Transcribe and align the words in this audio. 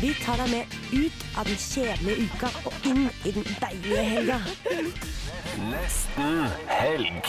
Vi 0.00 0.14
tar 0.22 0.38
deg 0.40 0.48
med 0.48 0.74
ut 0.96 1.24
av 1.36 1.44
den 1.44 1.58
kjedelige 1.60 2.24
uka 2.24 2.48
og 2.64 2.86
inn 2.88 3.02
i 3.28 3.32
den 3.34 3.44
deilige 3.60 4.04
helga. 4.08 4.38
Nesten 5.68 6.46
helg. 6.70 7.28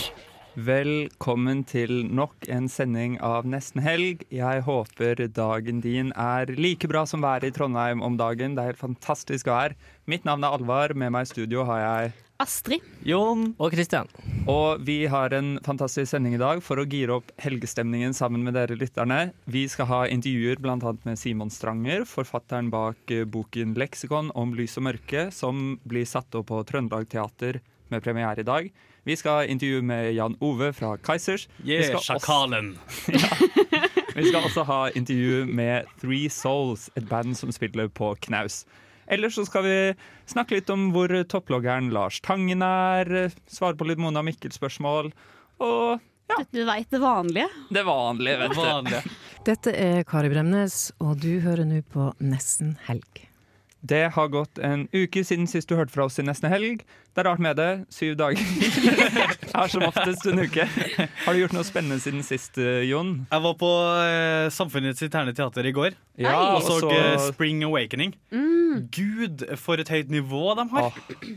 Velkommen 0.55 1.65
til 1.67 2.05
nok 2.07 2.47
en 2.47 2.69
sending 2.71 3.17
av 3.19 3.43
Nesten 3.49 3.83
helg. 3.83 4.23
Jeg 4.31 4.63
håper 4.63 5.25
dagen 5.35 5.83
din 5.83 6.13
er 6.15 6.53
like 6.55 6.87
bra 6.87 7.03
som 7.09 7.25
været 7.25 7.49
i 7.49 7.51
Trondheim 7.51 8.05
om 8.05 8.15
dagen. 8.15 8.55
Det 8.55 8.63
er 8.63 8.71
helt 8.71 8.83
fantastisk 8.85 9.51
vær. 9.51 9.75
Mitt 10.07 10.23
navn 10.23 10.47
er 10.47 10.55
Alvar. 10.55 10.95
Med 10.95 11.11
meg 11.11 11.27
i 11.27 11.33
studio 11.33 11.67
har 11.67 11.83
jeg 11.83 12.13
Astrid. 12.43 12.83
Jon 13.07 13.53
og 13.55 13.71
Kristian. 13.71 14.09
Og 14.51 14.81
vi 14.83 15.03
har 15.11 15.33
en 15.35 15.55
fantastisk 15.63 16.11
sending 16.11 16.35
i 16.35 16.41
dag 16.41 16.59
for 16.63 16.81
å 16.81 16.87
gire 16.89 17.17
opp 17.19 17.31
helgestemningen 17.39 18.15
sammen 18.15 18.43
med 18.43 18.57
dere 18.57 18.75
lytterne. 18.79 19.31
Vi 19.47 19.63
skal 19.71 19.87
ha 19.91 20.01
intervjuer 20.11 20.59
bl.a. 20.63 20.77
med 21.07 21.19
Simon 21.19 21.51
Stranger, 21.53 22.03
forfatteren 22.09 22.71
bak 22.73 23.11
eh, 23.13 23.23
boken 23.23 23.75
'Leksikon 23.79 24.33
om 24.35 24.55
lys 24.57 24.75
og 24.81 24.89
mørke', 24.89 25.29
som 25.31 25.77
blir 25.87 26.07
satt 26.09 26.35
opp 26.35 26.51
på 26.51 26.63
Trøndelag 26.67 27.07
Teater 27.11 27.61
med 27.93 28.03
premiere 28.03 28.43
i 28.43 28.47
dag. 28.47 28.71
Vi 29.03 29.15
skal 29.19 29.41
ha 29.41 29.47
intervju 29.47 29.81
med 29.83 30.13
Jan 30.15 30.35
Ove 30.39 30.71
fra 30.73 30.97
Kaizers. 30.97 31.47
Yeah, 31.63 31.99
sjakalen. 31.99 32.77
Vi 34.15 34.27
skal 34.27 34.43
også 34.43 34.63
ha 34.63 34.89
intervju 34.95 35.45
med 35.45 35.89
Three 36.01 36.29
Souls, 36.29 36.89
et 36.95 37.07
band 37.09 37.35
som 37.37 37.51
spiller 37.51 37.87
på 37.87 38.13
knaus. 38.27 38.63
Ellers 39.07 39.35
så 39.35 39.45
skal 39.47 39.65
vi 39.67 39.75
snakke 40.31 40.57
litt 40.59 40.69
om 40.73 40.89
hvor 40.95 41.11
topploggeren 41.29 41.91
Lars 41.93 42.21
Tangen 42.23 42.63
er, 42.65 43.31
svare 43.51 43.75
på 43.79 43.87
litt 43.89 44.01
Mona 44.01 44.23
Mikkel-spørsmål, 44.25 45.11
og 45.63 45.99
Du 46.53 46.63
veit 46.65 46.89
det 46.89 47.01
vanlige. 47.03 47.49
det 47.69 47.83
vanlige, 47.85 48.39
vet 48.39 48.55
du. 48.89 49.11
Dette 49.45 49.73
er 49.75 50.03
Kari 50.07 50.31
Bremnes, 50.31 50.91
og 51.03 51.19
du 51.21 51.39
hører 51.43 51.67
nå 51.67 51.81
på 51.93 52.11
Nesten 52.23 52.77
helg. 52.87 53.25
Det 53.83 54.05
har 54.15 54.29
gått 54.31 54.59
en 54.63 54.85
uke 54.95 55.25
siden 55.27 55.43
sist 55.51 55.67
du 55.67 55.75
hørte 55.75 55.91
fra 55.91 56.05
oss 56.07 56.15
i 56.19 56.23
Nesten 56.23 56.47
helg. 56.49 56.85
Det 57.13 57.19
er 57.19 57.27
rart 57.27 57.41
med 57.43 57.57
det. 57.59 57.67
Syv 57.91 58.13
dager 58.15 58.39
er 59.59 59.67
som 59.73 59.83
oftest 59.83 60.23
en 60.31 60.39
uke. 60.39 60.63
Har 61.25 61.35
du 61.35 61.41
gjort 61.41 61.55
noe 61.57 61.65
spennende 61.67 61.99
siden 62.01 62.23
sist, 62.23 62.55
eh, 62.63 62.85
Jon? 62.87 63.11
Jeg 63.27 63.43
var 63.43 63.57
på 63.59 63.71
eh, 64.05 64.47
Samfunnets 64.55 65.03
interne 65.03 65.33
teater 65.35 65.67
i 65.67 65.73
går 65.75 65.97
Ja, 66.23 66.37
og 66.55 66.63
så 66.63 66.79
så- 66.85 66.93
eh, 66.95 67.17
Spring 67.33 67.63
Awakening. 67.67 68.15
Gud, 68.95 69.43
for 69.61 69.77
et 69.83 69.91
høyt 69.91 70.09
nivå 70.09 70.55
de 70.57 70.63
har! 70.71 70.95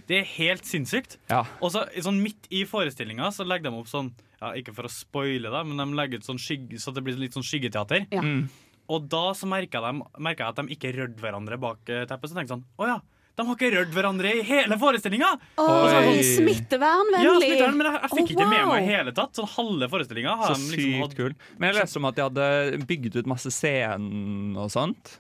Det 0.09 0.21
er 0.23 0.31
helt 0.39 0.65
sinnssykt. 0.65 1.19
Ja. 1.29 1.43
Og 1.61 1.75
så 1.75 1.83
sånn 2.01 2.23
midt 2.23 2.47
i 2.55 2.63
forestillinga 2.69 3.29
så 3.35 3.45
legger 3.45 3.69
de 3.73 3.81
opp 3.83 3.91
sånn 3.91 4.13
ja, 4.41 4.51
Ikke 4.57 4.73
for 4.77 4.85
å 4.87 4.93
spoile, 4.93 5.49
det, 5.51 5.63
men 5.67 5.81
de 5.81 5.97
legger 5.97 6.21
ut 6.23 6.27
sånn 6.29 6.39
skygge, 6.41 6.79
så 6.81 6.93
det 6.95 7.03
blir 7.05 7.17
litt 7.19 7.33
sånn 7.37 7.45
skyggeteater. 7.47 8.07
Ja. 8.13 8.21
Mm. 8.23 8.47
Og 8.93 9.09
da 9.11 9.25
så 9.35 9.49
merka 9.51 9.81
jeg, 9.83 10.47
at 10.47 10.57
de 10.63 10.75
ikke 10.77 10.95
rørte 10.97 11.23
hverandre 11.23 11.59
bak 11.59 11.89
eh, 11.91 12.05
teppet. 12.07 12.31
Så 12.31 12.37
tenkte 12.39 12.53
jeg 12.53 12.55
sånn 12.57 12.67
Å 12.79 12.89
ja, 12.93 12.97
de 13.37 13.45
har 13.45 13.59
ikke 13.59 13.69
rørt 13.75 13.91
hverandre 13.93 14.31
i 14.39 14.45
hele 14.49 14.79
forestillinga! 14.81 15.29
Oi. 15.61 16.23
smittevernvennlig! 16.25 17.27
Ja, 17.27 17.35
smittevern, 17.43 17.77
men 17.77 17.89
jeg, 17.91 17.99
jeg 18.01 18.13
fikk 18.15 18.23
Å, 18.31 18.33
ikke 18.37 18.49
med 18.49 18.65
meg 18.71 18.79
i 18.87 18.89
hele 18.95 19.13
tatt. 19.17 19.37
Sånn 19.37 19.51
halve 19.57 19.89
forestillinga 19.93 20.37
har 20.41 20.55
Så 20.55 20.57
de 20.63 20.71
liksom 20.73 20.87
sykt 20.87 21.03
hatt 21.05 21.17
Kul. 21.19 21.35
Men 21.59 21.69
jeg 21.73 21.79
leste 21.83 22.01
om 22.01 22.09
at 22.09 22.17
de 22.17 22.25
hadde 22.31 22.49
bygd 22.89 23.19
ut 23.21 23.29
masse 23.35 23.53
scenen 23.53 24.57
og 24.57 24.71
sånt. 24.73 25.17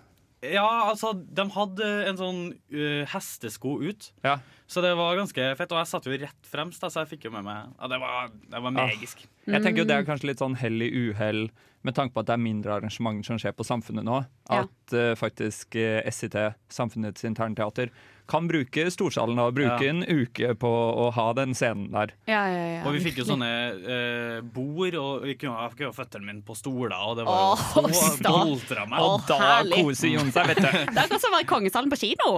Ja, 0.46 0.66
altså, 0.92 1.10
de 1.16 1.44
hadde 1.56 1.86
en 2.10 2.18
sånn 2.20 2.40
uh, 2.72 3.04
hestesko 3.10 3.76
ut. 3.82 4.10
Ja. 4.24 4.36
Så 4.70 4.82
det 4.84 4.92
var 4.98 5.16
ganske 5.18 5.46
fett. 5.58 5.72
Og 5.72 5.80
jeg 5.80 5.90
satt 5.90 6.06
jo 6.08 6.16
rett 6.20 6.48
fremst, 6.50 6.80
da, 6.82 6.90
så 6.92 7.02
jeg 7.04 7.16
fikk 7.16 7.28
jo 7.28 7.34
med 7.36 7.44
meg 7.46 7.68
Ja, 7.78 7.88
det 7.92 8.00
var, 8.02 8.30
det 8.32 8.62
var 8.64 8.74
magisk. 8.74 9.24
Jeg 9.46 9.62
tenker 9.62 9.82
jo 9.84 9.88
Det 9.88 9.96
Mm. 9.96 10.02
er 10.02 10.08
kanskje 10.08 10.30
litt 10.32 10.40
sånn 10.42 10.56
hell 10.58 10.82
i 10.82 10.90
uhell, 11.10 11.48
med 11.86 11.94
tanke 11.96 12.14
på 12.16 12.22
at 12.24 12.28
det 12.28 12.34
er 12.36 12.42
mindre 12.42 12.74
arrangementer 12.80 13.30
som 13.30 13.38
skjer 13.40 13.54
på 13.56 13.64
Samfunnet 13.66 14.04
nå. 14.06 14.20
Ja. 14.50 14.64
At 14.66 14.94
eh, 14.96 15.14
faktisk 15.18 15.78
uh, 15.78 16.02
SIT, 16.12 16.36
Samfunnets 16.72 17.24
internteater, 17.26 17.90
kan 18.26 18.48
bruke 18.50 18.88
storsalen 18.90 19.38
og 19.38 19.52
bruke 19.54 19.78
Ja. 19.84 19.92
en 19.92 20.02
uke 20.02 20.48
på 20.58 20.66
å 20.68 21.04
ha 21.14 21.26
den 21.38 21.52
scenen 21.54 21.92
der. 21.94 22.10
Ja, 22.26 22.40
ja, 22.50 22.64
ja. 22.72 22.80
Og 22.88 22.96
vi 22.96 23.04
fikk 23.04 23.20
jo 23.22 23.26
sånne 23.28 23.50
uh, 23.86 24.40
bord, 24.42 24.96
og 24.98 25.26
vi 25.28 25.36
kunne, 25.38 25.54
jeg 25.62 25.76
fikk 25.76 25.84
jo 25.86 25.92
føttene 25.94 26.26
mine 26.26 26.42
på 26.46 26.56
stoler, 26.58 26.96
og 27.06 27.20
det 27.20 27.26
var 27.28 27.38
jo 27.38 27.54
Åh, 27.54 27.94
så 27.94 28.16
boltra 28.26 28.88
meg. 28.90 28.98
Å, 28.98 29.12
Og 29.14 29.30
da 29.30 29.62
koser 29.70 30.10
Jon 30.16 30.34
seg, 30.34 30.50
vet 30.50 30.62
du. 30.64 30.68
Det 30.96 30.98
er 30.98 31.04
akkurat 31.06 31.22
som 31.22 31.30
å 31.30 31.36
være 31.38 31.46
i 31.46 31.50
kongesalen 31.54 31.94
på 31.94 32.00
kino. 32.02 32.34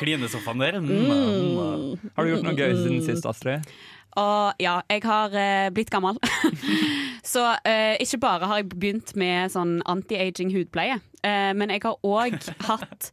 Klinesofaen 0.00 0.64
der. 0.64 0.80
Mm. 0.80 0.90
Mm. 0.90 2.10
Har 2.16 2.24
du 2.24 2.32
gjort 2.34 2.46
noe 2.48 2.56
gøy 2.56 2.72
siden 2.80 3.02
sist, 3.04 3.28
Astrid? 3.28 3.68
Og 4.18 4.62
ja, 4.62 4.80
jeg 4.90 5.04
har 5.06 5.34
eh, 5.38 5.68
blitt 5.74 5.90
gammel. 5.92 6.18
Så 7.32 7.44
eh, 7.68 7.94
ikke 8.02 8.22
bare 8.22 8.48
har 8.50 8.62
jeg 8.62 8.70
begynt 8.72 9.14
med 9.18 9.52
sånn 9.52 9.78
anti-aging 9.90 10.50
hudpleie, 10.54 10.98
eh, 11.22 11.52
men 11.54 11.70
jeg 11.70 11.84
har 11.84 12.00
òg 12.06 12.38
hatt 12.66 13.12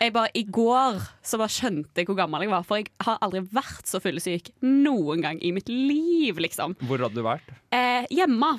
jeg 0.00 0.12
bare, 0.14 0.30
I 0.34 0.44
går 0.52 0.98
så 1.24 1.38
bare 1.40 1.52
skjønte 1.52 2.00
jeg 2.02 2.08
hvor 2.08 2.18
gammel 2.18 2.44
jeg 2.44 2.52
var, 2.52 2.64
for 2.66 2.80
jeg 2.80 2.90
har 3.06 3.20
aldri 3.24 3.42
vært 3.54 3.88
så 3.88 4.00
fyllesyk 4.02 4.50
noen 4.64 5.24
gang 5.24 5.40
i 5.44 5.52
mitt 5.54 5.70
liv, 5.70 6.38
liksom. 6.42 6.76
Hvor 6.84 7.02
hadde 7.02 7.16
du 7.16 7.24
vært? 7.24 7.52
Eh, 7.74 8.06
hjemme. 8.14 8.50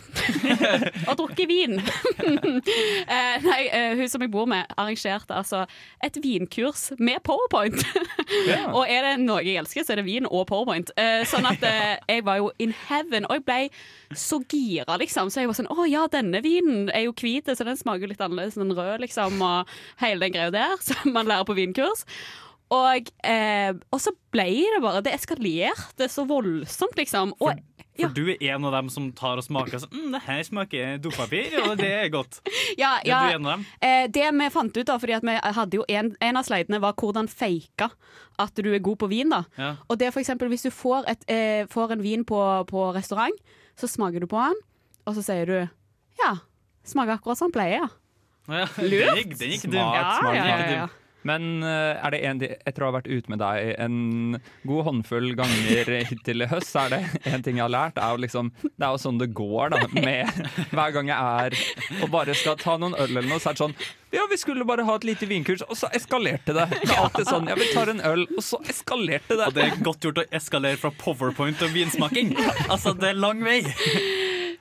og 1.10 1.14
drukket 1.20 1.48
vin. 1.50 1.78
eh, 3.16 3.46
nei, 3.46 3.62
eh, 3.70 3.94
hun 4.00 4.12
som 4.12 4.26
jeg 4.26 4.32
bor 4.34 4.50
med, 4.50 4.68
arrangerte 4.76 5.36
altså 5.38 5.64
et 6.04 6.18
vinkurs 6.24 6.90
med 7.00 7.22
powerpoint. 7.24 7.86
yeah. 8.48 8.68
og 8.74 8.90
er 8.90 9.12
det 9.12 9.16
noe 9.24 9.44
jeg 9.46 9.62
elsker, 9.62 9.86
så 9.86 9.96
er 9.96 10.02
det 10.02 10.08
vin 10.10 10.28
og 10.28 10.48
powerpoint. 10.50 10.92
Eh, 11.00 11.24
sånn 11.30 11.48
at 11.48 11.64
eh, 11.76 12.16
jeg 12.16 12.26
var 12.28 12.40
jo 12.42 12.50
in 12.64 12.74
heaven, 12.88 13.28
og 13.30 13.38
jeg 13.38 13.46
ble 13.48 14.16
så 14.16 14.40
gira, 14.52 14.98
liksom. 15.02 15.32
Så 15.32 15.44
jeg 15.44 15.52
var 15.52 15.58
sånn 15.60 15.72
Å 15.72 15.88
ja, 15.90 16.06
denne 16.12 16.42
vinen 16.46 16.90
er 16.94 17.08
jo 17.08 17.16
hvit, 17.20 17.52
så 17.52 17.68
den 17.68 17.80
smaker 17.80 18.06
jo 18.06 18.14
litt 18.14 18.24
annerledes 18.24 18.58
enn 18.58 18.68
den 18.68 18.78
røde, 18.78 19.02
liksom. 19.04 19.38
Og 19.46 19.76
hele 20.02 20.26
den 20.28 20.36
greia 20.36 20.56
der 20.56 20.76
som 20.88 21.14
man 21.16 21.30
lærer 21.30 21.48
på 21.48 21.58
vinkurs. 21.58 22.06
Og, 22.74 23.12
eh, 23.28 23.72
og 23.94 24.02
så 24.02 24.10
ble 24.34 24.48
det 24.74 24.82
bare 24.82 25.04
Det 25.06 25.14
eskalerte 25.14 26.08
så 26.10 26.26
voldsomt, 26.30 26.98
liksom. 26.98 27.36
Og, 27.40 27.62
For 27.96 28.04
ja. 28.04 28.10
du 28.12 28.28
er 28.34 28.42
en 28.56 28.66
av 28.68 28.74
dem 28.76 28.90
som 28.92 29.06
tar 29.16 29.40
og 29.40 29.46
smaker 29.46 29.80
sånn 29.80 29.94
mm, 29.96 30.08
Det 30.18 30.20
her 30.26 30.42
smaker 30.44 30.98
dopapir, 31.00 31.54
og 31.64 31.78
det 31.80 31.92
er 31.96 32.10
godt. 32.12 32.42
Ja, 32.82 32.98
Er 33.00 33.30
du 33.32 33.38
en 33.38 33.46
av 33.48 33.54
dem? 33.56 33.66
eh, 33.80 34.08
det 34.12 34.26
vi 34.36 34.50
fant 34.52 34.76
ut 34.76 34.88
da, 34.90 34.98
fordi 35.00 35.16
at 35.16 35.24
vi 35.24 35.36
hadde 35.60 35.80
jo 35.80 35.86
en, 35.88 36.10
en 36.20 36.40
av 36.42 36.44
slidene 36.48 36.82
var 36.84 36.98
hvordan 37.00 37.30
fake 37.32 37.88
at 38.44 38.60
du 38.60 38.68
er 38.74 38.84
god 38.84 39.00
på 39.00 39.08
vin 39.08 39.32
da. 39.32 39.46
Ja. 39.56 39.70
Og 39.88 40.00
det 40.00 40.10
er 40.10 40.12
for 40.12 40.20
eksempel 40.20 40.52
hvis 40.52 40.66
du 40.68 40.72
får, 40.76 41.08
et, 41.08 41.24
eh, 41.32 41.64
får 41.72 41.96
en 41.96 42.04
vin 42.04 42.26
på, 42.28 42.42
på 42.68 42.90
restaurant, 42.98 43.38
så 43.80 43.88
smaker 43.88 44.20
du 44.20 44.28
på 44.28 44.42
den, 44.44 44.60
og 45.08 45.16
så 45.16 45.24
sier 45.24 45.48
du, 45.48 45.56
ja, 46.20 46.34
smaker 46.84 47.16
akkurat 47.16 47.40
som 47.40 47.48
den 47.48 47.56
pleier. 47.56 47.88
Ja, 48.52 48.68
den 48.76 48.92
gikk, 49.22 49.38
den 49.40 49.56
gikk 49.56 49.70
dum. 49.70 49.80
Smart, 49.80 50.20
smart, 50.20 50.36
ja, 50.36 50.44
ja, 50.44 50.58
smart. 50.60 50.76
ja. 50.76 50.88
Men 51.26 51.64
eh, 51.66 51.98
er 51.98 52.14
det 52.14 52.20
en, 52.30 52.42
etter 52.46 52.84
å 52.86 52.90
ha 52.92 52.96
vært 53.00 53.10
ute 53.10 53.32
med 53.34 53.42
deg 53.42 53.72
en 53.82 54.38
god 54.68 54.86
håndfull 54.90 55.32
ganger 55.38 55.90
hittil 56.12 56.46
i 56.46 56.50
høst, 56.52 56.70
så 56.70 56.86
er 56.86 56.96
det 56.96 57.32
en 57.34 57.46
ting 57.46 57.58
jeg 57.58 57.66
har 57.66 57.74
lært, 57.74 57.98
er 57.98 58.14
jo 58.14 58.22
liksom 58.26 58.52
Det 58.62 58.86
er 58.86 58.92
jo 58.94 59.02
sånn 59.02 59.20
det 59.22 59.32
går, 59.38 59.74
da. 59.74 59.82
Med 59.96 60.30
hver 60.76 60.94
gang 60.96 61.10
jeg 61.10 61.18
er 61.46 61.58
og 62.04 62.12
bare 62.14 62.36
skal 62.38 62.60
ta 62.62 62.76
noen 62.82 62.94
øl 62.98 63.10
eller 63.10 63.30
noe, 63.30 63.42
så 63.42 63.52
er 63.52 63.58
det 63.58 63.64
sånn 63.64 63.76
Ja, 64.14 64.26
vi 64.30 64.38
skulle 64.40 64.68
bare 64.68 64.86
ha 64.88 64.98
et 65.00 65.08
lite 65.08 65.28
vinkurs, 65.30 65.64
og 65.66 65.78
så 65.80 65.90
eskalerte 65.98 66.54
det. 66.56 66.68
Det 66.84 66.92
er 66.92 67.02
alltid 67.02 67.30
sånn 67.32 67.50
Ja, 67.50 67.58
vi 67.60 67.72
tar 67.74 67.92
en 67.92 68.04
øl, 68.06 68.28
og 68.38 68.44
så 68.46 68.62
eskalerte 68.70 69.36
det. 69.40 69.50
Og 69.50 69.58
det 69.58 69.66
er 69.66 69.82
godt 69.86 70.06
gjort 70.06 70.22
å 70.22 70.28
eskalere 70.36 70.80
fra 70.80 70.94
powerpoint 71.02 71.62
og 71.66 71.74
vinsmaking. 71.76 72.36
Altså, 72.70 72.94
det 72.98 73.12
er 73.12 73.20
lang 73.20 73.42
vei. 73.46 73.60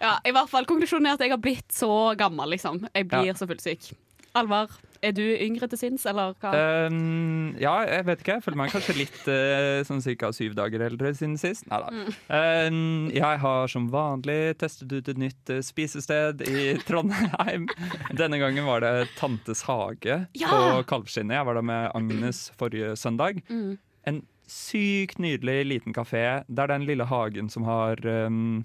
Ja, 0.00 0.16
i 0.26 0.32
hvert 0.34 0.50
fall 0.50 0.66
Konklusjonen 0.68 1.06
er 1.08 1.18
at 1.18 1.22
jeg 1.24 1.32
har 1.32 1.40
blitt 1.42 1.70
så 1.72 1.90
gammel, 2.18 2.50
liksom. 2.56 2.82
Jeg 2.94 3.08
blir 3.10 3.36
så 3.38 3.46
fullsyk. 3.50 3.92
Alvar, 4.34 4.72
er 5.04 5.14
du 5.16 5.22
yngre 5.22 5.68
til 5.70 5.80
sinns, 5.80 6.04
eller 6.08 6.34
hva? 6.42 6.52
Um, 6.88 7.54
ja, 7.60 7.74
jeg 7.88 8.06
vet 8.08 8.24
ikke. 8.24 8.36
Jeg 8.38 8.44
føler 8.46 8.60
meg 8.60 8.74
kanskje 8.74 8.96
litt 8.98 9.20
uh, 9.28 9.84
sånn 9.86 10.02
ca. 10.20 10.32
syv 10.34 10.56
dager 10.58 10.84
eldre 10.88 11.12
siden 11.16 11.36
sist. 11.40 11.66
Nei 11.70 11.80
da. 11.84 11.92
Um, 12.68 13.08
jeg 13.14 13.40
har 13.44 13.70
som 13.72 13.88
vanlig 13.92 14.56
testet 14.60 14.92
ut 14.94 15.10
et 15.12 15.20
nytt 15.20 15.54
uh, 15.54 15.60
spisested 15.64 16.44
i 16.48 16.74
Trondheim. 16.88 17.68
Denne 18.16 18.40
gangen 18.42 18.68
var 18.68 18.84
det 18.84 19.08
Tantes 19.18 19.64
hage 19.68 20.24
Ja! 20.38 20.50
på 20.50 20.84
Kalvskinnet. 20.90 21.38
Jeg 21.38 21.48
var 21.48 21.60
der 21.60 21.66
med 21.70 21.90
Agnes 21.94 22.46
forrige 22.58 22.94
søndag. 23.00 23.42
Mm. 23.48 23.76
En 24.08 24.22
sykt 24.50 25.18
nydelig 25.22 25.64
liten 25.70 25.94
kafé. 25.96 26.44
Det 26.48 26.64
er 26.64 26.74
den 26.74 26.84
lille 26.88 27.06
hagen 27.08 27.48
som 27.52 27.64
har 27.68 28.00
um, 28.26 28.64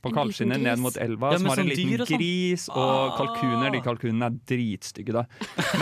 på 0.00 0.08
En 0.10 0.14
kaldskinnet 0.16 0.60
ned 0.64 0.78
mot 0.80 0.96
elva, 0.96 1.32
Ja, 1.34 1.38
som 1.38 1.50
har 1.52 1.60
en 1.60 1.68
liten 1.68 2.00
og 2.00 2.06
sånn. 2.08 2.18
gris 2.18 2.68
og 2.72 3.16
kalkuner. 3.18 3.70
De 3.74 3.80
kalkunene 3.84 4.30
er 4.30 4.38
dritstygge, 4.48 5.12
da. 5.12 5.24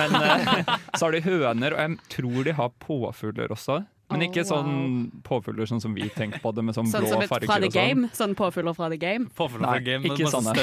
Men 0.01 0.17
eh, 0.19 0.65
så 0.99 1.07
har 1.07 1.13
de 1.15 1.21
høner, 1.27 1.77
og 1.77 1.85
jeg 1.85 1.99
tror 2.17 2.45
de 2.49 2.57
har 2.59 2.75
påfugler 2.83 3.55
også. 3.55 3.85
Men 4.11 4.23
ikke 4.25 4.41
Oh, 4.41 4.49
wow. 4.49 4.65
sånn 4.65 5.23
påfugler 5.27 5.67
sånn 5.69 5.83
som 5.85 5.93
vi 5.95 6.07
tenker 6.09 6.41
på 6.41 6.53
det, 6.57 6.63
med 6.65 6.75
sånn 6.75 6.87
Sånn 6.89 7.05
blå 7.05 7.27
farger 7.29 7.47
fra 7.51 7.59
The 7.61 7.67
og 7.69 7.73
sånn. 7.75 7.89
Game. 7.89 8.09
Sånn 8.17 8.35
påfugler 8.39 8.75
fra 8.79 8.89
The 8.89 8.97
Game. 9.03 9.27
Påfugler 9.37 9.67
Nei, 9.67 9.75
fra 9.75 9.85
game 9.85 10.03
med 10.07 10.15
ikke 10.15 10.31
sånne. 10.33 10.55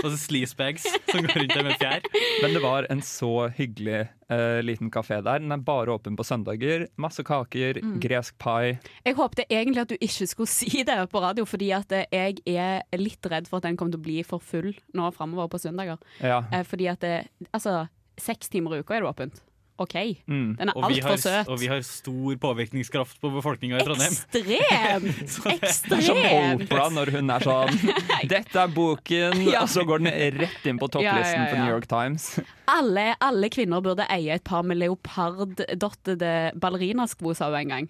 Masse 0.00 0.20
sleasebags 0.22 0.86
som 1.10 1.20
går 1.26 1.34
rundt 1.42 1.52
der 1.58 1.66
med 1.68 1.76
fjær. 1.82 2.06
Men 2.42 2.54
det 2.56 2.62
var 2.64 2.86
en 2.94 3.02
så 3.04 3.32
hyggelig 3.58 3.98
uh, 4.32 4.60
liten 4.64 4.88
kafé 4.94 5.18
der. 5.26 5.42
Den 5.44 5.52
er 5.52 5.60
bare 5.66 5.92
åpen 5.92 6.16
på 6.16 6.24
søndager. 6.24 6.86
Masse 6.96 7.24
kaker, 7.26 7.80
Mm. 7.80 7.98
gresk 8.00 8.38
pai. 8.38 8.78
Jeg 9.04 9.14
håpte 9.16 9.44
egentlig 9.50 9.80
at 9.84 9.88
du 9.92 9.96
ikke 10.00 10.26
skulle 10.28 10.48
si 10.48 10.82
det 10.84 10.96
på 11.12 11.20
radio, 11.22 11.44
fordi 11.44 11.70
at 11.76 11.92
eh, 11.92 12.06
jeg 12.12 12.40
er 12.46 12.82
litt 12.98 13.24
redd 13.30 13.46
for 13.48 13.58
at 13.60 13.68
den 13.68 13.76
kommer 13.76 13.92
til 13.92 14.00
å 14.00 14.04
bli 14.08 14.22
for 14.24 14.38
full 14.40 14.72
nå 14.94 15.10
framover 15.12 15.48
på 15.52 15.60
søndager. 15.60 15.98
Ja. 16.24 16.40
Uh, 16.52 16.62
fordi 16.64 16.88
at 16.88 17.00
det, 17.04 17.28
altså, 17.52 17.88
seks 18.20 18.48
timer 18.48 18.76
i 18.76 18.80
uka 18.80 18.96
er 18.96 19.04
det 19.04 19.08
åpent. 19.12 19.40
OK. 19.80 19.94
Mm. 20.28 20.56
Den 20.58 20.68
er 20.68 20.76
altfor 20.76 21.16
søt. 21.22 21.48
og 21.48 21.60
vi 21.60 21.68
har 21.70 21.80
stor 21.86 22.34
påvirkningskraft 22.42 23.16
på 23.22 23.30
befolkninga 23.32 23.78
i 23.80 23.84
Trondheim. 23.86 24.12
Ekstremt! 24.12 25.36
Det 25.90 25.96
er 25.96 26.04
som 26.04 26.18
Opera 26.20 26.88
når 26.92 27.12
hun 27.16 27.30
er 27.32 27.46
sånn 27.46 27.78
'Dette 28.30 28.60
er 28.60 28.74
boken', 28.76 29.40
Ja. 29.48 29.62
og 29.64 29.70
så 29.72 29.84
går 29.88 30.04
den 30.04 30.12
rett 30.42 30.66
inn 30.68 30.78
på 30.80 30.90
Ja, 31.00 31.00
ja, 31.00 31.14
topplisten 31.14 31.46
på. 31.48 31.56
New 31.62 31.72
York 31.72 31.88
Times. 31.88 32.28
Alle, 32.78 33.14
alle 33.20 33.48
kvinner 33.50 33.80
burde 33.82 34.04
eie 34.12 34.36
et 34.36 34.44
par 34.46 34.62
med 34.62 34.78
leoparddottede 34.78 36.52
ballerinasko, 36.60 37.34
sa 37.34 37.48
hun 37.50 37.58
en 37.64 37.68
gang. 37.74 37.88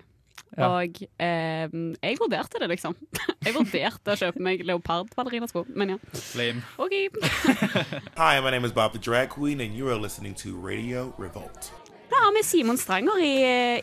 Ja. 0.59 0.67
Og 0.81 0.97
eh, 1.21 1.69
jeg 2.03 2.17
vurderte 2.19 2.59
det, 2.59 2.69
liksom. 2.73 2.97
Jeg 3.45 3.55
vurderte 3.55 4.15
å 4.15 4.19
kjøpe 4.19 4.41
meg 4.43 4.65
leopardballerinasko, 4.67 5.67
men 5.77 5.95
ja. 5.95 5.99
Lame. 6.39 6.65
OK. 6.79 6.97
Hi, 8.17 8.41
my 8.41 8.51
name 8.51 8.65
is 8.65 8.73
Bob 8.73 8.93
the 8.93 8.99
Drag 8.99 9.29
Queen, 9.31 9.61
and 9.61 9.77
you 9.77 9.87
are 9.89 9.97
listening 10.01 10.35
to 10.43 10.57
Radio 10.57 11.13
Revolt. 11.19 11.71
Har 12.21 12.33
vi 12.37 12.43
Simon 12.45 12.77
Stranger 12.79 13.19
i, 13.25 13.35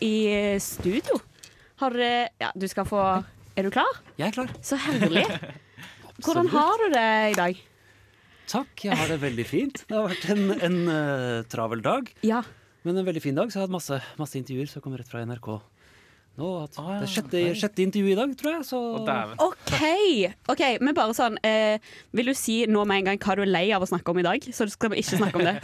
i 0.04 0.58
studio. 0.62 1.18
Har 1.82 1.90
du 1.94 2.02
Ja, 2.40 2.50
du 2.54 2.66
skal 2.70 2.86
få 2.86 3.00
Er 3.58 3.66
du 3.66 3.70
klar? 3.74 3.98
Jeg 4.18 4.28
er 4.30 4.36
klar. 4.36 4.52
Så 4.62 4.78
herlig. 4.78 5.24
Hvordan 6.24 6.48
har 6.52 6.78
du 6.82 6.86
det 6.94 7.08
i 7.32 7.34
dag? 7.38 7.58
Takk, 8.48 8.84
jeg 8.86 8.96
har 8.96 9.10
det 9.10 9.18
veldig 9.22 9.44
fint. 9.46 9.82
Det 9.88 9.94
har 9.98 10.06
vært 10.08 10.24
en, 10.32 10.44
en 10.64 10.78
uh, 10.88 11.42
travel 11.52 11.82
dag, 11.84 12.06
Ja. 12.24 12.40
men 12.86 12.96
en 12.96 13.04
veldig 13.06 13.20
fin 13.22 13.36
dag. 13.36 13.50
Så 13.52 13.58
jeg 13.58 13.60
har 13.60 13.66
hatt 13.68 13.74
masse, 13.74 13.98
masse 14.18 14.38
intervjuer, 14.40 14.70
som 14.70 14.82
kommer 14.82 15.02
rett 15.02 15.10
fra 15.10 15.20
NRK. 15.28 15.50
Nå, 16.38 16.48
at 16.62 16.76
ja. 16.78 16.82
Det 17.00 17.06
er 17.08 17.10
sjette, 17.10 17.40
sjette 17.58 17.82
intervju 17.82 18.12
i 18.12 18.16
dag, 18.18 18.30
tror 18.38 18.52
jeg. 18.52 18.62
Så 18.68 18.78
Okay. 19.42 20.28
OK, 20.48 20.54
ok, 20.54 20.62
men 20.86 20.94
bare 20.94 21.14
sånn 21.16 21.34
eh, 21.46 21.80
Vil 22.14 22.30
du 22.30 22.34
si 22.38 22.60
nå 22.70 22.84
med 22.86 23.00
en 23.02 23.08
gang 23.10 23.18
hva 23.24 23.34
du 23.38 23.42
er 23.42 23.50
lei 23.50 23.64
av 23.74 23.82
å 23.82 23.88
snakke 23.90 24.12
om 24.14 24.20
i 24.22 24.26
dag? 24.26 24.46
Så 24.54 24.68
skal 24.70 24.92
vi 24.94 25.00
ikke 25.02 25.18
snakke 25.18 25.40
om 25.40 25.46
det. 25.48 25.56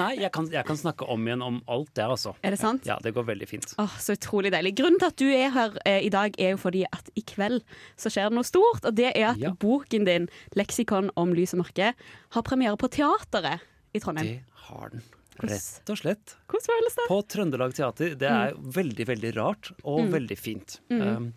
Nei, 0.00 0.10
jeg 0.22 0.30
kan, 0.34 0.48
jeg 0.52 0.64
kan 0.68 0.78
snakke 0.78 1.06
om 1.10 1.26
igjen 1.28 1.42
om 1.44 1.56
alt 1.70 1.90
der, 1.96 2.08
altså. 2.14 2.32
Er 2.44 2.50
det 2.54 2.60
sant? 2.60 2.86
Ja, 2.88 2.96
det 3.04 3.12
går 3.16 3.24
veldig 3.28 3.48
fint. 3.50 3.66
Oh, 3.82 3.92
Så 4.00 4.16
utrolig 4.16 4.50
deilig. 4.54 4.74
Grunnen 4.78 4.98
til 5.02 5.10
at 5.12 5.18
du 5.20 5.26
er 5.30 5.50
her 5.54 5.70
eh, 5.84 6.00
i 6.06 6.10
dag, 6.12 6.34
er 6.40 6.50
jo 6.54 6.58
fordi 6.64 6.82
at 6.90 7.10
i 7.18 7.22
kveld 7.26 7.60
så 8.00 8.08
skjer 8.12 8.24
det 8.30 8.36
noe 8.38 8.46
stort. 8.48 8.82
Og 8.88 8.92
det 8.96 9.10
er 9.12 9.32
at 9.34 9.38
Ja. 9.42 9.50
boken 9.60 10.04
din, 10.08 10.28
'Leksikon 10.56 11.10
om 11.16 11.32
lys 11.34 11.54
og 11.54 11.60
mørke', 11.64 11.92
har 12.30 12.42
premiere 12.42 12.76
på 12.76 12.88
teateret 12.88 13.60
i 13.94 13.98
Trondheim. 14.00 14.26
Det 14.26 14.40
har 14.68 14.88
den. 14.90 15.02
Rett 15.42 15.90
og 15.90 15.98
slett. 15.98 16.36
Hvordan 16.48 16.66
føles 16.68 16.94
det? 16.94 17.06
På 17.08 17.22
Trøndelag 17.26 17.74
Teater. 17.74 18.14
Det 18.14 18.28
er 18.30 18.54
Mm. 18.54 18.70
veldig, 18.72 19.06
veldig 19.06 19.36
rart 19.36 19.72
og 19.84 20.08
veldig 20.12 20.38
fint. 20.38 20.78
Um, 20.90 21.32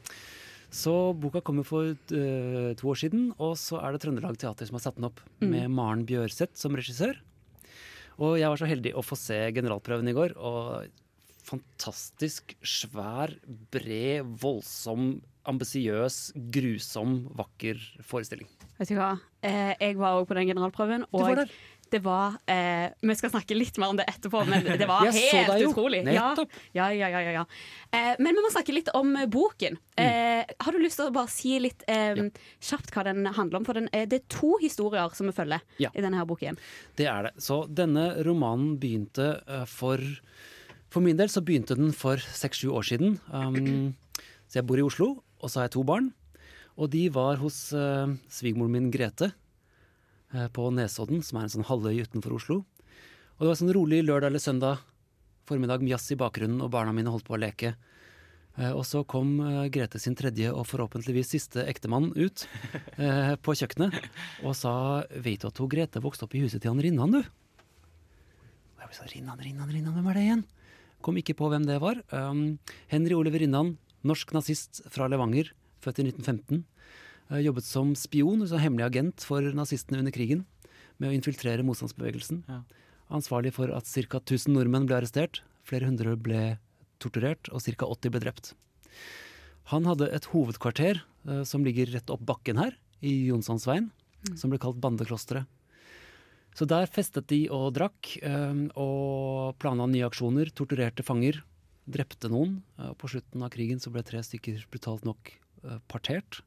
så 0.70 1.14
boka 1.18 1.42
kommer 1.42 1.66
for 1.66 1.84
uh, 1.90 2.74
to 2.76 2.88
år 2.92 2.96
siden, 3.00 3.34
og 3.40 3.56
så 3.58 3.82
er 3.84 3.92
det 3.94 4.02
Trøndelag 4.02 4.38
Teater 4.38 4.66
som 4.68 4.76
har 4.76 4.82
satt 4.86 4.96
den 4.96 5.06
opp, 5.06 5.20
Mm. 5.42 5.50
med 5.50 5.70
Maren 5.72 6.06
Bjørseth 6.06 6.56
som 6.56 6.76
regissør. 6.76 7.18
Og 8.20 8.38
jeg 8.40 8.48
var 8.50 8.58
så 8.58 8.68
heldig 8.68 8.94
å 8.94 9.04
få 9.06 9.16
se 9.18 9.52
generalprøven 9.54 10.08
i 10.10 10.14
går, 10.14 10.38
og 10.38 10.88
fantastisk 11.48 12.56
svær, 12.66 13.34
bred, 13.72 14.26
voldsom, 14.42 15.22
ambisiøs, 15.48 16.34
grusom, 16.52 17.28
vakker 17.38 17.80
forestilling. 18.04 18.48
Vet 18.78 18.90
du 18.92 18.96
hva? 19.00 19.14
Eh, 19.42 19.74
jeg 19.80 19.96
var 19.98 20.18
òg 20.20 20.28
på 20.28 20.36
den 20.36 20.50
generalprøven, 20.50 21.06
og. 21.14 21.48
Det 21.92 22.02
var 22.06 22.38
eh, 22.50 22.90
Vi 23.02 23.16
skal 23.18 23.32
snakke 23.34 23.56
litt 23.58 23.78
mer 23.82 23.92
om 23.94 23.98
det 24.00 24.06
etterpå, 24.10 24.44
men 24.50 24.66
det 24.80 24.88
var 24.90 25.06
helt 25.06 25.52
det 25.52 25.68
utrolig. 25.68 26.02
Ja, 26.14 26.34
ja, 26.76 26.88
ja, 26.94 27.10
ja, 27.14 27.34
ja. 27.40 27.46
Eh, 27.92 28.14
men 28.20 28.36
vi 28.36 28.44
må 28.44 28.52
snakke 28.54 28.76
litt 28.76 28.92
om 28.98 29.16
eh, 29.16 29.28
boken. 29.32 29.78
Mm. 29.98 30.04
Eh, 30.04 30.56
har 30.66 30.76
du 30.76 30.82
lyst 30.84 31.00
til 31.00 31.10
å 31.10 31.16
bare 31.16 31.32
si 31.32 31.56
litt 31.64 31.86
eh, 31.92 32.20
kjapt 32.64 32.92
hva 32.96 33.06
den 33.08 33.26
handler 33.26 33.62
om? 33.62 33.68
For 33.68 33.80
den, 33.80 33.90
eh, 33.96 34.08
det 34.10 34.22
er 34.22 34.28
to 34.34 34.56
historier 34.62 35.14
som 35.18 35.30
vi 35.30 35.36
følger 35.38 35.64
i 35.88 36.04
denne 36.04 36.20
her 36.20 36.28
boken. 36.30 36.60
Det 37.00 37.08
er 37.12 37.30
det. 37.30 37.34
Så 37.44 37.64
denne 37.70 38.10
romanen 38.28 38.76
begynte 38.82 39.38
eh, 39.48 39.66
for 39.70 40.04
For 40.88 41.04
min 41.04 41.18
del 41.20 41.28
så 41.28 41.42
begynte 41.44 41.76
den 41.76 41.92
for 41.92 42.16
seks-sju 42.16 42.70
år 42.72 42.86
siden. 42.88 43.18
Um, 43.28 43.92
så 44.48 44.62
jeg 44.62 44.66
bor 44.70 44.80
i 44.80 44.86
Oslo, 44.86 45.10
og 45.44 45.52
så 45.52 45.60
har 45.60 45.68
jeg 45.68 45.74
to 45.76 45.84
barn. 45.84 46.14
Og 46.80 46.88
de 46.94 47.10
var 47.12 47.42
hos 47.42 47.74
uh, 47.76 48.08
svigermoren 48.32 48.72
min 48.72 48.88
Grete 48.94 49.34
på 50.54 50.68
Nesodden, 50.76 51.22
som 51.24 51.40
er 51.40 51.48
en 51.48 51.54
sånn 51.54 51.68
halvøy 51.70 52.02
utenfor 52.04 52.36
Oslo. 52.36 52.58
Og 53.38 53.46
det 53.46 53.52
var 53.52 53.60
sånn 53.60 53.76
rolig 53.76 54.02
lørdag 54.04 54.32
eller 54.32 54.44
søndag 54.44 54.82
formiddag 55.48 55.84
med 55.84 55.94
jazz 55.96 56.12
i 56.12 56.20
bakgrunnen, 56.20 56.60
og 56.64 56.72
barna 56.74 56.94
mine 56.96 57.12
holdt 57.12 57.28
på 57.28 57.38
å 57.38 57.40
leke. 57.40 57.74
Eh, 58.58 58.72
og 58.74 58.84
så 58.90 59.04
kom 59.08 59.38
eh, 59.44 59.70
Grete 59.74 60.02
sin 60.02 60.18
tredje 60.18 60.52
og 60.52 60.68
forhåpentligvis 60.68 61.32
siste 61.36 61.64
ektemann 61.70 62.10
ut 62.18 62.46
eh, 63.04 63.36
på 63.40 63.56
kjøkkenet 63.60 63.96
og 64.44 64.56
sa 64.58 64.74
Vet 65.14 65.44
du 65.44 65.52
at 65.52 65.62
hun 65.62 65.72
Grete 65.72 66.02
vokste 66.04 66.26
opp 66.26 66.36
i 66.36 66.44
huset 66.44 66.64
til 66.64 66.74
han 66.74 66.82
Rinnan, 66.84 67.20
du? 67.20 67.22
Og 67.22 68.84
jeg 68.84 68.90
ble 68.90 68.98
sånn 68.98 69.14
Rinnan, 69.14 69.44
Rinnan, 69.44 69.74
Rinnan, 69.74 69.96
hvem 69.98 70.10
er 70.12 70.20
det 70.20 70.26
igjen? 70.26 70.46
Kom 71.06 71.20
ikke 71.22 71.38
på 71.38 71.52
hvem 71.52 71.68
det 71.68 71.78
var. 71.84 72.02
Um, 72.10 72.58
Henry 72.90 73.14
Oliver 73.14 73.44
Rinnan, 73.44 73.76
norsk 74.08 74.34
nazist 74.34 74.82
fra 74.90 75.06
Levanger, 75.12 75.52
født 75.86 76.02
i 76.02 76.08
1915. 76.10 76.64
eh, 77.30 77.42
jobbet 77.46 77.68
som 77.68 77.94
spion, 77.98 78.42
altså 78.44 78.62
hemmelig 78.62 78.88
agent 78.88 79.26
for 79.26 79.46
nazistene 79.56 80.02
under 80.04 80.16
krigen. 80.16 80.46
Med 80.98 81.12
å 81.12 81.16
infiltrere 81.18 81.66
motstandsbevegelsen. 81.66 82.44
Ja. 82.50 82.62
Ansvarlig 83.14 83.54
for 83.56 83.72
at 83.76 83.88
ca. 83.88 84.20
1000 84.20 84.56
nordmenn 84.56 84.88
ble 84.90 84.98
arrestert. 84.98 85.44
Flere 85.68 85.88
hundre 85.90 86.16
ble 86.18 86.58
torturert, 87.04 87.52
og 87.54 87.62
ca. 87.62 87.86
80 87.86 88.14
ble 88.16 88.24
drept. 88.24 88.56
Han 89.72 89.86
hadde 89.86 90.10
et 90.16 90.26
hovedkvarter 90.32 91.04
uh, 91.28 91.44
som 91.48 91.66
ligger 91.68 91.92
rett 91.94 92.10
opp 92.10 92.24
bakken 92.26 92.60
her, 92.60 92.74
i 93.06 93.28
Jonssonsveien, 93.28 93.92
som 94.40 94.50
ble 94.50 94.58
kalt 94.58 94.80
Bandeklosteret. 94.82 95.46
Så 96.58 96.66
der 96.66 96.90
festet 96.90 97.28
de 97.30 97.44
og 97.54 97.76
drakk, 97.78 98.16
um, 98.26 98.64
og 98.74 99.60
planla 99.62 99.86
nye 99.92 100.08
aksjoner, 100.08 100.50
torturerte 100.58 101.06
fanger, 101.06 101.44
drepte 101.86 102.32
noen. 102.34 102.56
Uh, 102.80 102.96
På 102.98 103.12
slutten 103.12 103.44
av 103.46 103.52
krigen 103.54 103.82
så 103.84 103.94
ble 103.94 104.02
tre 104.08 104.24
stykker 104.26 104.64
brutalt 104.74 105.06
nok 105.06 105.36
uh, 105.62 105.78
partert. 105.92 106.42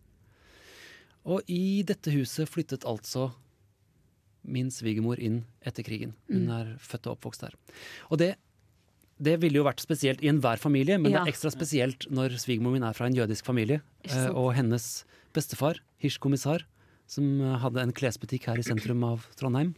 Og 1.28 1.42
i 1.52 1.82
dette 1.86 2.12
huset 2.14 2.48
flyttet 2.48 2.86
altså 2.88 3.30
min 4.42 4.70
svigermor 4.72 5.20
inn 5.20 5.42
etter 5.68 5.84
krigen. 5.84 6.14
Hun 6.30 6.48
er 6.54 6.70
født 6.80 7.10
og 7.10 7.18
oppvokst 7.18 7.42
her. 7.44 7.56
Og 8.08 8.18
det, 8.22 8.30
det 9.20 9.36
ville 9.42 9.60
jo 9.60 9.66
vært 9.66 9.82
spesielt 9.84 10.22
i 10.24 10.30
enhver 10.32 10.56
familie, 10.62 10.96
men 10.98 11.12
Ja. 11.12 11.20
det 11.24 11.28
er 11.28 11.34
ekstra 11.34 11.52
spesielt 11.52 12.08
når 12.10 12.38
svigermor 12.40 12.72
min 12.72 12.86
er 12.88 12.96
fra 12.96 13.06
en 13.06 13.14
jødisk 13.18 13.44
familie. 13.44 13.82
Eh? 14.08 14.30
Og 14.32 14.54
hennes 14.56 15.04
bestefar, 15.36 15.82
Hirsch-kommissar, 16.00 16.64
som 17.06 17.40
eh, 17.40 17.58
hadde 17.60 17.82
en 17.84 17.92
klesbutikk 17.92 18.48
her 18.48 18.58
i 18.58 18.64
sentrum 18.64 19.04
av 19.04 19.26
Trondheim, 19.36 19.74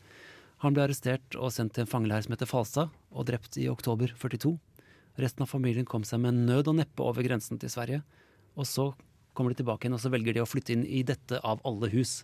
han 0.62 0.74
ble 0.76 0.84
arrestert 0.86 1.34
og 1.34 1.50
sendt 1.50 1.74
til 1.74 1.82
en 1.82 1.90
fangeleir 1.90 2.22
som 2.22 2.36
heter 2.36 2.46
Falstad, 2.46 2.90
og 3.10 3.26
drept 3.26 3.56
i 3.58 3.66
oktober 3.66 4.12
42. 4.14 4.54
Resten 5.18 5.42
av 5.42 5.50
familien 5.50 5.84
kom 5.84 6.04
seg 6.06 6.20
med 6.22 6.38
nød 6.46 6.70
og 6.70 6.76
neppe 6.78 7.02
over 7.02 7.26
grensen 7.26 7.58
til 7.58 7.68
Sverige. 7.68 8.04
Og 8.54 8.68
så 8.70 8.92
kommer 9.32 9.52
de 9.52 9.60
tilbake 9.62 9.86
igjen, 9.86 9.96
og 9.96 10.02
så 10.02 10.12
velger 10.12 10.36
de 10.36 10.42
å 10.42 10.48
flytte 10.48 10.74
inn 10.74 10.84
i 10.84 11.02
dette 11.06 11.40
av 11.40 11.62
alle 11.68 11.88
hus. 11.92 12.22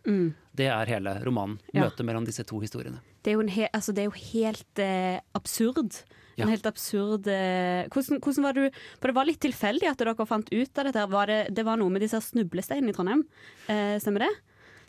Det 0.58 0.68
er 0.68 0.90
hele 0.92 1.16
romanen. 1.24 1.58
Ja. 1.72 1.86
Møtet 1.86 2.06
mellom 2.06 2.26
disse 2.28 2.44
to 2.48 2.60
historiene. 2.62 3.00
Det 3.22 3.32
er 3.32 3.38
jo, 3.38 3.44
en 3.44 3.52
he 3.52 3.68
altså, 3.72 3.94
det 3.96 4.04
er 4.04 4.10
jo 4.10 4.16
helt 4.32 4.82
eh, 4.82 5.20
absurd. 5.38 6.00
Ja. 6.38 6.46
En 6.46 6.52
helt 6.52 6.68
absurd 6.70 7.26
eh, 7.32 7.88
hvordan, 7.90 8.20
hvordan 8.22 8.44
var 8.46 8.54
du 8.54 8.68
For 9.00 9.10
det 9.10 9.14
var 9.16 9.26
litt 9.26 9.40
tilfeldig 9.42 9.88
at 9.90 9.98
dere 9.98 10.14
fant 10.28 10.52
ut 10.52 10.78
av 10.78 10.86
dette. 10.86 11.06
Var 11.10 11.32
det, 11.32 11.40
det 11.56 11.64
var 11.66 11.80
noe 11.80 11.90
med 11.90 12.04
disse 12.04 12.20
snublesteinene 12.28 12.92
i 12.92 12.96
Trondheim, 12.96 13.24
eh, 13.66 13.96
stemmer 14.02 14.28
det? 14.28 14.34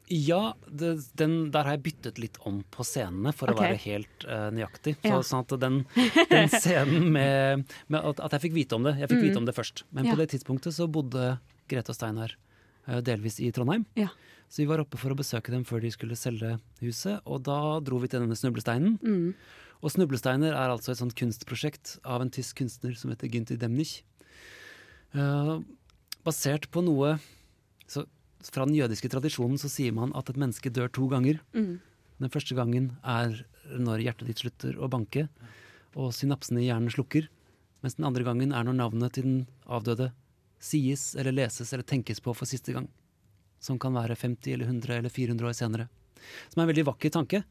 Ja, 0.10 0.56
det, 0.66 0.96
den, 1.22 1.52
der 1.54 1.68
har 1.68 1.76
jeg 1.76 1.84
byttet 1.86 2.18
litt 2.18 2.40
om 2.50 2.64
på 2.74 2.82
scenene 2.88 3.30
for 3.36 3.52
okay. 3.52 3.60
å 3.60 3.66
være 3.68 3.82
helt 3.84 4.26
uh, 4.26 4.48
nøyaktig. 4.56 4.96
Så, 5.04 5.12
Ja. 5.12 5.20
Sånn 5.26 5.44
at 5.46 5.54
den, 5.62 5.84
den 6.32 6.50
scenen 6.64 7.12
med, 7.14 7.68
med 7.94 8.00
at, 8.02 8.24
at 8.26 8.34
jeg 8.38 8.48
fikk 8.48 8.56
vite 8.58 8.80
om 8.80 8.88
det. 8.88 8.96
Jeg 9.04 9.12
fikk 9.12 9.28
vite 9.28 9.38
om 9.38 9.46
det 9.46 9.54
først. 9.58 9.86
Men 9.92 10.00
Mm. 10.00 10.10
Ja. 10.10 10.16
på 10.16 10.22
det 10.24 10.30
tidspunktet 10.32 10.74
så 10.74 10.88
bodde 10.90 11.38
Grete 11.70 11.94
og 11.94 11.98
Steinar 11.98 12.36
eh, 12.88 13.00
delvis 13.06 13.40
i 13.44 13.52
Trondheim. 13.56 13.86
Ja. 14.00 14.10
Så 14.50 14.64
vi 14.64 14.70
var 14.70 14.82
oppe 14.82 14.98
for 14.98 15.14
å 15.14 15.18
besøke 15.18 15.54
dem 15.54 15.66
før 15.68 15.84
de 15.84 15.92
skulle 15.94 16.18
selge 16.18 16.56
huset, 16.82 17.20
og 17.30 17.44
da 17.46 17.78
dro 17.86 18.00
vi 18.02 18.10
til 18.10 18.24
denne 18.24 18.38
snublesteinen. 18.38 18.98
Mm. 19.04 19.34
Og 19.80 19.94
Snublesteiner 19.94 20.52
er 20.52 20.74
altså 20.74 20.92
et 20.92 21.00
sånt 21.00 21.16
kunstprosjekt 21.16 22.00
av 22.04 22.24
en 22.24 22.32
tysk 22.34 22.58
kunstner 22.60 22.98
som 23.00 23.14
heter 23.14 23.30
Günther 23.32 23.60
Demnich. 23.62 24.02
Eh, 25.16 25.54
basert 26.26 26.68
på 26.74 26.84
noe 26.84 27.16
så 27.90 28.04
fra 28.46 28.66
den 28.68 28.78
jødiske 28.78 29.10
tradisjonen 29.12 29.60
så 29.60 29.70
sier 29.72 29.96
man 29.96 30.14
at 30.16 30.30
et 30.32 30.40
menneske 30.40 30.72
dør 30.72 30.92
to 30.96 31.08
ganger. 31.12 31.40
Mm. 31.56 31.80
Den 32.20 32.32
første 32.32 32.56
gangen 32.56 32.94
er 33.04 33.42
når 33.70 34.04
hjertet 34.06 34.30
ditt 34.30 34.44
slutter 34.44 34.80
å 34.80 34.90
banke, 34.92 35.28
og 36.00 36.14
synapsene 36.16 36.64
i 36.64 36.70
hjernen 36.70 36.92
slukker. 36.94 37.28
Mens 37.84 37.96
den 37.98 38.08
andre 38.08 38.26
gangen 38.28 38.54
er 38.56 38.66
når 38.68 38.78
navnet 38.80 39.16
til 39.16 39.28
den 39.28 39.40
avdøde 39.68 40.12
sies 40.60 41.14
eller 41.16 41.36
leses 41.36 41.72
eller 41.74 41.88
tenkes 41.88 42.20
på 42.24 42.34
for 42.36 42.50
siste 42.50 42.76
gang. 42.76 42.88
Som 43.60 43.80
kan 43.80 43.96
være 43.96 44.16
50 44.16 44.54
eller 44.54 44.70
100 44.70 44.98
eller 44.98 45.14
400 45.14 45.48
år 45.48 45.56
senere. 45.58 45.88
Som 46.52 46.62
er 46.62 46.68
en 46.68 46.72
veldig 46.74 46.88
vakker 46.92 47.14
tanke. 47.16 47.44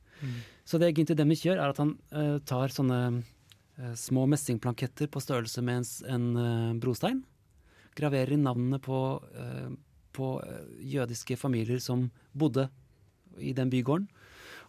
Så 0.65 0.79
det 0.81 0.93
Ginti 0.97 1.17
Demich 1.17 1.45
gjør, 1.47 1.61
er 1.63 1.73
at 1.73 1.81
han 1.81 1.95
uh, 2.13 2.39
tar 2.49 2.75
sånne 2.75 2.99
uh, 3.21 3.95
små 3.97 4.27
messingplanketter 4.31 5.11
på 5.13 5.23
størrelse 5.23 5.63
med 5.65 5.83
en, 5.83 5.89
en 6.15 6.27
uh, 6.37 6.79
brostein. 6.81 7.23
Graverer 7.99 8.35
inn 8.35 8.45
navnene 8.47 8.79
på, 8.79 8.99
på 10.15 10.27
jødiske 10.87 11.35
familier 11.35 11.81
som 11.83 12.05
bodde 12.31 12.69
i 13.43 13.51
den 13.57 13.73
bygården. 13.73 14.07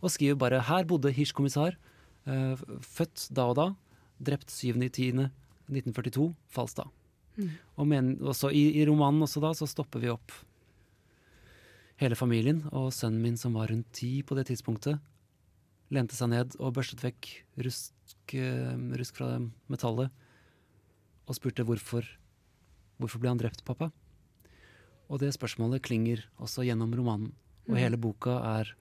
Og 0.02 0.10
skriver 0.10 0.40
bare 0.42 0.64
'Her 0.66 0.88
bodde 0.90 1.14
Hirsch-kommissar', 1.14 1.78
født 2.26 3.28
da 3.30 3.46
og 3.52 3.56
da, 3.60 3.68
drept 4.18 4.50
7.10.1942, 4.50 6.34
Falstad. 6.50 6.90
Mm. 7.40 7.50
Og 7.80 7.88
men, 7.88 8.12
også 8.20 8.52
i, 8.52 8.66
i 8.82 8.86
romanen 8.88 9.24
også 9.24 9.42
da, 9.44 9.54
så 9.56 9.68
stopper 9.70 10.04
vi 10.04 10.12
opp 10.12 10.34
hele 12.00 12.16
familien, 12.16 12.62
og 12.72 12.92
sønnen 12.96 13.24
min 13.24 13.38
som 13.40 13.56
var 13.58 13.72
rundt 13.72 13.90
ti 13.96 14.20
på 14.24 14.36
det 14.38 14.48
tidspunktet, 14.52 15.00
lente 15.92 16.16
seg 16.16 16.30
ned 16.32 16.56
og 16.60 16.76
børstet 16.78 17.02
vekk 17.04 17.32
rusk, 17.66 18.36
eh, 18.38 18.76
rusk 19.00 19.20
fra 19.20 19.34
metallet, 19.72 20.12
og 21.28 21.36
spurte 21.38 21.66
hvorfor, 21.68 22.06
hvorfor 23.02 23.22
ble 23.22 23.34
han 23.34 23.42
drept, 23.42 23.66
pappa? 23.68 23.90
Og 25.10 25.20
det 25.24 25.34
spørsmålet 25.36 25.84
klinger 25.86 26.24
også 26.40 26.64
gjennom 26.68 26.94
romanen, 26.96 27.34
og 27.68 27.76
Mm. 27.76 27.82
hele 27.82 27.98
boka 27.98 28.38
er 28.60 28.74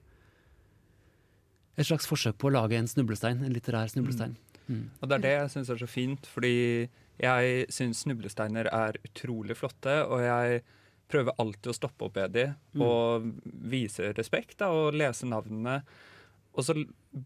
et 1.77 1.85
slags 1.85 2.07
forsøk 2.07 2.37
på 2.37 2.49
å 2.49 2.53
lage 2.53 2.75
en 2.77 2.87
snublestein, 2.87 3.43
en 3.43 3.53
litterær 3.53 3.89
snublestein. 3.89 4.35
Mm. 4.67 4.89
Og 5.01 5.09
det 5.09 5.15
er 5.15 5.21
det 5.21 5.35
jeg 5.35 5.49
syns 5.49 5.69
er 5.69 5.77
så 5.77 5.87
fint, 5.87 6.25
fordi 6.25 6.89
jeg 7.19 7.65
syns 7.73 8.03
snublesteiner 8.05 8.69
er 8.71 8.99
utrolig 9.05 9.57
flotte, 9.59 9.95
og 10.07 10.21
jeg 10.23 10.61
prøver 11.09 11.33
alltid 11.41 11.71
å 11.71 11.75
stoppe 11.75 12.05
opp 12.05 12.15
ved 12.15 12.31
de 12.33 12.45
Mm. 12.75 12.81
og 12.85 13.33
vise 13.69 14.13
respekt 14.13 14.57
da, 14.59 14.67
og 14.69 14.93
lese 14.93 15.25
navnene. 15.25 15.81
Og 16.55 16.63
så 16.65 16.73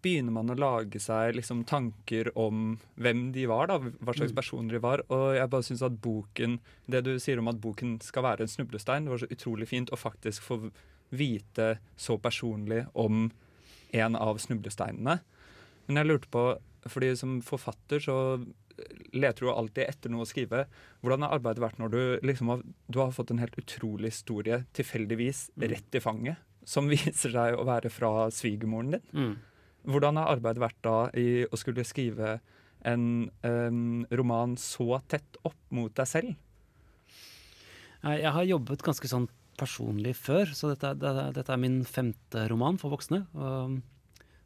begynner 0.01 0.31
man 0.31 0.49
å 0.49 0.55
lage 0.57 0.99
seg 0.99 1.35
liksom 1.35 1.65
tanker 1.65 2.29
om 2.37 2.77
hvem 2.97 3.31
de 3.33 3.45
var, 3.45 3.67
da, 3.67 3.77
hva 3.79 4.13
slags 4.15 4.31
Mm. 4.31 4.35
personer 4.35 4.71
de 4.71 4.79
var. 4.79 5.01
Og 5.09 5.35
jeg 5.35 5.49
bare 5.49 5.63
syns 5.63 5.81
at 5.81 6.01
boken, 6.01 6.59
det 6.89 7.03
du 7.03 7.17
sier 7.19 7.39
om 7.39 7.47
at 7.49 7.59
boken 7.59 7.99
skal 8.01 8.23
være 8.23 8.41
en 8.41 8.47
snublestein, 8.47 9.03
det 9.05 9.09
var 9.11 9.17
så 9.19 9.31
utrolig 9.31 9.67
fint 9.67 9.89
å 9.89 9.97
faktisk 9.97 10.41
få 10.41 10.71
vite 11.11 11.77
så 11.97 12.17
personlig 12.19 12.87
om 12.95 13.31
en 13.93 14.15
av 14.15 14.37
snublesteinene. 14.37 15.19
Men 15.87 15.95
jeg 15.97 16.07
lurte 16.07 16.29
på, 16.31 16.57
fordi 16.87 17.15
som 17.17 17.41
forfatter 17.41 17.99
så 17.99 18.45
leter 19.13 19.45
jo 19.45 19.53
alltid 19.53 19.85
etter 19.89 20.09
noe 20.13 20.25
å 20.25 20.29
skrive. 20.29 20.63
Hvordan 21.03 21.21
har 21.25 21.35
arbeidet 21.37 21.61
vært 21.63 21.79
når 21.81 21.91
du 21.93 22.01
liksom 22.25 22.49
har, 22.53 22.63
du 22.89 22.99
har 22.99 23.11
fått 23.13 23.31
en 23.31 23.41
helt 23.43 23.57
utrolig 23.59 24.09
historie 24.13 24.63
tilfeldigvis 24.73 25.49
Mm. 25.57 25.67
rett 25.75 25.95
i 25.95 26.01
fanget, 26.03 26.37
som 26.65 26.87
viser 26.93 27.31
seg 27.35 27.57
å 27.59 27.65
være 27.67 27.89
fra 27.93 28.29
svigermoren 28.33 28.91
din? 28.97 29.05
Mm. 29.13 29.35
Hvordan 29.93 30.17
har 30.17 30.31
arbeidet 30.37 30.61
vært 30.63 30.81
da 30.81 30.97
i 31.19 31.43
å 31.45 31.57
skulle 31.59 31.83
skrive 31.85 32.39
en 32.85 33.29
em, 33.43 34.05
roman 34.11 34.55
så 34.59 34.97
tett 35.07 35.37
opp 35.43 35.59
mot 35.71 35.93
deg 35.95 36.07
selv? 36.07 36.33
Jeg 38.03 38.31
har 38.35 38.43
jobbet 38.43 38.81
ganske 38.83 39.07
sånn 39.07 39.29
personlig 39.59 40.15
før, 40.19 40.49
så 40.55 40.73
dette, 40.73 40.89
er- 40.91 41.31
dette 41.35 41.53
er 41.53 41.61
min 41.61 41.83
femte 41.87 42.47
roman 42.51 42.77
for 42.81 42.91
voksne. 42.91 43.21
Og, 43.37 43.77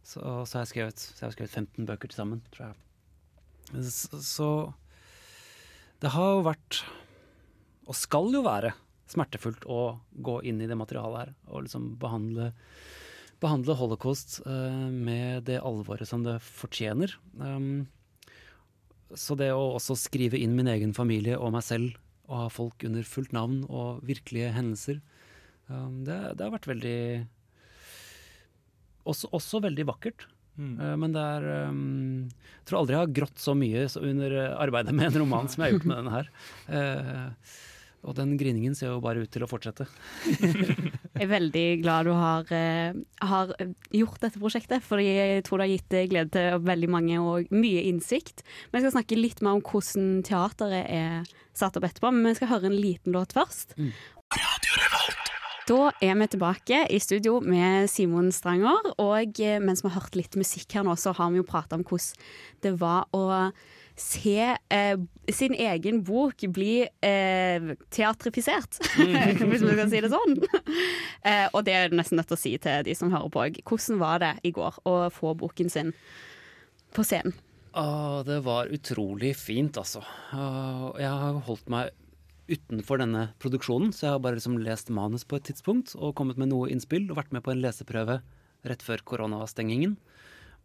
så, 0.04 0.22
så 0.46 0.60
har 0.60 0.68
skrevet, 0.70 1.00
så 1.00 1.26
jeg 1.26 1.34
skrevet 1.38 1.56
15 1.56 1.88
bøker 1.90 2.12
til 2.12 2.20
sammen, 2.22 2.42
tror 2.54 2.68
jeg. 2.70 2.76
Så, 3.68 4.50
det 6.00 6.14
har 6.14 6.36
jo 6.38 6.46
vært, 6.46 6.82
og 7.88 7.98
skal 7.98 8.32
jo 8.36 8.44
være, 8.46 8.74
smertefullt 9.08 9.64
å 9.72 9.98
gå 10.12 10.42
inn 10.48 10.60
i 10.60 10.68
det 10.68 10.76
materialet 10.76 11.22
her 11.22 11.30
og 11.48 11.64
liksom 11.64 11.94
behandle, 12.00 12.50
behandle 13.40 13.78
holocaust 13.80 14.42
uh, 14.44 14.90
med 14.92 15.46
det 15.48 15.62
alvoret 15.64 16.10
som 16.10 16.26
det 16.26 16.36
fortjener. 16.44 17.14
Um, 17.40 17.88
så 19.16 19.38
det 19.40 19.54
å 19.56 19.78
også 19.78 19.96
skrive 19.96 20.40
inn 20.40 20.58
min 20.58 20.68
egen 20.68 20.92
familie 20.96 21.38
og 21.40 21.54
meg 21.56 21.64
selv 21.64 21.96
og 22.28 22.36
ha 22.42 22.48
folk 22.52 22.84
under 22.84 23.08
fullt 23.08 23.32
navn 23.32 23.62
og 23.72 24.04
virkelige 24.08 24.52
hendelser, 24.52 25.00
um, 25.72 26.04
det, 26.04 26.18
det 26.36 26.44
har 26.44 26.56
vært 26.58 26.68
veldig 26.68 27.00
også, 29.08 29.32
også 29.32 29.64
veldig 29.64 29.88
vakkert. 29.88 30.28
Eh, 30.58 30.96
Men 30.98 31.14
det 31.14 31.22
er 31.22 31.48
um, 31.70 32.28
Jeg 32.34 32.66
tror 32.70 32.80
aldri 32.82 32.96
jeg 32.98 33.04
har 33.06 33.16
grått 33.22 33.40
så 33.44 33.54
mye 33.58 33.86
under 34.02 34.36
eh, 34.42 34.58
arbeidet 34.58 34.96
med 34.98 35.12
en 35.12 35.22
roman 35.24 35.48
som 35.52 35.62
jeg 35.64 35.70
har 35.72 35.78
gjort 35.78 35.90
med 35.92 35.98
denne 36.02 36.16
her. 36.18 36.30
Eh, 36.68 37.56
og 38.08 38.14
den 38.16 38.36
griningen 38.40 38.76
ser 38.78 38.92
jo 38.94 39.02
bare 39.04 39.24
ut 39.26 39.32
til 39.34 39.44
å 39.44 39.50
fortsette. 39.50 39.88
Jeg 40.30 41.26
er 41.26 41.32
veldig 41.32 41.64
glad 41.82 42.06
du 42.08 42.12
har, 42.16 42.46
eh, 42.54 42.94
har 43.26 43.54
gjort 43.92 44.22
dette 44.22 44.40
prosjektet, 44.40 44.86
for 44.86 45.02
jeg 45.02 45.42
tror 45.44 45.60
det 45.60 45.66
har 45.68 45.74
gitt 45.74 45.98
glede 46.14 46.32
til 46.38 46.60
veldig 46.68 46.90
mange 46.94 47.18
og 47.20 47.50
mye 47.52 47.84
innsikt. 47.90 48.46
Men 48.72 48.80
jeg 48.80 48.86
skal 48.88 48.98
snakke 49.02 49.20
litt 49.20 49.42
mer 49.42 49.58
om 49.58 49.64
hvordan 49.66 50.22
teateret 50.24 50.86
er 50.88 51.34
satt 51.58 51.76
opp 51.82 51.90
etterpå, 51.90 52.14
men 52.14 52.30
vi 52.32 52.38
skal 52.40 52.54
høre 52.54 52.70
en 52.70 52.80
liten 52.80 53.18
låt 53.18 53.34
først. 53.36 53.74
Da 55.68 55.90
er 56.00 56.14
vi 56.16 56.28
tilbake 56.32 56.86
i 56.96 57.00
studio 57.04 57.42
med 57.44 57.90
Simon 57.92 58.30
Stranger, 58.32 58.86
og 59.04 59.40
eh, 59.44 59.58
mens 59.60 59.82
vi 59.84 59.90
har 59.92 60.00
hørt 60.00 60.16
litt 60.16 60.38
musikk 60.40 60.78
her 60.78 60.86
nå, 60.88 60.94
så 60.96 61.12
har 61.18 61.34
vi 61.34 61.42
jo 61.42 61.48
prata 61.48 61.76
om 61.76 61.84
hvordan 61.84 62.22
det 62.64 62.72
var 62.80 63.10
å 63.16 63.26
se 64.00 64.38
eh, 64.54 65.02
sin 65.34 65.58
egen 65.58 66.04
bok 66.08 66.46
bli 66.56 66.86
eh, 66.86 67.68
teatrifisert, 67.92 68.80
hvis 68.96 69.66
vi 69.66 69.76
kan 69.82 69.92
si 69.92 70.00
det 70.06 70.14
sånn. 70.14 70.38
eh, 71.28 71.50
og 71.52 71.66
det 71.68 71.76
er 71.76 71.88
jeg 71.90 72.00
nesten 72.00 72.22
nødt 72.22 72.32
til 72.32 72.40
å 72.40 72.44
si 72.46 72.56
til 72.64 72.88
de 72.88 72.96
som 72.96 73.12
hører 73.12 73.34
på 73.34 73.44
òg. 73.50 73.60
Hvordan 73.68 74.00
var 74.00 74.24
det 74.24 74.34
i 74.48 74.54
går 74.56 74.80
å 74.88 74.96
få 75.12 75.36
boken 75.42 75.74
sin 75.74 75.92
på 76.96 77.04
scenen? 77.04 77.36
Ah, 77.78 78.24
det 78.26 78.40
var 78.48 78.72
utrolig 78.74 79.36
fint, 79.38 79.76
altså. 79.78 80.00
Ah, 80.32 80.94
Jeg 80.98 81.12
har 81.12 81.44
holdt 81.50 81.68
meg 81.70 81.92
utenfor 82.48 83.02
denne 83.02 83.28
produksjonen, 83.44 83.92
så 83.92 84.08
jeg 84.08 84.14
har 84.16 84.24
bare 84.24 84.40
liksom 84.40 84.58
lest 84.64 84.90
manus 84.94 85.26
på 85.28 85.38
et 85.40 85.48
tidspunkt 85.50 85.94
og 85.98 86.16
kommet 86.16 86.40
med 86.40 86.52
noe 86.54 86.70
innspill 86.72 87.10
og 87.12 87.20
vært 87.20 87.34
med 87.36 87.44
på 87.46 87.52
en 87.54 87.62
leseprøve 87.64 88.22
rett 88.68 88.84
før 88.84 89.04
koronastengingen. 89.08 89.98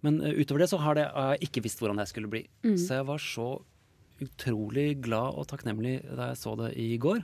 Men 0.03 0.21
uh, 0.23 0.31
utover 0.35 0.65
det 0.65 0.71
så 0.73 0.81
har 0.83 0.99
jeg 0.99 1.43
ikke 1.49 1.63
visst 1.67 1.83
hvordan 1.83 2.01
jeg 2.03 2.11
skulle 2.13 2.31
bli. 2.31 2.45
Mm. 2.67 2.77
Så 2.79 2.99
jeg 2.99 3.07
var 3.11 3.23
så 3.23 3.49
utrolig 4.23 5.01
glad 5.03 5.39
og 5.39 5.49
takknemlig 5.51 6.01
da 6.07 6.31
jeg 6.31 6.39
så 6.43 6.55
det 6.59 6.73
i 6.79 6.93
går. 7.03 7.23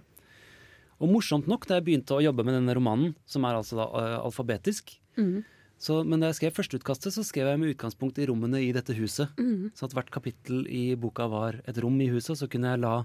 Og 0.98 1.12
morsomt 1.12 1.46
nok, 1.46 1.66
da 1.70 1.78
jeg 1.78 1.86
begynte 1.86 2.16
å 2.16 2.22
jobbe 2.24 2.42
med 2.42 2.56
denne 2.58 2.74
romanen, 2.74 3.14
som 3.28 3.46
er 3.46 3.58
altså 3.58 3.78
da 3.78 3.90
uh, 3.94 4.16
alfabetisk, 4.24 4.96
Mm. 5.18 5.42
så, 5.82 6.04
men 6.06 6.20
da 6.22 6.28
jeg 6.28 6.36
skrev 6.38 6.52
førsteutkastet, 6.54 7.10
så 7.10 7.24
skrev 7.26 7.48
jeg 7.50 7.58
med 7.58 7.72
utgangspunkt 7.72 8.20
i 8.22 8.26
rommene 8.30 8.60
i 8.62 8.68
dette 8.70 8.94
huset. 8.94 9.32
Mm. 9.34 9.72
Så 9.74 9.88
at 9.88 9.96
hvert 9.96 10.12
kapittel 10.14 10.60
i 10.70 10.92
boka 10.94 11.26
var 11.26 11.58
et 11.66 11.80
rom 11.82 11.96
i 11.98 12.06
huset, 12.06 12.38
så 12.38 12.46
kunne 12.46 12.70
jeg 12.70 12.82
la 12.84 13.00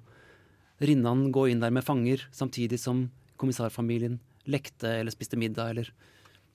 Rinnan 0.84 1.30
gå 1.34 1.48
inn 1.52 1.64
der 1.64 1.74
med 1.74 1.86
fanger, 1.86 2.26
samtidig 2.36 2.80
som 2.82 3.08
kommissarfamilien 3.40 4.20
lekte 4.50 4.90
eller 5.00 5.14
spiste 5.14 5.40
middag, 5.40 5.70
eller 5.74 5.94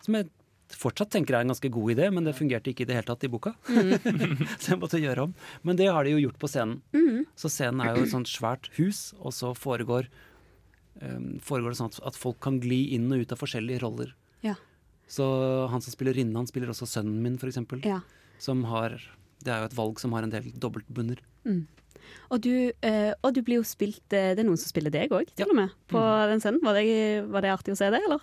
Som 0.05 0.15
jeg 0.15 0.29
fortsatt 0.77 1.11
tenker 1.11 1.35
er 1.35 1.43
en 1.43 1.51
ganske 1.51 1.71
god 1.73 1.93
idé, 1.95 2.09
men 2.13 2.27
det 2.27 2.37
fungerte 2.37 2.71
ikke 2.71 2.85
i 2.85 2.89
det 2.89 2.95
hele 2.99 3.09
tatt 3.09 3.25
i 3.25 3.31
boka. 3.33 3.55
så 4.61 4.75
jeg 4.75 4.81
måtte 4.81 5.01
gjøre 5.01 5.25
om. 5.27 5.35
Men 5.67 5.79
det 5.81 5.89
har 5.89 6.05
de 6.05 6.13
jo 6.13 6.21
gjort 6.27 6.39
på 6.39 6.51
scenen. 6.51 6.83
Mm. 6.93 7.25
Så 7.41 7.51
scenen 7.53 7.83
er 7.83 7.97
jo 7.97 8.05
et 8.05 8.13
sånt 8.13 8.31
svært 8.31 8.69
hus, 8.77 9.15
og 9.19 9.33
så 9.35 9.55
foregår, 9.57 10.11
um, 11.01 11.39
foregår 11.43 11.73
det 11.73 11.81
sånn 11.81 11.91
at, 11.91 12.01
at 12.13 12.21
folk 12.21 12.39
kan 12.45 12.61
gli 12.63 12.83
inn 12.95 13.09
og 13.11 13.25
ut 13.25 13.35
av 13.35 13.41
forskjellige 13.41 13.83
roller. 13.83 14.13
Ja. 14.45 14.55
Så 15.09 15.25
han 15.73 15.83
som 15.83 15.95
spiller 15.95 16.15
Rinnan, 16.15 16.47
spiller 16.51 16.71
også 16.75 16.87
sønnen 16.87 17.25
min, 17.25 17.41
eksempel. 17.41 17.81
Ja. 17.89 18.03
Som 18.39 18.65
har 18.71 19.01
Det 19.43 19.53
er 19.55 19.63
jo 19.63 19.69
et 19.71 19.79
valg 19.79 20.01
som 20.03 20.13
har 20.13 20.27
en 20.27 20.33
del 20.35 20.51
dobbeltbunner. 20.53 21.21
Mm. 21.47 21.65
Og, 22.31 22.41
du, 22.45 22.73
eh, 22.83 23.13
og 23.25 23.33
du 23.35 23.41
blir 23.43 23.57
jo 23.61 23.65
spilt 23.65 24.13
eh, 24.13 24.35
Det 24.37 24.43
er 24.43 24.49
noen 24.49 24.59
som 24.61 24.69
spiller 24.69 24.93
deg 24.93 25.11
òg, 25.17 25.31
til 25.35 25.49
og 25.49 25.57
med, 25.57 25.71
på 25.89 26.03
den 26.33 26.41
scenen. 26.45 26.61
Var 26.63 26.75
det, 26.77 27.25
var 27.33 27.41
det 27.47 27.55
artig 27.55 27.73
å 27.73 27.79
se 27.81 27.89
det, 27.95 28.03
eller? 28.05 28.21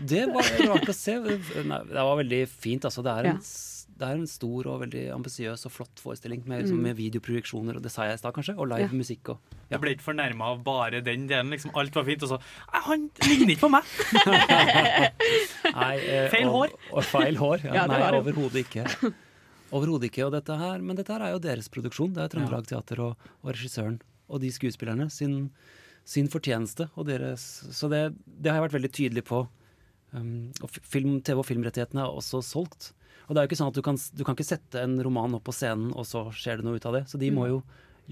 Det 0.00 0.24
var 0.32 0.48
rart 0.72 0.88
å 0.88 0.96
se. 0.96 1.18
Nei, 1.20 1.82
det 1.90 2.06
var 2.08 2.16
veldig 2.22 2.42
fint, 2.48 2.84
altså. 2.88 3.02
Det 3.04 3.12
er 3.12 3.30
en, 3.34 3.36
Ja. 3.42 3.68
det 4.02 4.08
er 4.08 4.14
en 4.16 4.26
stor 4.26 4.66
og 4.72 4.80
veldig 4.82 5.02
ambisiøs 5.14 5.66
og 5.68 5.72
flott 5.76 6.00
forestilling 6.02 6.42
med, 6.48 6.62
liksom, 6.64 6.78
Mm. 6.80 6.82
med 6.88 6.96
videoprojeksjoner, 6.96 7.76
og 7.76 7.82
det 7.84 7.92
sa 7.92 8.04
jeg 8.08 8.14
i 8.14 8.22
stad, 8.22 8.32
kanskje, 8.34 8.56
og 8.58 8.68
live 8.72 8.88
Ja. 8.88 8.96
musikk 8.98 9.28
og 9.36 9.38
Jeg 9.70 9.80
ble 9.80 9.90
ikke 9.94 10.04
fornærma 10.04 10.50
av 10.52 10.58
bare 10.64 11.00
den 11.00 11.26
delen. 11.28 11.50
Liksom, 11.50 11.70
alt 11.74 11.94
var 11.94 12.04
fint, 12.04 12.22
og 12.22 12.28
så 12.28 12.38
«Nei, 12.72 12.80
Han 12.88 13.10
ligner 13.28 13.54
ikke 13.54 13.62
på 13.62 13.70
meg! 13.70 13.84
Nei, 15.72 15.96
eh, 15.98 16.28
Feil 16.32 16.48
hår. 16.52 16.72
Og, 16.92 17.02
feil 17.08 17.36
hår. 17.40 17.64
Ja, 17.64 17.74
Ja, 17.82 17.86
nei, 17.86 18.00
var 18.02 18.16
overhodet 18.18 18.64
ikke. 18.66 19.12
Overhodet 19.72 20.10
ikke. 20.10 20.26
Og 20.26 20.32
dette 20.34 20.56
her, 20.60 20.82
men 20.84 20.96
dette 20.98 21.12
her 21.14 21.24
er 21.26 21.32
jo 21.34 21.42
deres 21.42 21.68
produksjon. 21.72 22.12
Det 22.16 22.22
er 22.26 22.32
Trøndelag 22.34 22.66
Teater 22.68 23.00
og, 23.00 23.28
og 23.42 23.52
regissøren 23.54 24.00
og 24.32 24.40
de 24.40 24.48
skuespillerne 24.54 25.10
sin, 25.12 25.50
sin 26.08 26.28
fortjeneste. 26.32 26.86
Og 26.96 27.06
deres, 27.08 27.42
så 27.74 27.88
det, 27.92 28.02
det 28.26 28.48
har 28.52 28.60
jeg 28.60 28.66
vært 28.68 28.76
veldig 28.78 28.92
tydelig 28.96 29.24
på. 29.28 29.42
Um, 30.12 30.50
og 30.64 30.70
film, 30.84 31.18
TV- 31.24 31.40
og 31.40 31.46
filmrettighetene 31.48 32.04
er 32.04 32.12
også 32.18 32.40
solgt. 32.44 32.90
Og 33.28 33.34
det 33.34 33.40
er 33.40 33.46
jo 33.46 33.50
ikke 33.52 33.60
sånn 33.62 33.70
at 33.72 33.76
du 33.78 33.82
kan, 33.84 33.96
du 34.16 34.24
kan 34.28 34.36
ikke 34.36 34.48
sette 34.48 34.80
en 34.84 34.98
roman 35.04 35.36
opp 35.38 35.44
på 35.48 35.54
scenen, 35.56 35.92
og 35.96 36.04
så 36.08 36.26
skjer 36.36 36.60
det 36.60 36.66
noe 36.68 36.76
ut 36.80 36.88
av 36.90 36.96
det. 36.98 37.04
Så 37.12 37.20
de 37.20 37.30
må 37.32 37.46
Mm. 37.46 37.50
jo 37.54 37.62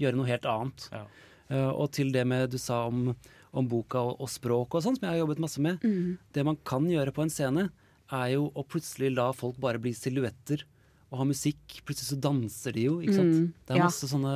gjøre 0.01 0.17
noe 0.17 0.29
helt 0.29 0.45
annet. 0.49 0.87
Ja. 0.93 1.03
Uh, 1.51 1.71
og 1.83 1.91
til 1.93 2.11
det 2.15 2.23
med 2.25 2.49
du 2.53 2.57
sa 2.61 2.85
om, 2.87 3.11
om 3.53 3.67
boka 3.69 3.99
og, 4.01 4.21
og 4.23 4.29
språk 4.31 4.77
og 4.77 4.85
sånn, 4.85 4.95
som 4.97 5.05
jeg 5.09 5.13
har 5.17 5.21
jobbet 5.25 5.41
masse 5.43 5.61
med. 5.61 5.81
Mm. 5.83 6.17
Det 6.33 6.45
man 6.47 6.57
kan 6.65 6.85
gjøre 6.89 7.13
på 7.13 7.25
en 7.25 7.33
scene, 7.33 7.67
er 8.11 8.27
jo 8.33 8.49
å 8.55 8.63
plutselig 8.67 9.13
la 9.15 9.29
folk 9.35 9.57
bare 9.63 9.79
bli 9.79 9.93
silhuetter 9.95 10.63
og 11.11 11.19
har 11.19 11.27
musikk. 11.27 11.81
Plutselig 11.85 12.13
så 12.13 12.19
danser 12.23 12.75
de 12.77 12.85
jo, 12.87 12.99
ikke 13.03 13.17
sant. 13.17 13.35
Mm, 13.35 13.49
Det 13.67 13.75
er 13.75 13.81
ja. 13.81 13.89
masse 13.89 14.07
sånne 14.07 14.35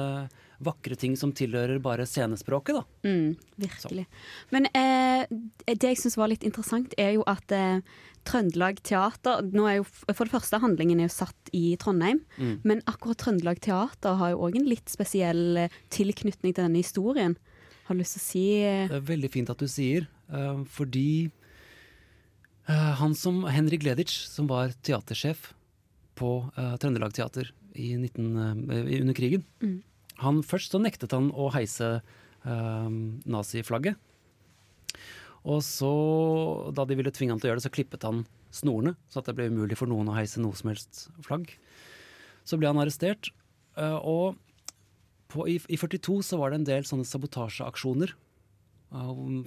vakre 0.66 0.96
ting 1.00 1.16
som 1.20 1.32
tilhører 1.36 1.80
bare 1.84 2.06
scenespråket, 2.08 2.78
da. 2.78 2.84
Mm, 3.08 3.36
virkelig. 3.60 4.06
Men 4.56 4.68
eh, 4.72 5.24
det 5.72 5.94
jeg 5.94 6.02
syns 6.02 6.18
var 6.20 6.32
litt 6.32 6.46
interessant, 6.48 6.96
er 7.00 7.16
jo 7.18 7.26
at 7.32 7.52
eh, 7.56 7.80
Trøndelag 8.26 8.80
Teater 8.86 9.44
nå 9.54 9.68
er 9.70 9.80
jo, 9.80 9.88
For 10.10 10.26
det 10.26 10.34
første, 10.34 10.60
handlingen 10.64 11.00
er 11.00 11.10
jo 11.10 11.16
satt 11.16 11.52
i 11.56 11.76
Trondheim. 11.82 12.24
Mm. 12.40 12.56
Men 12.66 12.84
akkurat 12.90 13.20
Trøndelag 13.22 13.62
Teater 13.64 14.20
har 14.22 14.34
jo 14.34 14.44
òg 14.48 14.60
en 14.60 14.70
litt 14.70 14.92
spesiell 14.92 15.66
eh, 15.66 15.82
tilknytning 15.94 16.56
til 16.56 16.64
denne 16.64 16.82
historien. 16.82 17.38
Har 17.86 17.96
du 17.96 18.02
lyst 18.02 18.18
til 18.18 18.24
å 18.24 18.28
si 18.28 18.46
eh, 18.66 18.86
Det 18.90 19.00
er 19.00 19.10
veldig 19.12 19.32
fint 19.34 19.52
at 19.54 19.62
du 19.62 19.70
sier, 19.70 20.08
eh, 20.34 20.62
fordi 20.76 21.10
han 22.66 23.12
som 23.14 23.44
Henrik 23.46 23.84
Gleditsch, 23.84 24.24
som 24.26 24.48
var 24.50 24.72
teatersjef 24.82 25.52
på 26.16 26.30
uh, 26.58 26.76
Trøndelag 26.82 27.14
Teater 27.16 27.52
i 27.76 27.94
19, 27.98 28.30
uh, 28.40 29.02
under 29.02 29.18
krigen, 29.18 29.44
Mm. 29.62 29.82
han 30.24 30.42
først 30.44 30.72
så 30.72 30.80
nektet 30.82 31.12
han 31.16 31.32
å 31.32 31.50
heise 31.54 32.02
uh, 32.46 32.90
naziflagget. 33.26 33.98
Og 35.46 35.62
så, 35.62 35.92
da 36.74 36.86
de 36.90 36.98
ville 36.98 37.12
tvinge 37.14 37.36
han 37.36 37.40
til 37.42 37.50
å 37.50 37.54
gjøre 37.54 37.62
det, 37.62 37.68
så 37.68 37.76
klippet 37.76 38.06
han 38.08 38.24
snorene, 38.56 38.96
så 39.12 39.20
at 39.20 39.28
det 39.30 39.36
ble 39.38 39.50
umulig 39.52 39.78
for 39.78 39.92
noen 39.92 40.10
å 40.10 40.16
heise 40.18 40.42
noe 40.42 40.56
som 40.58 40.72
helst 40.72 41.10
flagg. 41.26 41.52
Så 42.48 42.58
ble 42.58 42.72
han 42.72 42.82
arrestert, 42.82 43.32
Uh, 43.76 44.00
og 44.08 44.38
på, 45.28 45.44
i, 45.52 45.58
i 45.68 45.76
42 45.76 46.22
så 46.24 46.38
var 46.40 46.54
det 46.54 46.62
en 46.62 46.68
del 46.70 46.86
sånne 46.88 47.04
sabotasjeaksjoner 47.10 48.14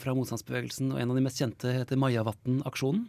fra 0.03 0.13
motstandsbevegelsen, 0.13 0.91
og 0.93 0.99
en 1.01 1.13
av 1.15 1.17
de 1.17 1.23
mest 1.25 1.39
kjente 1.41 1.71
heter 1.73 1.97
Majavatn-aksjonen, 1.97 3.07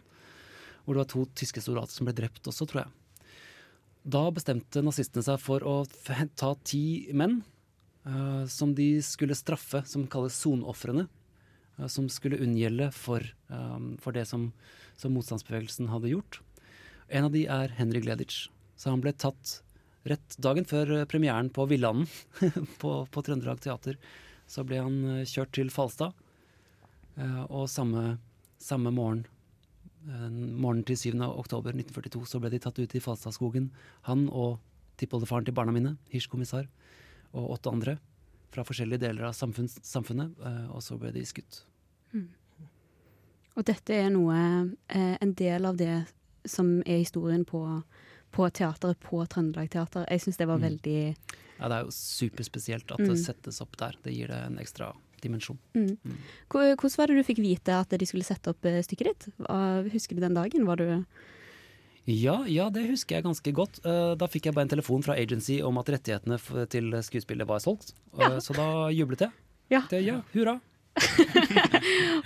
hvor 0.86 0.96
det 0.96 1.02
var 1.02 1.08
to 1.10 1.24
tyske 1.36 1.60
soldater 1.60 1.92
som 1.92 2.08
ble 2.08 2.14
drept 2.16 2.48
også, 2.48 2.64
tror 2.70 2.80
jeg. 2.86 2.92
Da 4.02 4.26
bestemte 4.32 4.82
nazistene 4.84 5.24
seg 5.26 5.40
for 5.42 5.64
å 5.66 5.82
ta 6.38 6.54
ti 6.64 7.10
menn 7.12 7.40
uh, 8.08 8.46
som 8.48 8.74
de 8.74 8.94
skulle 9.04 9.36
straffe, 9.38 9.84
som 9.86 10.08
kalles 10.10 10.38
sonofrene, 10.40 11.08
Uh, 11.80 11.86
som 11.88 12.10
skulle 12.12 12.36
unngjelde 12.42 12.90
for, 12.92 13.24
um, 13.48 13.94
for 14.02 14.12
det 14.12 14.26
som, 14.28 14.50
som 15.00 15.14
motstandsbevegelsen 15.16 15.86
hadde 15.88 16.10
gjort. 16.10 16.40
En 17.08 17.24
av 17.24 17.32
de 17.32 17.46
er 17.48 17.72
Henry 17.78 18.02
Gleditsch, 18.04 18.50
så 18.76 18.92
han 18.92 19.00
ble 19.00 19.14
tatt 19.16 19.60
rett 20.08 20.36
dagen 20.40 20.64
før 20.64 20.92
eh, 20.94 21.06
premieren 21.08 21.50
på 21.52 21.66
Villanden 21.70 22.06
på, 22.82 22.92
på 23.10 23.22
Trøndelag 23.26 23.60
Teater. 23.64 23.98
Så 24.50 24.64
ble 24.66 24.80
han 24.80 25.00
eh, 25.10 25.26
kjørt 25.28 25.52
til 25.56 25.72
Falstad, 25.74 26.14
eh, 27.16 27.42
og 27.48 27.68
samme, 27.70 28.16
samme 28.62 28.92
morgen 28.94 29.24
eh, 29.26 29.39
Morgenen 30.06 30.84
til 30.88 30.96
7. 30.96 31.20
oktober 31.20 31.72
1942 31.76 32.26
så 32.26 32.40
ble 32.40 32.50
de 32.50 32.58
tatt 32.58 32.78
ut 32.78 32.94
i 32.96 33.00
Falstadskogen. 33.04 33.70
Han 34.08 34.28
og 34.32 34.58
tippoldefaren 35.00 35.44
til 35.44 35.54
barna 35.54 35.72
mine, 35.72 35.96
Hirsch-kommissar, 36.12 36.66
og 37.34 37.50
åtte 37.58 37.70
andre 37.72 37.98
fra 38.50 38.64
forskjellige 38.66 39.00
deler 39.00 39.28
av 39.28 39.34
samfunns, 39.36 39.78
samfunnet. 39.86 40.32
eh, 40.40 40.70
Og 40.74 40.80
så 40.82 40.98
ble 40.98 41.12
de 41.12 41.20
skutt. 41.24 41.62
Og 43.56 43.64
dette 43.66 43.90
er 43.92 44.08
noe 44.10 44.70
eh, 44.88 45.16
En 45.20 45.32
del 45.34 45.66
av 45.66 45.76
det 45.76 46.06
som 46.46 46.80
er 46.86 46.98
historien 47.02 47.44
på, 47.44 47.60
på 48.32 48.46
teateret 48.50 48.98
på 49.00 49.20
Trøndelag 49.28 49.68
Teater. 49.70 50.06
Jeg 50.08 50.20
syns 50.22 50.36
det 50.38 50.46
var 50.48 50.58
Mm. 50.58 50.62
veldig 50.70 51.16
Ja, 51.60 51.68
det 51.68 51.76
er 51.76 51.84
jo 51.84 51.90
superspesielt 51.90 52.90
at 52.90 52.98
Mm. 53.00 53.08
det 53.08 53.18
settes 53.18 53.60
opp 53.60 53.76
der. 53.76 53.94
Det 54.02 54.14
gir 54.14 54.28
det 54.28 54.46
en 54.46 54.56
ekstra 54.56 54.94
dimensjon. 55.22 55.58
mm. 55.74 55.96
Hvor- 56.50 56.76
Hvordan 56.76 56.96
var 56.98 57.06
det 57.12 57.16
du 57.20 57.24
fikk 57.28 57.42
vite 57.44 57.74
at 57.80 57.90
de 57.98 58.06
skulle 58.06 58.24
sette 58.26 58.50
opp 58.50 58.64
eh, 58.64 58.80
stykket 58.82 59.06
ditt? 59.12 59.28
Husker 59.92 60.16
du 60.16 60.20
den 60.24 60.34
dagen? 60.34 60.66
Var 60.66 60.76
du 60.76 61.04
Ja, 62.10 62.44
ja, 62.48 62.70
det 62.70 62.86
husker 62.88 63.16
jeg 63.20 63.24
ganske 63.24 63.52
godt. 63.54 63.80
Eh, 63.84 64.14
Da 64.16 64.26
fikk 64.26 64.46
jeg 64.48 64.54
bare 64.54 64.64
en 64.66 64.72
telefon 64.72 65.02
fra 65.04 65.14
agency 65.20 65.60
om 65.62 65.78
at 65.78 65.86
rettighetene 65.92 66.38
til 66.68 66.90
skuespillet 67.02 67.46
var 67.46 67.60
solgt. 67.60 67.92
ja. 68.18 68.38
Så 68.40 68.54
da 68.56 68.88
jublet 68.90 69.20
jeg. 69.28 69.30
Ja. 69.70 69.82
Det, 69.88 70.02
ja, 70.02 70.20
hurra. 70.34 70.60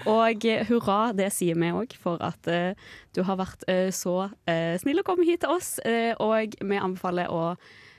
Og 0.07 0.45
eh, 0.49 0.65
hurra, 0.69 1.13
det 1.17 1.31
sier 1.35 1.55
vi 1.61 1.69
òg, 1.75 1.93
for 2.01 2.21
at 2.25 2.49
uh, 2.49 2.73
du 3.15 3.23
har 3.27 3.37
vært 3.41 3.65
uh, 3.69 3.91
så 3.95 4.15
uh, 4.31 4.75
snill 4.81 5.01
å 5.03 5.07
komme 5.07 5.27
hit 5.29 5.43
til 5.45 5.53
oss. 5.55 5.77
eh, 5.85 6.15
og 6.21 6.55
vi 6.61 6.79
anbefaler 6.81 7.29
å 7.33 7.55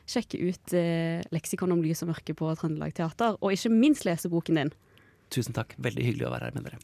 sjekke 0.09 0.39
ut 0.49 0.75
eh, 0.77 1.23
leksikon 1.33 1.73
om 1.75 1.81
lys 1.83 2.03
og 2.05 2.11
mørke 2.13 2.35
på 2.37 2.51
Trøndelag 2.59 2.95
Teater, 2.97 3.39
og 3.41 3.55
ikke 3.55 3.73
minst 3.73 4.05
lese 4.07 4.31
boken 4.31 4.61
din. 4.61 4.73
Tusen 5.33 5.55
takk. 5.57 5.73
Veldig 5.81 6.05
hyggelig 6.05 6.27
å 6.29 6.33
være 6.35 6.49
her 6.49 6.57
med 6.57 6.69
dere. 6.69 6.79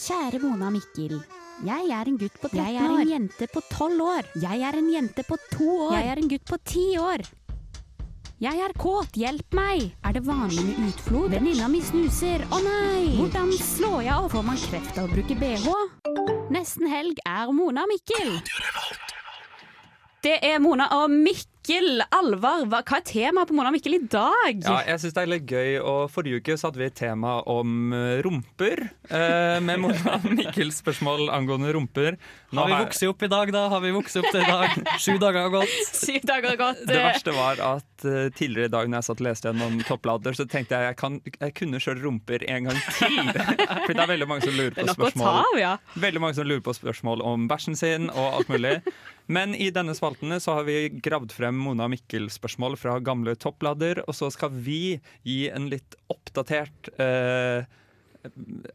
Kjære 0.00 0.40
Mona 0.42 0.70
Mikkel. 0.72 1.18
Jeg 1.66 1.90
er 1.92 2.08
en 2.08 2.16
gutt 2.16 2.38
på 2.40 2.48
13 2.48 2.56
år. 2.56 2.62
Jeg 2.64 2.80
er 2.80 3.02
en 3.02 3.10
jente 3.10 3.46
på 3.52 3.60
12 3.68 4.06
år. 4.06 4.30
Jeg 4.40 4.62
er 4.64 4.78
en 4.78 4.88
jente 4.94 5.24
på 5.28 5.36
to 5.50 5.68
år. 5.90 5.98
Jeg 5.98 6.08
er 6.08 6.22
en 6.22 6.30
gutt 6.30 6.46
på 6.48 6.58
10 6.64 6.86
år. 7.04 7.26
Jeg 8.40 8.56
er 8.64 8.72
kåt, 8.80 9.18
hjelp 9.20 9.52
meg! 9.52 9.90
Er 10.00 10.14
det 10.16 10.22
vanlig 10.24 10.62
med 10.64 10.78
utflod? 10.86 11.28
Venninna 11.34 11.66
mi 11.68 11.82
snuser, 11.84 12.40
å 12.48 12.62
nei! 12.64 13.10
Hvordan 13.18 13.52
slår 13.52 13.98
jeg 14.06 14.14
av? 14.14 14.30
Får 14.32 14.46
man 14.46 14.62
kreft 14.62 14.96
av 14.96 15.10
å 15.10 15.12
bruke 15.12 15.36
bh? 15.36 15.68
Nesten 16.48 16.88
helg 16.88 17.20
er 17.28 17.52
Mona 17.52 17.84
Mikkel. 17.92 18.38
Det 20.20 20.36
er 20.44 20.58
Mona 20.60 20.84
og 20.98 21.08
Mikkel. 21.08 22.02
Alvar, 22.12 22.66
hva, 22.68 22.80
er 22.82 23.04
temaet 23.08 23.48
på 23.48 23.54
Mona 23.56 23.70
og 23.70 23.76
Mikkel 23.76 23.96
i 23.96 24.02
dag? 24.10 24.58
Ja, 24.66 24.80
jeg 24.88 25.00
syns 25.00 25.14
det 25.16 25.22
er 25.22 25.30
litt 25.30 25.46
gøy, 25.48 25.78
og 25.80 26.10
Forrige 26.12 26.40
uke 26.40 26.56
så 26.60 26.68
hadde 26.68 26.80
vi 26.82 26.88
et 26.90 26.96
tema 26.98 27.38
om 27.48 27.94
eh, 27.96 28.18
rumper. 28.26 28.82
Eh, 29.08 29.56
med 29.64 29.80
Mona 29.80 30.18
og 30.18 30.26
Mikkels 30.28 30.82
spørsmål 30.82 31.30
angående 31.32 31.72
rumper. 31.76 32.18
Nå 32.50 32.64
Har 32.64 32.68
vi 32.68 32.84
vokst 32.84 33.02
opp 33.06 33.22
i 33.22 33.28
dag, 33.30 33.52
da? 33.54 33.60
Har 33.70 33.80
vi 33.80 33.90
vokst 33.94 34.16
opp 34.18 34.26
til 34.32 34.40
i 34.42 34.46
dag? 34.48 34.72
Sju 34.98 35.18
dager 35.22 35.44
har 35.44 35.52
gått. 35.54 35.74
Syv 36.00 36.24
dager 36.26 36.48
har 36.50 36.56
gått. 36.58 36.80
Det 36.88 36.96
verste 36.98 37.34
var 37.36 37.62
at 37.62 38.06
uh, 38.06 38.26
tidligere 38.34 38.66
i 38.66 38.72
dag 38.72 38.90
når 38.90 38.98
jeg 38.98 39.06
satt 39.06 39.22
og 39.22 39.26
leste 39.28 39.52
gjennom 39.52 39.76
topplader, 39.86 40.34
så 40.34 40.48
tenkte 40.50 40.74
jeg 40.74 40.88
jeg, 40.88 40.96
kan, 40.98 41.20
jeg 41.30 41.54
kunne 41.60 41.82
sjøl 41.82 42.02
rumper 42.02 42.42
en 42.50 42.66
gang 42.66 42.82
til. 42.98 43.20
For 43.86 43.94
det 43.94 44.02
er 44.02 44.10
veldig 44.10 44.28
mange 44.32 44.48
som 44.48 44.58
lurer 44.58 44.74
på 44.74 44.88
ta 44.88 44.96
spørsmål 44.98 45.40
av, 45.44 45.60
ja. 45.62 45.72
Veldig 46.08 46.24
mange 46.26 46.38
som 46.40 46.50
lurer 46.50 46.66
på 46.66 46.74
spørsmål 46.80 47.22
om 47.30 47.46
bæsjen 47.50 47.78
sin 47.78 48.10
og 48.10 48.40
alt 48.40 48.50
mulig. 48.50 48.76
Men 49.30 49.54
i 49.54 49.70
denne 49.70 49.94
spalten 49.94 50.34
så 50.42 50.58
har 50.58 50.66
vi 50.66 50.88
gravd 50.90 51.30
frem 51.36 51.54
Mona 51.54 51.86
Mikkel-spørsmål 51.92 52.74
fra 52.82 52.98
gamle 52.98 53.36
topplader, 53.38 54.02
og 54.10 54.16
så 54.18 54.26
skal 54.34 54.50
vi 54.50 54.96
gi 55.22 55.44
en 55.54 55.70
litt 55.70 55.94
oppdatert 56.10 56.90
eh, 56.98 57.62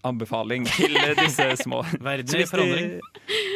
anbefaling 0.06 0.66
til 0.78 0.96
disse 1.20 1.48
små. 1.64 1.82
Verden 2.04 2.36
er 2.38 2.44
i 2.44 2.48
forandring. 2.50 2.96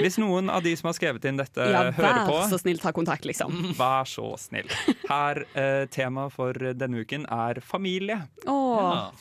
hvis 0.03 0.19
noen 0.21 0.49
av 0.53 0.63
de 0.65 0.75
som 0.79 0.89
har 0.91 0.97
skrevet 0.97 1.25
inn 1.29 1.39
dette, 1.39 1.65
Ja, 1.71 1.85
hører 1.95 2.21
på 2.27 2.35
vær 2.37 2.49
så 2.51 2.59
snill, 2.61 2.79
ta 2.81 2.91
kontakt, 2.95 3.25
liksom. 3.29 3.55
Vær 3.79 4.07
så 4.09 4.27
snill. 4.41 4.69
Her, 5.09 5.43
eh, 5.57 5.85
Temaet 5.93 6.35
for 6.35 6.53
denne 6.53 7.01
uken 7.05 7.25
er 7.33 7.61
familie. 7.65 8.21
Å, 8.49 8.59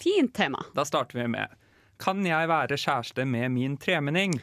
fint 0.00 0.34
tema. 0.36 0.62
Da 0.76 0.84
starter 0.88 1.22
vi 1.22 1.28
med 1.38 1.56
Kan 1.98 2.22
jeg 2.26 2.48
være 2.50 2.76
kjæreste 2.78 3.24
med 3.26 3.50
min 3.56 3.76
tremenning? 3.80 4.38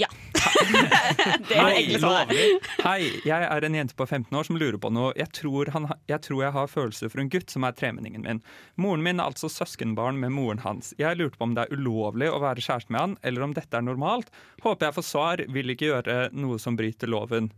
Ja. 0.00 0.08
det 1.48 1.54
er 1.54 1.68
egentlig 1.70 2.00
svaret. 2.02 2.68
Hei, 2.82 2.98
jeg 3.26 3.46
er 3.46 3.66
en 3.66 3.76
jente 3.78 3.94
på 3.98 4.06
15 4.08 4.34
år 4.38 4.46
som 4.48 4.58
lurer 4.58 4.78
på 4.82 4.90
noe. 4.94 5.12
Jeg 5.18 5.30
tror, 5.36 5.70
han, 5.74 5.86
jeg 6.10 6.20
tror 6.26 6.40
jeg 6.42 6.54
har 6.56 6.70
følelser 6.72 7.12
for 7.12 7.22
en 7.22 7.30
gutt 7.32 7.52
som 7.54 7.66
er 7.68 7.76
tremenningen 7.78 8.24
min. 8.26 8.40
Moren 8.80 9.04
min 9.06 9.20
er 9.22 9.28
altså 9.30 9.50
søskenbarn 9.52 10.18
med 10.22 10.34
moren 10.34 10.62
hans. 10.64 10.92
Jeg 10.98 11.20
lurte 11.20 11.38
på 11.38 11.46
om 11.46 11.54
det 11.54 11.66
er 11.68 11.76
ulovlig 11.78 12.30
å 12.32 12.40
være 12.42 12.64
kjæreste 12.64 12.94
med 12.94 13.04
han, 13.04 13.14
eller 13.22 13.46
om 13.46 13.54
dette 13.54 13.78
er 13.78 13.86
normalt. 13.86 14.32
Håper 14.64 14.88
jeg 14.90 14.98
får 14.98 15.06
svar. 15.10 15.44
Vil 15.54 15.74
ikke 15.76 15.92
gjøre 15.92 16.18
noe 16.34 16.58
som 16.62 16.78
bryter 16.80 17.10
loven. 17.14 17.52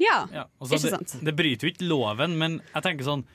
Ja, 0.00 0.22
Altså, 0.62 0.78
ikke 0.78 0.94
sant? 0.94 1.18
det 1.26 1.34
bryter 1.36 1.66
jo 1.66 1.74
ikke 1.74 1.88
loven, 1.90 2.38
men 2.40 2.60
jeg 2.70 2.86
tenker 2.86 3.04
sånn 3.04 3.26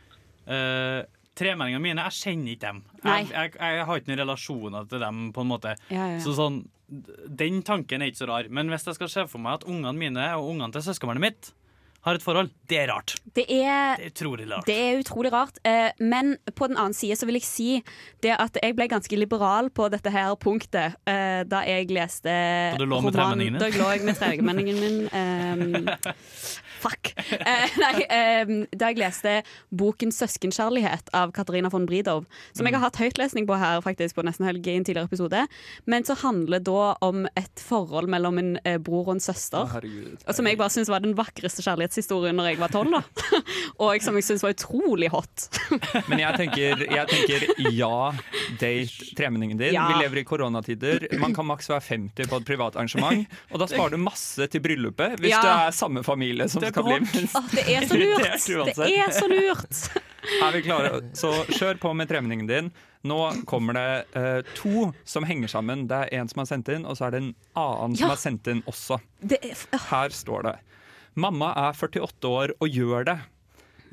uh, 0.50 1.04
Tremenningene 1.36 1.84
mine, 1.84 2.04
jeg 2.08 2.16
kjenner 2.24 2.54
ikke 2.54 2.64
dem. 2.70 2.78
Jeg, 3.04 3.26
jeg, 3.34 3.50
jeg 3.60 3.86
har 3.90 4.00
ikke 4.00 4.08
noen 4.08 4.22
relasjoner 4.22 4.86
til 4.88 5.02
dem. 5.04 5.18
på 5.36 5.44
en 5.44 5.50
måte 5.52 5.74
Ja, 5.92 6.06
ja. 6.14 6.22
Så 6.24 6.32
sånn, 6.38 6.62
Den 6.88 7.62
tanken 7.66 8.02
er 8.02 8.12
ikke 8.12 8.24
så 8.24 8.30
rar. 8.30 8.50
Men 8.54 8.70
hvis 8.70 8.86
jeg 8.88 8.98
skal 8.98 9.12
se 9.12 9.28
for 9.32 9.42
meg 9.42 9.62
at 9.62 9.70
ungene 9.70 9.98
mine 9.98 10.26
og 10.38 10.52
ungene 10.54 10.72
til 10.76 10.86
søskenbarnet 10.86 11.24
mitt 11.24 11.54
har 12.06 12.20
et 12.20 12.22
forhold, 12.22 12.52
det 12.70 12.78
er 12.78 12.92
rart. 12.92 13.16
Det 13.34 13.48
er 13.50 13.98
Det 13.98 14.04
er 14.06 14.12
utrolig 14.12 14.46
rart. 14.52 14.66
Det 14.68 14.76
er 14.78 15.00
utrolig 15.02 15.32
rart. 15.34 15.58
Eh, 15.66 15.90
men 16.00 16.36
på 16.54 16.68
den 16.70 16.78
annen 16.78 16.94
side 16.94 17.18
så 17.18 17.26
vil 17.26 17.40
jeg 17.40 17.48
si 17.48 17.70
det 18.22 18.36
at 18.38 18.60
jeg 18.62 18.76
ble 18.78 18.86
ganske 18.92 19.18
liberal 19.18 19.72
på 19.74 19.90
dette 19.90 20.14
her 20.14 20.36
punktet 20.38 21.00
eh, 21.10 21.42
da 21.50 21.64
jeg 21.66 21.90
leste 21.90 22.30
Da 22.30 22.78
du 22.78 22.86
lå 22.86 23.02
med 23.02 23.18
tremenningen 23.18 23.58
din? 23.58 23.64
Da 23.64 23.72
jeg 23.72 23.82
lå 23.82 24.06
med 24.06 24.22
tremenningen 24.22 24.78
min. 24.86 25.90
Fuck. 26.80 27.14
Eh, 27.18 27.76
nei, 27.82 28.02
eh, 28.10 28.52
da 28.76 28.90
jeg 28.92 28.98
leste 29.00 29.36
boken 29.76 30.12
'Søskenkjærlighet' 30.12 31.10
av 31.14 31.32
Katarina 31.36 31.70
von 31.70 31.86
Bridow, 31.88 32.26
som 32.54 32.66
jeg 32.68 32.76
har 32.76 32.84
hatt 32.84 32.98
høytlesning 33.00 33.48
på 33.48 33.58
her 33.58 33.82
faktisk 33.82 34.16
på 34.16 34.24
nesten 34.28 34.46
helg 34.48 34.66
i 34.68 34.76
en 34.78 34.84
tidligere 34.86 35.08
episode, 35.10 35.46
men 35.86 36.04
så 36.04 36.16
handler 36.20 36.60
da 36.60 36.96
om 37.02 37.26
et 37.38 37.62
forhold 37.64 38.10
mellom 38.12 38.38
en 38.42 38.52
eh, 38.66 38.78
bror 38.78 39.08
og 39.08 39.16
en 39.16 39.24
søster. 39.24 39.66
Herregud. 39.72 40.18
Og 40.28 40.36
som 40.36 40.46
jeg 40.50 40.58
bare 40.58 40.70
syns 40.74 40.90
var 40.92 41.00
den 41.06 41.16
vakreste 41.18 41.64
kjærlighetshistorien 41.66 42.36
når 42.36 42.52
jeg 42.54 42.60
var 42.60 42.70
tolv. 42.74 43.04
Og 43.80 44.02
som 44.02 44.16
jeg 44.16 44.24
syns 44.24 44.44
var 44.44 44.54
utrolig 44.54 45.10
hot. 45.12 45.48
Men 46.08 46.20
jeg 46.22 46.38
tenker, 46.38 46.84
jeg 46.86 47.08
tenker 47.12 47.46
ja, 47.76 48.12
date 48.60 49.10
tremenningen 49.18 49.58
din. 49.60 49.74
Ja. 49.76 49.88
Vi 49.90 50.04
lever 50.04 50.22
i 50.22 50.24
koronatider. 50.28 51.08
Man 51.20 51.34
kan 51.36 51.46
maks 51.48 51.70
være 51.70 51.82
50 51.90 52.30
på 52.32 52.40
et 52.42 52.46
privat 52.48 52.76
arrangement, 52.78 53.26
og 53.52 53.60
da 53.62 53.68
sparer 53.72 53.96
du 53.96 54.02
masse 54.04 54.48
til 54.52 54.62
bryllupet 54.64 55.20
hvis 55.20 55.32
Ja. 55.34 55.42
du 55.42 55.48
er 55.50 55.72
samme 55.76 56.04
familie 56.06 56.48
som 56.52 56.62
skal 56.76 56.86
bli. 56.90 57.24
Åh, 57.40 57.48
det 57.56 57.64
er 57.76 57.88
så 57.88 58.00
lurt. 58.02 58.76
Det 58.84 58.92
er 59.00 59.16
så 59.16 59.30
lurt. 59.32 59.80
Er 60.42 60.52
vi 60.56 60.62
klare? 60.66 61.00
Så 61.18 61.32
kjør 61.54 61.80
på 61.82 61.94
med 61.98 62.10
tremenningen 62.12 62.50
din. 62.50 62.72
Nå 63.06 63.20
kommer 63.46 63.78
det 63.78 63.90
eh, 64.18 64.40
to 64.58 64.88
som 65.06 65.26
henger 65.30 65.52
sammen. 65.52 65.86
Det 65.90 66.00
er 66.08 66.22
en 66.22 66.32
som 66.32 66.42
har 66.42 66.50
sendt 66.50 66.72
inn, 66.74 66.88
og 66.90 66.98
så 66.98 67.08
er 67.08 67.14
det 67.14 67.22
en 67.22 67.34
annen 67.62 67.98
som 68.00 68.10
har 68.10 68.22
sendt 68.22 68.50
inn 68.50 68.64
også. 68.70 68.98
Er, 69.30 69.54
Her 69.92 70.16
står 70.16 70.48
det 70.50 70.56
Mamma 71.16 71.54
er 71.68 71.78
48 71.78 72.28
år 72.28 72.56
og 72.60 72.74
gjør 72.74 73.06
det. 73.08 73.20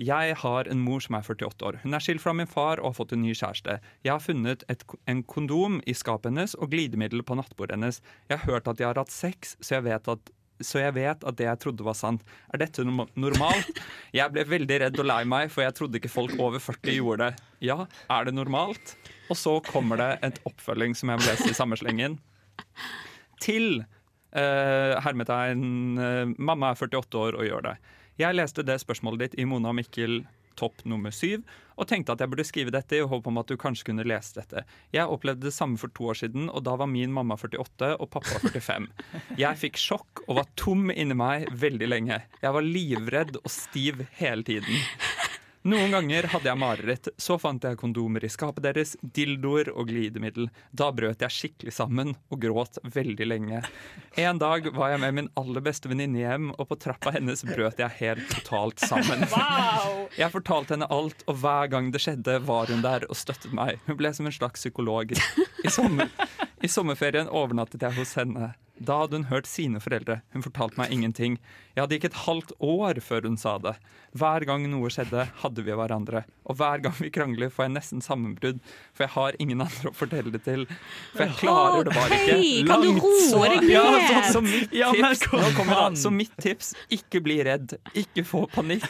Jeg 0.03 0.35
har 0.41 0.69
en 0.73 0.81
mor 0.83 1.03
som 1.05 1.15
er 1.19 1.27
48 1.29 1.67
år. 1.69 1.77
Hun 1.85 1.95
er 1.95 2.03
skilt 2.03 2.23
fra 2.25 2.33
min 2.35 2.49
far 2.51 2.81
og 2.81 2.89
har 2.89 2.97
fått 2.97 3.13
en 3.15 3.23
ny 3.23 3.35
kjæreste. 3.37 3.77
Jeg 4.03 4.11
har 4.15 4.25
funnet 4.25 4.65
et, 4.73 4.83
en 5.07 5.21
kondom 5.29 5.77
i 5.87 5.95
skapet 5.95 6.33
hennes 6.33 6.57
og 6.57 6.73
glidemiddel 6.73 7.23
på 7.29 7.37
nattbordet 7.39 7.77
hennes. 7.77 8.01
Jeg 8.33 8.41
har 8.41 8.49
hørt 8.57 8.71
at 8.73 8.81
de 8.81 8.89
har 8.89 8.99
hatt 8.99 9.13
sex, 9.13 9.55
så 9.61 9.77
jeg 9.77 9.87
vet 9.91 10.09
at 10.17 10.33
så 10.67 10.83
jeg 10.83 10.95
vet 10.97 11.25
at 11.29 11.39
det 11.39 11.47
jeg 11.47 11.61
trodde 11.63 11.87
var 11.87 11.97
sant. 11.99 12.25
Er 12.53 12.63
dette 12.63 12.85
normalt? 12.87 13.81
Jeg 14.15 14.35
ble 14.35 14.45
veldig 14.49 14.79
redd 14.85 15.01
og 15.01 15.09
lei 15.09 15.23
meg, 15.29 15.53
for 15.53 15.65
jeg 15.65 15.77
trodde 15.79 15.99
ikke 16.01 16.13
folk 16.13 16.35
over 16.43 16.63
40 16.63 16.99
gjorde 16.99 17.29
det. 17.31 17.47
Ja, 17.69 17.79
er 18.13 18.29
det 18.29 18.37
normalt? 18.37 18.95
Og 19.31 19.39
så 19.39 19.57
kommer 19.69 20.01
det 20.01 20.11
et 20.27 20.43
oppfølging 20.49 20.97
som 20.99 21.13
jeg 21.13 21.23
må 21.23 21.29
lese 21.29 21.51
i 21.51 21.57
samme 21.57 21.79
slengen. 21.81 22.19
Til 23.43 23.83
uh, 23.83 25.01
hermetegn 25.03 25.65
uh, 25.99 26.37
Mamma 26.37 26.73
er 26.73 26.81
48 26.83 27.25
år 27.25 27.41
og 27.41 27.49
gjør 27.49 27.67
det. 27.71 27.77
Jeg 28.21 28.37
leste 28.37 28.65
det 28.67 28.79
spørsmålet 28.83 29.27
ditt 29.27 29.41
i 29.41 29.49
Mona 29.49 29.73
og 29.73 29.79
Mikkel 29.81 30.21
topp 30.59 30.85
nummer 30.89 31.15
syv, 31.15 31.45
og 31.79 31.89
tenkte 31.89 32.15
at 32.15 32.23
jeg 32.23 32.31
burde 32.31 32.47
skrive 32.47 32.75
dette 32.75 32.99
i 32.99 33.07
håp 33.09 33.27
om 33.29 33.41
at 33.41 33.49
du 33.51 33.57
kanskje 33.61 33.89
kunne 33.89 34.07
lese 34.07 34.37
dette. 34.37 34.65
Jeg 34.95 35.09
opplevde 35.09 35.49
det 35.49 35.55
samme 35.57 35.81
for 35.81 35.93
to 35.97 36.11
år 36.13 36.21
siden, 36.23 36.51
og 36.53 36.65
da 36.67 36.77
var 36.79 36.91
min 36.91 37.13
mamma 37.15 37.39
48 37.41 37.95
og 37.97 38.11
pappa 38.13 38.39
45. 38.45 38.91
Jeg 39.41 39.61
fikk 39.63 39.81
sjokk 39.81 40.25
og 40.27 40.39
var 40.43 40.51
tom 40.61 40.93
inni 40.93 41.17
meg 41.19 41.49
veldig 41.51 41.89
lenge. 41.89 42.21
Jeg 42.43 42.57
var 42.59 42.67
livredd 42.67 43.41
og 43.43 43.51
stiv 43.53 44.05
hele 44.21 44.47
tiden. 44.47 44.85
Noen 45.63 45.93
ganger 45.95 46.27
hadde 46.33 46.49
jeg 46.51 46.59
mareritt. 46.59 47.09
Så 47.23 47.37
fant 47.39 47.63
jeg 47.63 47.79
kondomer 47.79 48.25
i 48.27 48.31
skapet 48.33 48.65
deres, 48.65 48.97
dildoer 49.03 49.69
og 49.71 49.87
glidemiddel. 49.93 50.49
Da 50.75 50.89
brøt 50.95 51.23
jeg 51.23 51.35
skikkelig 51.37 51.75
sammen 51.77 52.17
og 52.35 52.41
gråt 52.43 52.81
veldig 52.83 53.29
lenge. 53.29 53.61
En 54.19 54.41
dag 54.43 54.67
var 54.75 54.91
jeg 54.91 55.03
med 55.05 55.15
min 55.21 55.29
aller 55.39 55.63
beste 55.63 55.91
venninne 55.93 56.19
hjem, 56.19 56.51
og 56.57 56.67
på 56.73 56.81
trappa 56.83 57.15
hennes 57.15 57.45
brøt 57.47 57.79
jeg 57.79 57.99
helt 58.01 58.35
totalt 58.35 58.83
sammen. 58.83 59.23
Jeg 60.13 60.29
fortalte 60.35 60.75
henne 60.75 60.89
alt, 60.93 61.23
og 61.31 61.39
hver 61.41 61.71
gang 61.73 61.87
det 61.95 62.03
skjedde, 62.05 62.35
var 62.45 62.69
hun 62.69 62.83
der 62.85 63.07
og 63.09 63.17
støttet 63.17 63.55
meg. 63.57 63.79
Hun 63.87 63.97
ble 63.97 64.11
som 64.13 64.27
en 64.29 64.35
slags 64.35 64.61
psykolog. 64.61 65.15
I, 65.15 65.71
sommer, 65.73 66.11
I 66.61 66.69
sommerferien 66.69 67.31
overnattet 67.33 67.87
jeg 67.87 67.97
hos 67.97 68.13
henne. 68.19 68.51
Da 68.83 68.99
hadde 69.03 69.21
hun 69.21 69.29
hørt 69.31 69.47
sine 69.47 69.81
foreldre. 69.83 70.21
Hun 70.35 70.45
fortalte 70.45 70.81
meg 70.81 70.93
ingenting. 70.95 71.39
Jeg 71.73 71.83
hadde 71.83 71.97
gikk 71.97 72.07
et 72.11 72.17
halvt 72.27 72.51
år 72.61 72.99
før 73.01 73.27
hun 73.29 73.39
sa 73.41 73.55
det. 73.63 73.73
Hver 74.19 74.45
gang 74.45 74.67
noe 74.69 74.91
skjedde, 74.93 75.23
hadde 75.41 75.63
vi 75.65 75.73
hverandre. 75.73 76.21
Og 76.45 76.59
hver 76.59 76.83
gang 76.85 76.93
vi 76.99 77.09
krangler, 77.15 77.49
får 77.53 77.65
jeg 77.65 77.73
nesten 77.79 78.03
sammenbrudd, 78.05 78.59
for 78.93 79.07
jeg 79.07 79.13
har 79.15 79.39
ingen 79.41 79.65
andre 79.65 79.89
å 79.89 79.97
fortelle 79.97 80.33
det 80.35 80.43
til. 80.45 80.67
For 81.15 81.25
jeg 81.25 81.39
klarer 81.41 81.89
det 81.89 81.95
bare 81.97 82.19
ikke. 82.19 82.37
Hei, 82.37 82.51
kan 82.69 82.85
du 82.85 83.01
roe 83.01 83.49
deg 83.55 83.71
Ja, 83.73 83.87
så, 84.05 84.19
så 84.37 84.43
mitt 84.45 84.77
Ja, 84.77 84.91
kom 85.57 85.73
det, 85.73 86.03
så 86.03 86.13
mitt 86.13 86.37
tips, 86.45 86.75
ikke 86.93 87.23
bli 87.25 87.39
redd. 87.49 87.79
Ikke 87.97 88.27
få 88.29 88.45
panikk. 88.53 88.85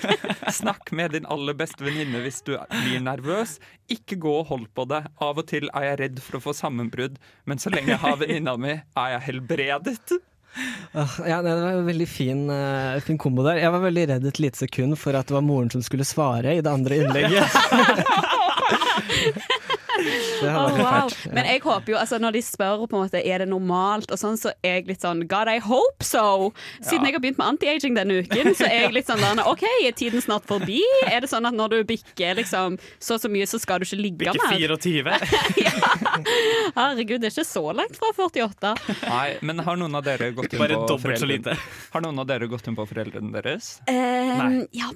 Snakk 0.50 0.90
med 0.96 1.14
din 1.14 1.28
aller 1.30 1.54
beste 1.58 1.86
venninne 1.86 2.24
hvis 2.26 2.42
du 2.48 2.56
blir 2.56 2.98
nervøs. 3.04 3.60
Ikke 3.92 4.18
gå 4.18 4.34
og 4.40 4.50
hold 4.50 4.66
på 4.74 4.88
det. 4.90 5.04
Av 5.22 5.38
og 5.38 5.46
til 5.54 5.70
er 5.70 5.92
jeg 5.92 6.02
redd 6.02 6.20
for 6.24 6.40
å 6.40 6.44
få 6.50 6.56
sammenbrudd, 6.64 7.22
men 7.46 7.62
så 7.62 7.70
lenge 7.70 7.94
jeg 7.94 8.02
har 8.02 8.18
venninna 8.18 8.58
mi, 8.58 8.74
er 8.98 9.16
jeg 9.16 9.26
helbredet. 9.30 10.18
Ja, 10.92 11.38
det 11.42 11.52
var 11.56 11.70
en 11.78 11.86
veldig 11.86 12.08
fin, 12.08 12.42
eh, 12.52 12.98
fin 13.00 13.16
kombo 13.18 13.42
der. 13.46 13.56
Jeg 13.62 13.72
var 13.72 13.80
veldig 13.86 14.04
redd 14.10 14.26
et 14.28 14.38
lite 14.42 14.60
sekund 14.60 14.98
for 15.00 15.16
at 15.16 15.26
det 15.30 15.34
var 15.38 15.44
moren 15.46 15.70
som 15.72 15.80
skulle 15.82 16.04
svare 16.04 16.58
i 16.58 16.60
det 16.60 16.68
andre 16.70 16.98
innlegget. 17.00 17.48
det 20.42 20.50
hadde 20.50 20.72
Oh, 20.72 20.78
wow. 20.78 21.08
fælt. 21.08 21.16
Ja. 21.26 21.32
Men 21.36 21.44
jeg 21.46 21.60
håper 21.62 21.92
jo, 21.92 21.96
altså 22.00 22.18
når 22.18 22.30
de 22.36 22.40
spør 22.42 22.86
på 22.90 22.96
en 22.96 23.02
måte 23.04 23.20
Er 23.28 23.38
det 23.42 23.48
normalt, 23.48 24.10
og 24.10 24.18
sånn, 24.18 24.36
så 24.40 24.50
er 24.64 24.80
jeg 24.80 24.86
litt 24.88 25.02
sånn 25.04 25.20
God, 25.30 25.48
I 25.52 25.58
hope 25.62 26.04
so! 26.04 26.52
Siden 26.82 27.04
Ja. 27.06 27.12
jeg 27.12 27.14
har 27.16 27.22
begynt 27.24 27.38
med 27.38 27.46
anti-aging 27.52 27.94
denne 27.98 28.18
uken, 28.24 28.52
så 28.58 28.66
er 28.66 28.86
jeg 28.88 28.92
litt 28.96 29.06
sånn 29.10 29.22
der, 29.22 29.42
OK, 29.48 29.62
er 29.86 29.92
tiden 29.96 30.20
snart 30.24 30.46
forbi? 30.50 30.80
Er 31.06 31.20
det 31.24 31.30
sånn 31.30 31.46
at 31.48 31.54
når 31.54 31.68
du 31.76 31.78
bikker 31.92 32.34
liksom, 32.40 32.78
så 32.98 33.14
og 33.14 33.20
så 33.24 33.28
mye, 33.30 33.46
så 33.46 33.60
skal 33.62 33.78
du 33.82 33.86
ikke 33.86 34.00
ligge 34.02 34.32
Ikke 34.32 34.48
mer? 34.50 34.76
24. 34.80 35.12
Herregud, 36.76 37.20
det 37.22 37.30
er 37.30 37.34
ikke 37.34 37.46
så 37.48 37.64
langt 37.76 37.98
fra 37.98 38.12
48. 38.16 38.74
Nei, 39.06 39.26
men 39.42 39.62
har 39.66 39.78
noen 39.80 39.98
av 39.98 40.04
dere 40.06 40.32
gått 40.36 40.52
inn 40.52 40.62
Bare 40.62 40.78
på 40.78 40.88
dobbelt 40.90 41.18
så 41.18 41.26
foreldrene- 41.26 41.54
lite. 41.54 41.56
Har 41.94 42.04
noen 42.04 42.22
av 42.22 42.28
dere 42.28 42.48
gått 42.50 42.68
inn 42.68 42.78
på 42.78 42.86
foreldrene 42.88 43.32
deres? 43.36 43.74
Nei 43.88 44.66
ja. 44.76 44.88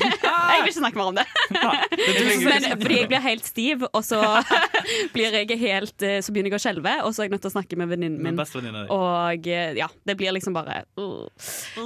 jeg 0.00 0.62
vil 0.62 0.70
ikke 0.70 0.78
snakke 0.78 0.98
mer 1.00 1.10
om 1.10 1.18
det. 1.18 1.24
Men 1.54 2.68
fordi 2.82 2.98
jeg 3.00 3.08
blir 3.10 3.22
helt 3.24 3.48
stiv, 3.48 3.84
og 3.90 4.02
så 4.06 4.20
blir 5.14 5.34
jeg 5.38 5.58
helt 5.60 6.04
eh, 6.04 6.18
Så 6.24 6.34
begynner 6.34 6.54
jeg 6.54 6.60
å 6.60 6.64
skjelve, 6.64 6.94
og 7.04 7.14
så 7.14 7.22
er 7.22 7.28
jeg 7.28 7.34
nødt 7.36 7.44
til 7.46 7.52
å 7.52 7.54
snakke 7.56 7.78
med 7.80 7.92
venninnen 7.92 8.22
min. 8.24 8.40
Og 8.94 9.48
eh, 9.50 9.74
ja, 9.78 9.88
det 10.06 10.16
blir 10.20 10.34
liksom 10.36 10.56
bare 10.56 10.82
uh. 11.00 11.26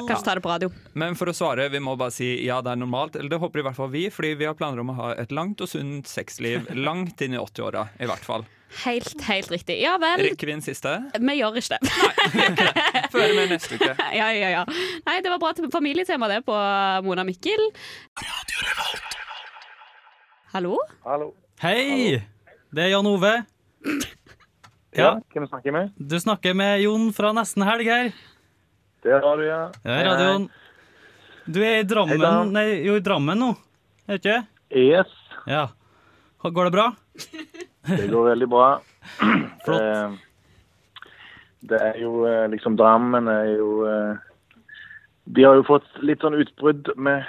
Kanskje 0.08 0.24
ta 0.24 0.36
det 0.38 0.44
på 0.44 0.52
radio. 0.52 0.72
Men 0.98 1.16
for 1.18 1.30
å 1.30 1.36
svare, 1.36 1.68
vi 1.72 1.82
må 1.82 1.96
bare 2.00 2.14
si 2.14 2.30
ja, 2.46 2.60
det 2.64 2.74
er 2.74 2.80
normalt. 2.80 3.18
Eller 3.18 3.32
det 3.34 3.40
håper 3.42 3.62
i 3.62 3.66
hvert 3.68 3.78
fall 3.78 3.92
vi, 3.92 4.06
fordi 4.12 4.34
vi 4.40 4.48
har 4.48 4.56
planer 4.58 4.82
om 4.82 4.92
å 4.94 4.98
ha 5.02 5.10
et 5.18 5.34
langt 5.34 5.62
og 5.64 5.70
sunt 5.70 6.08
sexliv 6.10 6.68
langt 6.76 7.20
inn 7.24 7.36
i 7.36 7.40
80-åra, 7.40 7.88
i 8.00 8.08
hvert 8.08 8.24
fall. 8.26 8.46
Helt, 8.68 9.22
helt 9.24 9.50
riktig. 9.50 9.78
Ja 9.82 9.96
vel. 10.00 10.20
Rekker 10.28 10.46
vi 10.46 10.52
en 10.52 10.62
siste? 10.62 10.90
Vi 11.16 11.34
gjør 11.38 11.56
ikke 11.58 11.78
det. 11.78 11.92
Føre 13.14 13.30
med 13.34 13.54
neste 13.54 13.78
uke. 13.78 13.94
ja, 14.20 14.28
ja, 14.36 14.50
ja. 14.58 14.64
Nei, 15.06 15.18
det 15.24 15.32
var 15.32 15.40
bra 15.42 15.70
familietema, 15.72 16.28
det, 16.28 16.42
på 16.46 16.56
Mona 17.06 17.24
Mikkel. 17.24 17.70
Hallo? 20.52 20.76
Hallo. 21.06 21.32
Hei! 21.62 22.20
Det 22.68 22.84
er 22.84 22.92
Jan 22.92 23.08
Ove. 23.08 23.32
Ja, 24.96 25.14
hvem 25.32 25.46
snakker 25.48 25.70
jeg 25.70 25.76
med? 25.76 25.96
Du 25.96 26.18
snakker 26.20 26.56
med 26.56 26.82
Jon 26.84 27.08
fra 27.16 27.32
Nesten 27.36 27.64
Helg 27.66 27.88
her. 27.88 28.12
Det 29.04 29.16
har 29.24 29.40
du, 29.40 29.46
ja. 29.46 29.62
Ja, 29.86 29.98
radioen. 30.10 30.48
Du 31.48 31.62
er 31.64 31.80
i 31.80 31.86
Drammen 31.88 32.20
Hei, 32.20 32.44
Nei, 32.52 32.66
jo, 32.84 32.98
i 32.98 33.04
Drammen 33.04 33.40
nå, 33.40 33.54
er 34.04 34.18
du 34.18 34.20
ikke? 34.20 34.38
Yes. 34.76 35.12
Ja. 35.48 35.68
Går 36.44 36.68
det 36.68 36.74
bra? 36.76 36.90
Det 37.88 38.08
går 38.10 38.28
veldig 38.32 38.48
bra. 38.48 38.68
Flott. 39.64 39.80
Det, 39.80 40.18
det 41.70 41.80
er 41.82 41.96
jo 42.02 42.26
eh, 42.28 42.46
liksom 42.50 42.76
Drammen 42.78 43.28
er 43.28 43.48
jo 43.56 43.70
eh, 43.88 44.20
De 45.24 45.44
har 45.44 45.58
jo 45.58 45.66
fått 45.66 45.88
litt 46.04 46.22
sånn 46.22 46.38
utbrudd 46.38 46.92
med, 46.96 47.26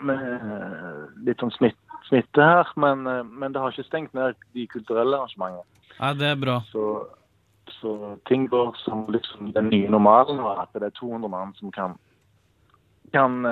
med 0.00 0.24
eh, 0.38 1.04
litt 1.26 1.42
sånn 1.42 1.52
smitt, 1.54 1.78
smitte 2.08 2.42
her, 2.42 2.72
men, 2.80 3.06
eh, 3.06 3.22
men 3.26 3.54
det 3.54 3.62
har 3.62 3.74
ikke 3.74 3.86
stengt 3.86 4.16
ned 4.16 4.38
de 4.56 4.66
kulturelle 4.72 5.18
arrangementene. 5.18 5.66
Nei, 5.98 6.12
det 6.18 6.32
er 6.32 6.40
bra. 6.40 6.58
Så, 6.72 6.86
så 7.80 8.14
ting 8.30 8.46
går 8.50 8.74
som 8.84 9.06
liksom 9.12 9.52
den 9.54 9.70
nye 9.70 9.90
normalen, 9.90 10.40
at 10.40 10.72
det 10.74 10.90
er 10.90 10.96
200 10.98 11.30
mann 11.32 11.54
som 11.58 11.74
kan, 11.74 11.98
kan 13.14 13.42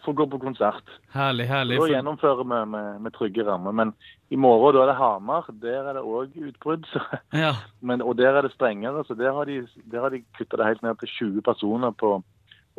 eh, 0.00 0.04
få 0.04 0.12
gå 0.16 0.26
på 0.32 0.38
konsert. 0.40 0.88
Herlig, 1.12 1.46
herlig. 1.50 1.78
Da 1.80 1.88
gjennomfører 1.92 2.44
vi 2.44 2.58
med, 2.72 3.00
med 3.04 3.12
trygge 3.12 3.44
rammer. 3.46 3.72
Men 3.72 3.92
i 4.30 4.36
morgen 4.40 4.74
da 4.74 4.82
er 4.86 4.90
det 4.92 4.96
Hamar. 4.96 5.46
Der 5.62 5.84
er 5.90 5.98
det 5.98 6.02
òg 6.02 6.34
utbrudd. 6.48 6.86
Så, 6.92 7.00
ja. 7.36 7.54
men, 7.80 8.02
og 8.02 8.16
der 8.18 8.34
er 8.38 8.42
det 8.48 8.52
strengere. 8.54 9.04
Så 9.06 9.14
der 9.18 9.32
har 9.36 9.44
de, 9.44 9.66
der 9.92 10.00
har 10.00 10.10
de 10.10 10.22
kutta 10.38 10.56
det 10.60 10.66
helt 10.66 10.82
ned 10.82 10.98
til 11.02 11.08
20 11.36 11.42
personer 11.42 11.90
på, 11.90 12.22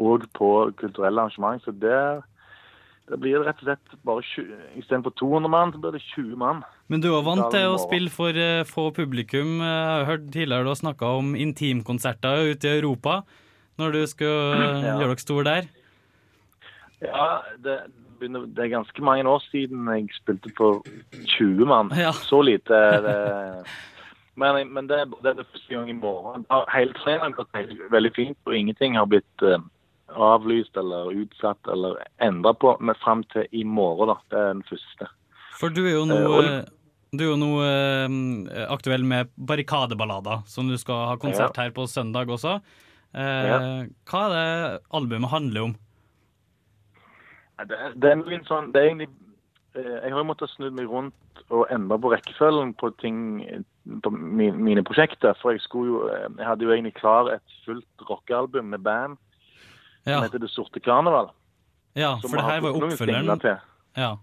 og 0.01 0.27
på 0.38 0.51
kulturelle 0.79 1.21
arrangement. 1.21 1.62
Så 1.63 1.71
der, 1.71 2.21
der 3.10 3.17
blir 3.21 3.38
det 3.39 3.47
rett 3.49 3.62
og 3.62 3.67
slett 3.69 3.97
bare 4.07 4.23
20, 4.23 4.55
istedenfor 4.81 5.13
200 5.19 5.51
mann, 5.51 5.73
så 5.75 5.81
blir 5.84 5.91
det 5.97 6.01
20 6.15 6.36
mann. 6.39 6.63
Men 6.91 7.03
du 7.03 7.12
er 7.13 7.23
vant 7.27 7.51
til 7.53 7.69
å 7.71 7.77
spille 7.81 8.10
for 8.12 8.36
eh, 8.36 8.63
få 8.67 8.89
publikum. 8.95 9.60
Jeg 9.62 9.86
har 9.91 10.10
hørt 10.10 10.31
tidligere 10.34 10.65
du 10.65 10.73
har 10.73 10.81
snakka 10.81 11.13
om 11.21 11.36
intimkonserter 11.36 12.51
ute 12.55 12.67
i 12.67 12.79
Europa. 12.81 13.21
Når 13.79 13.93
du 13.95 14.01
skal 14.07 14.55
eh, 14.55 14.81
Ja. 14.84 14.97
gjøre 14.99 15.13
dere 15.13 15.23
store 15.23 15.45
der. 15.47 15.69
Ja, 17.01 17.41
det, 17.63 17.77
det 18.21 18.63
er 18.65 18.75
ganske 18.75 19.03
mange 19.03 19.25
år 19.29 19.41
siden 19.49 19.87
jeg 19.89 20.09
spilte 20.13 20.51
på 20.57 20.73
20 21.37 21.65
mann. 21.65 21.91
Ja. 21.97 22.11
Så 22.13 22.41
lite 22.45 22.75
er 22.75 23.01
det. 23.05 23.17
Men, 24.39 24.61
men 24.73 24.87
det, 24.87 25.03
det 25.23 25.33
er 25.33 25.39
det 25.41 25.47
første 25.51 25.73
gang 25.73 25.89
i 25.89 25.97
morgen. 25.97 26.45
Hele 26.71 26.93
treningen 27.01 27.33
har 27.33 27.37
gått 27.43 27.89
veldig 27.91 28.11
fint, 28.15 28.37
og 28.47 28.55
ingenting 28.55 28.95
har 28.97 29.09
blitt, 29.09 29.43
uh, 29.43 29.57
avlyst 30.11 30.77
eller 30.77 31.11
utsatt 31.23 31.71
eller 31.71 31.99
endra 32.23 32.53
på, 32.53 32.75
men 32.79 32.97
fram 33.01 33.23
til 33.33 33.47
i 33.51 33.63
morgen, 33.67 34.11
da. 34.13 34.17
Det 34.31 34.39
er 34.39 34.53
den 34.53 34.63
første. 34.69 35.09
For 35.59 35.73
du 35.73 35.83
er 35.85 35.95
jo 35.95 36.05
nå, 36.09 36.21
Eh, 36.41 36.63
du 37.11 37.25
er 37.25 37.29
jo 37.33 37.37
nå 37.39 37.51
eh, 37.65 38.65
aktuell 38.71 39.03
med 39.03 39.31
Barrikadeballader, 39.35 40.45
som 40.47 40.69
du 40.71 40.77
skal 40.79 41.07
ha 41.11 41.17
konsert 41.19 41.57
her 41.59 41.73
på 41.75 41.87
søndag 41.91 42.31
også. 42.31 42.59
Eh, 43.13 43.47
Ja. 43.51 43.57
Hva 44.07 44.21
er 44.29 44.35
det 44.35 44.81
albumet 44.95 45.29
handler 45.31 45.69
om? 45.69 45.75
Det, 47.69 47.78
det 48.02 48.12
er 48.12 48.45
sånn, 48.47 48.71
det 48.74 48.82
er 48.82 48.88
egentlig 48.89 49.10
eh, 49.76 49.97
Jeg 50.04 50.13
har 50.13 50.21
jo 50.21 50.30
måttet 50.30 50.54
snu 50.54 50.69
meg 50.69 50.89
rundt 50.89 51.43
og 51.52 51.67
endre 51.74 51.97
på 52.00 52.12
rekkefølgen 52.13 52.74
på 52.80 52.91
ting 53.02 53.17
på 54.04 54.10
mine, 54.13 54.84
prosjekter. 54.88 55.36
For 55.41 55.56
jeg 55.56 55.63
skulle 55.65 55.91
jo 55.91 56.02
eh, 56.10 56.28
Jeg 56.38 56.47
hadde 56.47 56.65
jo 56.65 56.74
egentlig 56.74 56.95
klar 57.00 57.32
et 57.34 57.60
fullt 57.65 58.08
rockealbum 58.10 58.74
med 58.74 58.84
band 58.86 59.17
Ja. 60.06 60.17
som 60.17 60.24
heter 60.24 60.39
Det 60.39 60.50
sorte 60.50 60.80
karneval. 60.80 61.30
Ja, 61.95 62.15
for 62.21 62.38
det 62.38 62.45
her 62.47 62.62
var 62.62 62.69
jo 62.69 62.86
oppfølgeren. 62.88 63.41
Ja. 63.97 64.15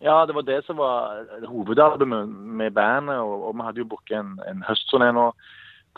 Ja, 0.00 0.26
det 0.26 0.34
var 0.34 0.42
det 0.46 0.64
som 0.64 0.78
var 0.78 1.24
hovedalbumet 1.46 2.28
med 2.28 2.70
bandet. 2.72 3.16
Og, 3.18 3.48
og 3.48 3.56
vi 3.56 3.62
hadde 3.66 3.82
jo 3.82 3.88
booket 3.90 4.18
en, 4.18 4.38
en 4.46 4.62
høstturné 4.66 5.10
nå 5.12 5.32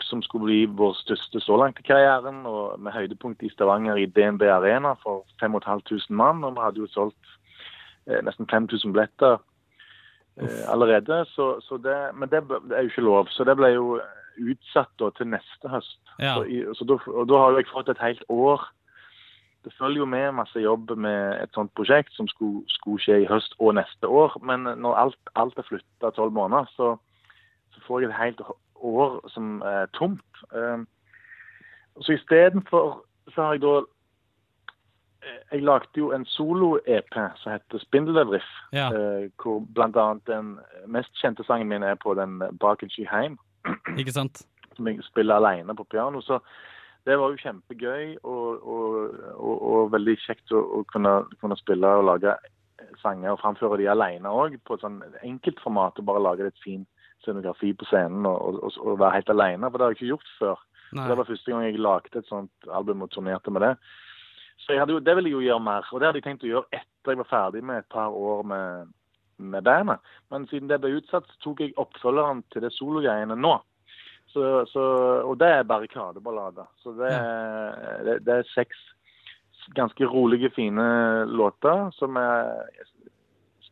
som 0.03 0.21
skulle 0.25 0.49
bli 0.49 0.59
vår 0.65 0.93
største 0.99 1.41
så 1.43 1.57
langt 1.57 1.79
i 1.79 1.85
karrieren. 1.87 2.45
og 2.45 2.79
Med 2.79 2.91
høydepunkt 2.91 3.43
i 3.43 3.49
Stavanger 3.49 3.95
i 3.95 4.05
DNB 4.05 4.41
Arena 4.41 4.95
for 5.03 5.25
5500 5.39 6.09
mann. 6.09 6.43
Og 6.43 6.55
vi 6.55 6.65
hadde 6.65 6.83
jo 6.83 6.89
solgt 6.91 7.37
eh, 8.07 8.21
nesten 8.25 8.49
5000 8.49 8.93
billetter 8.93 9.37
eh, 10.41 10.63
allerede. 10.67 11.25
Så, 11.35 11.59
så 11.61 11.77
det, 11.77 11.97
men 12.15 12.29
det, 12.29 12.43
det 12.49 12.77
er 12.77 12.81
jo 12.81 12.93
ikke 12.93 13.07
lov. 13.07 13.27
Så 13.29 13.43
det 13.43 13.57
ble 13.57 13.73
jo 13.75 13.99
utsatt 14.41 14.91
da, 14.99 15.09
til 15.17 15.31
neste 15.31 15.69
høst. 15.69 16.01
Ja. 16.19 16.35
Så, 16.35 16.43
i, 16.43 16.63
så 16.73 16.87
da, 16.87 16.99
og 17.07 17.27
da 17.29 17.41
har 17.41 17.51
jo 17.51 17.61
jeg 17.63 17.73
fått 17.73 17.89
et 17.89 18.05
helt 18.05 18.23
år 18.29 18.69
det 19.63 19.73
følger 19.77 20.01
jo 20.01 20.05
med 20.09 20.31
masse 20.33 20.59
jobb 20.59 20.95
med 20.97 21.37
et 21.43 21.53
sånt 21.53 21.73
prosjekt 21.77 22.13
som 22.17 22.27
skulle, 22.27 22.63
skulle 22.67 23.01
skje 23.03 23.19
i 23.21 23.29
høst 23.29 23.53
og 23.59 23.75
neste 23.77 24.09
år. 24.09 24.33
Men 24.41 24.65
når 24.65 24.97
alt, 25.03 25.19
alt 25.37 25.59
er 25.61 25.67
flytta 25.67 26.09
tolv 26.15 26.33
måneder, 26.33 26.69
så, 26.73 26.95
så 27.73 27.83
får 27.85 28.01
jeg 28.01 28.09
et 28.09 28.17
helt 28.17 28.41
år 28.81 29.29
som 29.29 29.61
er 29.61 29.85
tomt. 29.97 30.43
Um, 30.51 30.87
så 32.01 32.13
istedenfor 32.15 33.03
så 33.33 33.41
har 33.43 33.53
jeg 33.53 33.61
da 33.61 33.73
eh, 35.23 35.39
Jeg 35.51 35.61
lagde 35.63 35.97
jo 35.97 36.11
en 36.11 36.25
solo-EP 36.25 37.13
som 37.35 37.51
heter 37.51 37.77
'Spindelvev', 37.79 38.41
Ja. 38.73 38.87
eh, 38.89 39.29
hvor 39.43 39.59
bl.a. 39.75 40.13
den 40.27 40.59
mest 40.87 41.13
kjente 41.21 41.43
sangen 41.43 41.67
min 41.67 41.83
er 41.83 41.95
på 41.95 42.13
den 42.13 42.39
'Bak 42.59 42.83
en 42.83 42.89
sky 42.89 43.05
heim' 43.05 43.37
Ikke 43.99 44.11
sant? 44.11 44.45
som 44.75 44.87
jeg 44.87 45.03
spiller 45.03 45.35
alene 45.35 45.75
på 45.75 45.83
piano. 45.83 46.21
Så 46.21 46.39
det 47.05 47.19
var 47.19 47.29
jo 47.29 47.37
kjempegøy 47.37 48.17
og, 48.23 48.67
og, 48.67 49.13
og, 49.35 49.61
og 49.71 49.91
veldig 49.91 50.17
kjekt 50.17 50.51
å, 50.51 50.61
å 50.79 50.83
kunne, 50.83 51.25
kunne 51.41 51.57
spille 51.57 51.87
og 51.87 52.05
lage 52.05 52.35
sanger 53.01 53.31
og 53.31 53.39
framføre 53.39 53.77
de 53.77 53.89
alene 53.89 54.29
òg, 54.29 54.57
på 54.65 54.73
et 54.73 54.81
sånn 54.81 55.03
enkelt 55.23 55.59
format. 55.59 55.99
Og 55.99 56.05
bare 56.05 56.23
lage 56.23 56.47
et 56.47 56.63
fin 56.63 56.85
scenografi 57.21 57.73
på 57.77 57.85
scenen 57.89 58.25
og, 58.29 58.59
og, 58.63 58.77
og 58.81 58.99
være 58.99 59.17
helt 59.19 59.29
alene. 59.33 59.69
For 59.71 59.77
det 59.77 59.85
har 59.85 59.93
jeg 59.95 59.99
ikke 60.01 60.11
gjort 60.13 60.31
før. 60.39 60.61
Det 61.07 61.17
var 61.17 61.27
første 61.29 61.51
gang 61.51 61.63
jeg 61.63 61.79
lagde 61.79 62.19
et 62.19 62.27
sånt 62.27 62.71
album 62.75 63.01
og 63.05 63.11
turnerte 63.13 63.51
med 63.55 63.61
det. 63.63 63.75
Så 64.61 64.75
jo, 64.75 64.99
det 64.99 65.15
ville 65.15 65.29
jeg 65.31 65.37
jo 65.37 65.45
gjøre 65.45 65.63
mer. 65.63 65.87
Og 65.91 65.99
det 66.01 66.07
hadde 66.09 66.19
jeg 66.19 66.25
tenkt 66.27 66.43
å 66.43 66.51
gjøre 66.51 66.67
etter 66.81 67.13
jeg 67.15 67.21
var 67.23 67.29
ferdig 67.31 67.63
med 67.65 67.79
et 67.81 67.87
par 67.89 68.11
år 68.13 68.43
med, 68.51 68.91
med 69.39 69.63
bandet. 69.65 69.99
Men 70.29 70.47
siden 70.51 70.67
det 70.69 70.81
ble 70.83 70.97
utsatt, 70.99 71.25
så 71.31 71.39
tok 71.47 71.63
jeg 71.63 71.73
oppfølgeren 71.81 72.43
til 72.53 72.61
det 72.67 72.73
sologreiene 72.75 73.37
nå. 73.39 73.55
Så, 74.31 74.43
så, 74.71 74.83
og 75.27 75.33
det 75.41 75.47
er 75.49 75.65
barrikadeballader. 75.67 76.67
Så 76.83 76.93
det, 76.99 77.09
er- 77.11 78.03
det, 78.07 78.19
det 78.27 78.35
er 78.41 78.51
seks 78.53 78.77
ganske 79.77 80.05
rolige, 80.09 80.49
fine 80.55 80.85
låter 81.29 81.89
som 81.95 82.15
er 82.17 82.51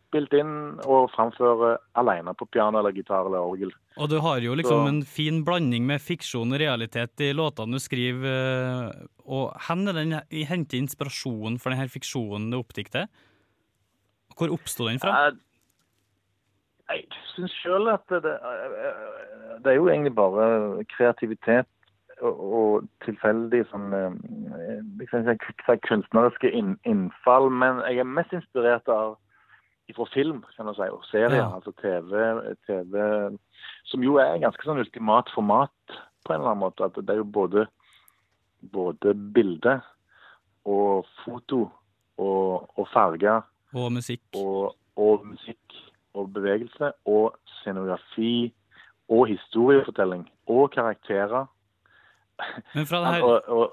spilt 0.09 0.33
inn 0.33 0.53
og 0.89 1.09
framfører 1.13 1.77
alene 1.99 2.33
på 2.37 2.47
piano 2.49 2.81
eller 2.81 2.95
gitar 2.95 3.29
eller 3.29 3.45
orgel. 3.45 3.71
Og 3.99 4.09
du 4.09 4.17
har 4.23 4.41
jo 4.41 4.55
liksom 4.57 4.85
Så- 4.85 4.89
en 4.89 5.01
fin 5.03 5.43
blanding 5.45 5.85
med 5.85 6.01
fiksjon 6.01 6.53
og 6.53 6.59
realitet 6.59 7.21
i 7.21 7.33
låtene 7.33 7.73
du 7.77 7.79
skriver. 7.79 8.25
eh, 8.25 9.05
Og 9.29 9.53
hvor 9.53 10.23
er 10.31 10.43
henter 10.43 10.79
inspirasjonen 10.79 11.59
for 11.59 11.69
denne 11.69 11.87
fiksjonen 11.87 12.49
du 12.49 12.57
oppdikter? 12.57 13.07
Hvor 14.35 14.49
oppsto 14.49 14.87
den 14.87 14.97
fra? 14.99 15.29
Jeg, 15.29 15.37
jeg 16.89 17.05
syns 17.35 17.53
sjøl 17.61 17.93
at 17.93 18.07
det, 18.09 18.23
det 18.23 19.71
er 19.71 19.75
jo 19.75 19.89
egentlig 19.91 20.15
bare 20.15 20.83
kreativitet 20.85 21.67
og, 22.21 22.87
tilfeldig 23.05 23.63
sånn 23.69 23.93
eh, 23.93 24.15
si 25.69 25.77
kunstneriske 25.87 26.51
innfall. 26.83 27.49
Men 27.51 27.83
jeg 27.85 27.99
er 27.99 28.09
mest 28.09 28.33
inspirert 28.33 28.87
av 28.89 29.17
fra 29.97 30.05
film 30.13 30.43
kan 30.55 30.65
du 30.69 30.73
si, 30.73 30.81
og 30.91 31.03
serier, 31.09 31.35
Ja. 31.39 31.55
altså 31.55 31.71
TV, 31.81 32.55
TV, 32.67 33.37
som 33.85 34.03
jo 34.03 34.17
er 34.21 34.37
ganske 34.41 34.63
sånn 34.65 34.79
ultimat 34.81 35.29
format 35.33 35.71
på 36.25 36.33
en 36.33 36.39
eller 36.41 36.51
annen 36.51 36.63
måte. 36.65 36.83
At 36.85 36.95
det 36.95 37.09
er 37.09 37.21
jo 37.23 37.23
både, 37.23 37.67
både 38.73 39.13
bilde 39.33 39.79
og 40.65 41.05
foto 41.25 41.69
og, 42.19 42.69
og 42.77 42.87
farger 42.93 43.41
Og 43.73 43.91
musikk. 43.91 44.21
og, 44.35 44.75
og 44.97 45.25
musikk 45.25 45.77
og 46.13 46.33
bevegelse 46.33 46.91
og 47.07 47.35
scenografi 47.61 48.53
og 49.09 49.27
historiefortelling 49.27 50.27
og 50.47 50.71
karakterer. 50.71 51.45
Men 52.75 52.85
fra 52.85 52.99
det 53.03 53.07
her 53.15 53.23
og, 53.23 53.41
og, 53.47 53.71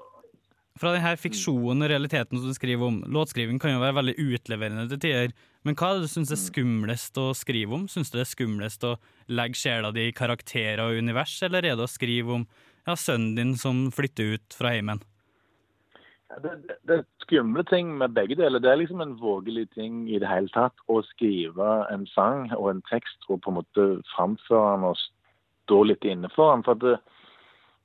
Fra 0.77 0.93
denne 0.93 1.13
fiksjonen 1.17 1.85
og 1.85 1.89
realiteten 1.89 2.37
som 2.37 2.51
du 2.51 2.55
skriver 2.55 2.85
om, 2.85 2.99
låtskriving 3.09 3.57
kan 3.61 3.73
jo 3.73 3.81
være 3.81 3.97
veldig 3.97 4.15
utleverende 4.21 4.85
til 4.91 5.01
tider, 5.07 5.35
men 5.65 5.77
hva 5.77 5.89
er 5.89 5.97
det 5.97 6.07
du 6.07 6.13
syns 6.13 6.31
er 6.35 6.39
skumlest 6.39 7.17
å 7.17 7.31
skrive 7.37 7.73
om? 7.75 7.87
Syns 7.89 8.13
du 8.13 8.19
det 8.19 8.27
er 8.27 8.31
skumlest 8.31 8.85
å 8.85 8.95
legge 9.27 9.57
sjela 9.57 9.91
di 9.95 10.07
i 10.07 10.15
karakterer 10.15 10.85
og 10.85 11.01
univers, 11.01 11.35
eller 11.47 11.65
er 11.65 11.79
det 11.79 11.87
å 11.87 11.91
skrive 11.91 12.39
om 12.39 12.47
ja, 12.87 12.95
sønnen 12.95 13.35
din 13.39 13.55
som 13.59 13.87
flytter 13.91 14.37
ut 14.37 14.57
fra 14.59 14.75
heimen? 14.77 15.01
det, 16.43 16.53
det, 16.67 16.75
det 16.87 16.95
er 16.97 17.05
skumle 17.23 17.63
ting 17.67 17.91
med 17.97 18.15
begge 18.15 18.35
deler. 18.35 18.59
Det 18.59 18.71
er 18.71 18.79
liksom 18.81 19.01
en 19.01 19.17
vågelig 19.19 19.67
ting 19.73 20.05
i 20.09 20.19
det 20.19 20.29
hele 20.29 20.51
tatt 20.53 20.75
å 20.91 20.99
skrive 21.11 21.69
en 21.93 22.05
sang 22.13 22.49
og 22.57 22.69
en 22.71 22.83
tekst 22.91 23.29
og 23.29 23.41
på 23.43 23.51
en 23.51 23.59
måte 23.61 23.87
framføre 24.13 24.75
den 24.75 24.87
og 24.91 24.99
stå 24.99 25.83
litt 25.89 26.07
inne 26.07 26.29
for 26.35 26.53
den. 26.53 26.65
For 26.67 26.77
at 26.77 26.83
det, 26.83 26.97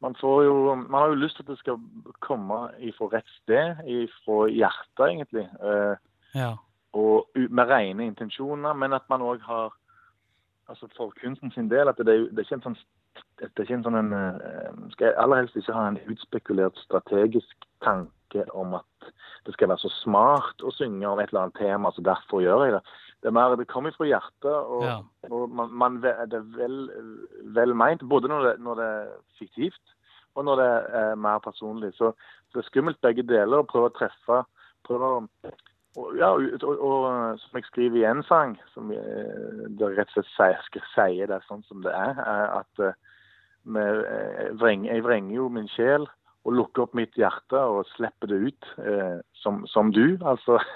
man, 0.02 0.14
får 0.20 0.44
jo, 0.44 0.74
man 0.74 1.00
har 1.00 1.08
jo 1.12 1.20
lyst 1.22 1.36
til 1.36 1.46
at 1.46 1.52
det 1.52 1.58
skal 1.58 1.78
komme 2.20 2.58
ifra 2.82 3.08
rett 3.12 3.28
sted, 3.42 3.82
ifra 3.86 4.48
hjertet 4.50 5.06
egentlig. 5.08 5.46
Eh, 5.62 5.96
Ja. 6.34 6.54
og 6.92 7.28
med 7.36 7.68
rene 7.68 8.06
intensjoner, 8.06 8.72
men 8.72 8.92
at 8.92 9.02
man 9.10 9.20
òg 9.20 9.40
har 9.40 9.72
altså 10.68 10.86
For 10.96 11.12
kunsten 11.20 11.50
sin 11.50 11.68
del 11.68 11.88
at 11.88 11.98
det 11.98 12.08
er, 12.08 12.28
det 12.32 12.38
er 12.38 12.46
ikke 12.46 12.54
en 12.54 12.62
sånn 12.62 12.76
det 13.38 13.50
er 13.58 13.64
ikke 13.66 13.74
en 13.74 13.84
sånn 13.84 13.98
en, 13.98 14.12
eh, 14.12 14.90
skal 14.94 15.14
aller 15.20 15.42
helst 15.42 15.56
ikke 15.56 15.74
ha 15.74 15.88
en 15.88 15.98
utspekulert 16.08 16.78
strategisk 16.78 17.66
tanke 17.84 18.44
om 18.54 18.74
at 18.78 19.10
det 19.44 19.52
skal 19.54 19.68
være 19.68 19.82
så 19.82 19.90
smart 20.02 20.62
å 20.62 20.72
synge 20.72 21.08
om 21.08 21.18
et 21.20 21.32
eller 21.32 21.42
annet 21.42 21.58
tema, 21.58 21.90
så 21.92 22.04
derfor 22.06 22.40
gjør 22.40 22.64
jeg 22.64 22.72
det. 22.78 22.82
Det 23.22 23.30
er 23.30 23.34
mer, 23.36 23.54
det 23.56 23.68
kommer 23.70 23.94
fra 23.94 24.06
hjertet, 24.08 24.50
og, 24.50 24.82
Ja. 24.82 24.96
og 25.30 25.50
man, 25.50 25.70
man, 25.70 25.98
det 26.02 26.10
er 26.10 26.46
vel, 26.56 26.90
vel 27.54 27.74
meint. 27.74 28.02
Både 28.08 28.28
når 28.28 28.48
det, 28.48 28.54
når 28.60 28.80
det 28.80 28.86
er 28.86 29.12
fiktivt, 29.38 29.94
og 30.34 30.44
når 30.44 30.56
det 30.58 30.70
er 31.02 31.14
mer 31.14 31.38
personlig. 31.38 31.92
Så, 31.94 32.10
så 32.50 32.58
det 32.58 32.64
er 32.64 32.70
skummelt 32.70 33.00
begge 33.04 33.22
deler 33.22 33.62
å 33.62 33.68
prøve 33.68 33.92
å 33.92 33.96
treffe 33.98 34.42
prøve 34.86 35.12
å 35.16 35.20
og, 35.92 36.14
ja, 36.16 36.30
og, 36.32 36.78
og, 36.80 37.38
som 37.42 37.58
jeg 37.58 37.66
skriver 37.68 37.98
i 38.00 38.06
en 38.08 38.22
sang, 38.24 38.54
som 38.72 38.88
eh, 38.96 39.66
det 39.76 39.90
rett 39.92 40.08
og 40.16 40.24
slett 40.24 40.30
sier, 40.72 40.86
sier 40.94 41.28
det 41.28 41.42
sånn 41.44 41.60
som 41.68 41.82
det 41.84 41.92
er, 41.92 42.16
at 42.62 42.80
eh, 42.80 42.96
med, 43.68 44.00
eh, 44.08 44.86
jeg 44.88 45.04
vrenger 45.04 45.34
jo 45.36 45.50
min 45.52 45.68
sjel 45.68 46.08
og 46.48 46.56
lukker 46.56 46.86
opp 46.86 46.96
mitt 46.96 47.12
hjerte 47.20 47.60
og 47.60 47.84
slipper 47.92 48.32
det 48.32 48.40
ut, 48.48 48.70
eh, 48.80 49.20
som, 49.42 49.66
som 49.68 49.92
du. 49.92 50.16
Altså 50.24 50.56
eh, 50.62 50.72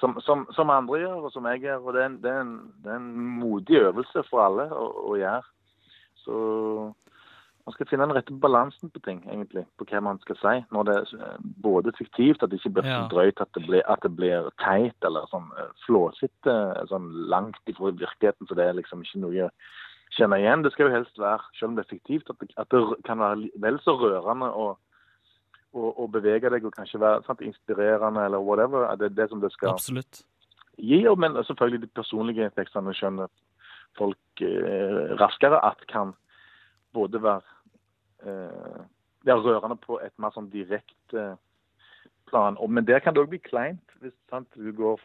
som, 0.00 0.16
som, 0.26 0.46
som 0.56 0.70
andre 0.74 0.98
gjør, 1.04 1.26
og 1.28 1.32
som 1.34 1.46
jeg 1.46 1.62
gjør. 1.66 1.84
Og 1.86 1.94
det 1.94 2.02
er 2.02 2.08
en, 2.10 2.18
det 2.22 2.30
er 2.32 2.40
en, 2.42 2.54
det 2.84 2.90
er 2.90 2.96
en 2.98 3.10
modig 3.40 3.76
øvelse 3.84 4.24
for 4.30 4.42
alle 4.46 4.66
å, 4.74 4.88
å 5.12 5.18
gjøre. 5.20 5.44
Så 6.24 6.40
man 7.66 7.74
skal 7.76 7.86
finne 7.90 8.06
den 8.08 8.16
rette 8.16 8.34
balansen 8.42 8.90
på 8.90 9.02
ting, 9.04 9.20
egentlig. 9.30 9.62
På 9.78 9.86
hva 9.86 10.00
man 10.02 10.18
skal 10.24 10.38
si. 10.40 10.54
Når 10.74 10.88
det 10.88 10.96
er 10.96 11.12
eh, 11.26 11.36
både 11.62 11.92
fiktivt, 11.98 12.42
at 12.42 12.50
det 12.50 12.58
ikke 12.58 12.72
blir 12.80 12.88
Ja. 12.88 13.04
drøyt 13.12 13.40
at 13.44 13.52
det 13.54 13.62
blir, 13.68 13.82
at 13.86 14.02
det 14.02 14.10
blir 14.16 14.48
teit, 14.64 14.96
eller 15.06 15.28
sånn 15.30 15.46
eh, 15.60 15.70
flåsete, 15.86 16.56
sånn 16.90 17.10
langt 17.30 17.60
ifra 17.70 17.92
virkeligheten, 17.92 18.48
så 18.48 18.58
det 18.58 18.66
er 18.66 18.78
liksom 18.80 19.04
ikke 19.06 19.22
noe 19.22 19.50
kjenne 20.16 20.40
igjen. 20.40 20.64
Det 20.66 20.72
skal 20.74 20.88
jo 20.88 20.96
helst 20.96 21.20
være, 21.20 21.46
selv 21.58 21.70
om 21.70 21.76
det 21.78 21.84
er 21.86 21.94
fiktivt, 21.94 22.30
at 22.32 22.40
det, 22.42 22.50
at 22.58 22.72
det 22.74 22.82
kan 23.06 23.22
være 23.22 23.52
vel 23.62 23.78
så 23.84 23.94
rørende 24.00 24.50
å 24.50 24.72
å- 25.74 25.94
å 26.02 26.08
bevege 26.10 26.50
deg 26.50 26.64
og 26.64 26.74
kanskje 26.76 27.00
være 27.00 27.24
sant, 27.26 27.40
inspirerende 27.40 28.24
eller 28.24 28.38
whatever. 28.40 28.84
at 28.90 28.98
Det 28.98 29.10
er 29.10 29.14
det 29.22 29.28
som 29.30 29.40
det 29.40 29.52
skal 29.52 29.70
Absolutt. 29.70 30.22
gi, 30.78 31.02
men 31.16 31.32
selvfølgelig 31.44 31.80
de 31.80 31.86
personlige 31.94 32.50
tekstene 32.56 32.94
skjønner 32.94 33.28
folk 33.98 34.16
eh, 34.40 35.16
raskere 35.20 35.60
at 35.64 35.86
kan 35.88 36.14
både 36.94 37.20
være 37.22 37.42
eh, 38.26 38.82
det 39.24 39.32
er 39.32 39.42
rørende 39.44 39.76
på 39.76 39.98
et 40.02 40.12
mer 40.18 40.30
sånn 40.30 40.50
direkte 40.50 41.36
plan. 42.30 42.56
Og, 42.58 42.70
men 42.70 42.86
der 42.86 43.00
kan 43.00 43.14
det 43.14 43.22
òg 43.22 43.28
bli 43.28 43.38
kleint. 43.38 43.82
hvis 44.00 44.14
sant, 44.30 44.48
du 44.56 44.72
går 44.72 45.00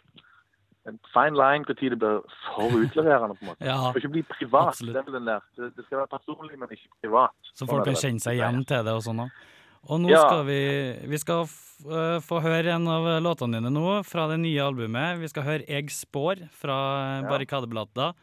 en 0.87 0.99
fine 1.11 1.35
line 1.35 1.65
når 1.65 1.73
det 1.75 1.99
blir 1.99 2.21
for 2.53 2.77
utleverende. 2.79 3.35
på 3.35 3.43
en 3.43 3.49
måte. 3.51 3.65
Ja, 3.65 3.75
det 3.75 3.89
skal 3.91 4.01
ikke 4.01 4.13
bli 4.13 4.23
privat. 4.23 4.77
Det. 4.79 4.93
Det, 5.75 5.85
skal 5.85 5.97
være 5.97 6.07
personlig, 6.13 6.59
men 6.59 6.69
ikke 6.71 6.89
privat. 7.01 7.33
Så 7.41 7.65
Sånn 7.65 7.67
folk 7.73 7.85
kan 7.89 7.95
kjenne 7.99 8.21
seg 8.23 8.37
igjen 8.39 8.63
til 8.69 8.85
det 8.85 8.93
og 8.93 9.03
sånn 9.03 9.23
òg. 9.25 9.31
Og 9.89 9.99
nå 10.01 10.09
Ja. 10.09 10.21
skal 10.27 10.45
vi 10.47 10.59
Vi 11.07 11.17
skal 11.21 11.45
øh, 11.45 12.19
få 12.21 12.41
høre 12.41 12.73
en 12.75 12.87
av 12.87 13.03
låtene 13.21 13.59
dine 13.59 13.69
nå 13.73 14.03
fra 14.05 14.27
det 14.31 14.39
nye 14.39 14.61
albumet. 14.63 15.19
Vi 15.19 15.27
skal 15.27 15.43
høre 15.43 15.65
'Eg 15.67 15.89
spår' 15.91 16.49
fra 16.51 17.21
Ja. 17.21 17.29
Barrikadeblader. 17.29 18.13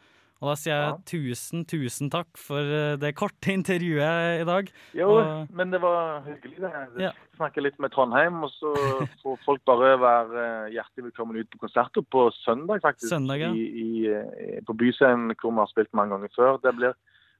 Og 0.43 0.49
da 0.49 0.55
sier 0.59 0.75
jeg 0.75 1.05
tusen, 1.07 1.63
tusen 1.63 2.09
takk 2.11 2.27
for 2.35 2.59
øh, 2.59 2.97
det 2.99 3.15
korte 3.15 3.47
intervjuet 3.55 4.41
i 4.41 4.43
dag. 4.43 4.67
Jo, 4.93 5.07
Og, 5.15 5.47
men 5.55 5.71
det 5.71 5.79
var 5.79 6.19
hyggelig. 6.27 6.59
det. 6.59 6.71
Ja. 6.99 7.11
Snakke 7.37 7.61
litt 7.63 7.79
med 7.79 7.91
Trondheim, 7.93 8.43
og 8.43 8.49
så 8.51 8.73
får 9.23 9.39
folk 9.45 9.61
bare 9.65 9.95
være 9.97 10.67
eh, 10.67 10.73
hjertelig 10.75 11.05
velkommen 11.13 11.37
ut 11.39 11.47
på 11.49 11.59
konserter 11.63 12.03
på 12.03 12.29
søndag, 12.43 12.81
faktisk. 12.83 13.07
Søndag, 13.07 13.39
ja. 13.39 13.53
I, 13.53 13.63
i, 13.63 14.07
eh, 14.11 14.59
på 14.67 14.73
Byscenen, 14.75 15.31
hvor 15.39 15.51
vi 15.55 15.59
har 15.63 15.67
spilt 15.71 15.93
mange 15.93 16.11
ganger 16.17 16.29
før. 16.35 16.59
Det 16.59 16.75
blir 16.75 16.93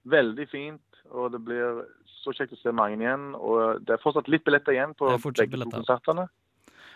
veldig 0.08 0.48
fint, 0.50 0.82
og 1.12 1.32
det 1.34 1.44
blir 1.44 1.84
så 2.24 2.34
kjekt 2.36 2.56
å 2.56 2.62
se 2.62 2.74
mange 2.76 2.98
igjen. 3.02 3.34
Og 3.38 3.84
det 3.86 3.98
er 3.98 4.02
fortsatt 4.04 4.32
litt 4.32 4.46
billetter 4.48 4.76
igjen 4.76 4.96
på 4.98 5.12
begge 5.12 5.60
to 5.60 5.70
konsertene. 5.74 6.28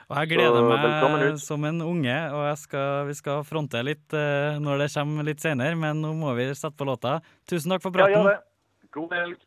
og 0.08 0.18
jeg 0.22 0.32
gleder 0.34 0.62
Så 0.64 0.72
meg 0.72 1.40
som 1.44 1.68
en 1.68 1.82
unge, 1.84 2.18
og 2.32 2.58
skal, 2.58 3.06
vi 3.10 3.14
skal 3.20 3.44
fronte 3.44 3.84
litt 3.84 4.16
øh, 4.16 4.58
når 4.64 4.86
det 4.86 4.90
kommer 4.96 5.28
litt 5.28 5.44
senere, 5.44 5.76
men 5.76 6.02
nå 6.02 6.14
må 6.16 6.34
vi 6.40 6.50
sette 6.56 6.78
på 6.80 6.88
låta. 6.88 7.20
Tusen 7.50 7.76
takk 7.76 7.84
for 7.84 7.92
Ja, 7.92 8.08
praten. 8.08 8.32
det. 8.32 8.38
God 8.96 9.14
helg. 9.14 9.38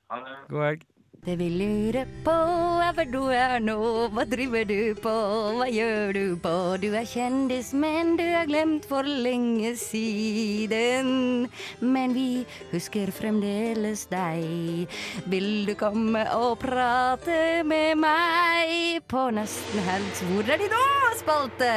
God 0.51 0.65
helg. 0.69 0.89
Det 1.21 1.35
vi 1.37 1.51
lurer 1.53 2.07
på 2.25 2.33
er 2.81 2.95
hvor 2.97 3.09
du 3.13 3.25
er 3.37 3.59
nå, 3.61 3.75
hva 4.09 4.25
driver 4.25 4.65
du 4.65 4.97
på, 5.05 5.13
hva 5.59 5.67
gjør 5.69 6.17
du 6.17 6.23
på? 6.41 6.53
Du 6.81 6.87
er 6.97 7.05
kjendis, 7.05 7.75
men 7.77 8.15
du 8.17 8.25
er 8.25 8.49
glemt 8.49 8.89
for 8.89 9.05
lenge 9.05 9.75
siden. 9.77 11.45
Men 11.85 12.17
vi 12.17 12.47
husker 12.73 13.13
fremdeles 13.13 14.07
deg. 14.09 14.89
Vil 15.29 15.69
du 15.69 15.77
komme 15.77 16.25
og 16.39 16.57
prate 16.65 17.69
med 17.69 18.01
meg 18.01 19.05
på 19.05 19.29
Nesten 19.37 19.85
helg? 19.93 20.27
Hvor 20.33 20.49
er 20.57 20.65
de 20.65 20.73
nå, 20.73 20.85
spalte? 21.21 21.73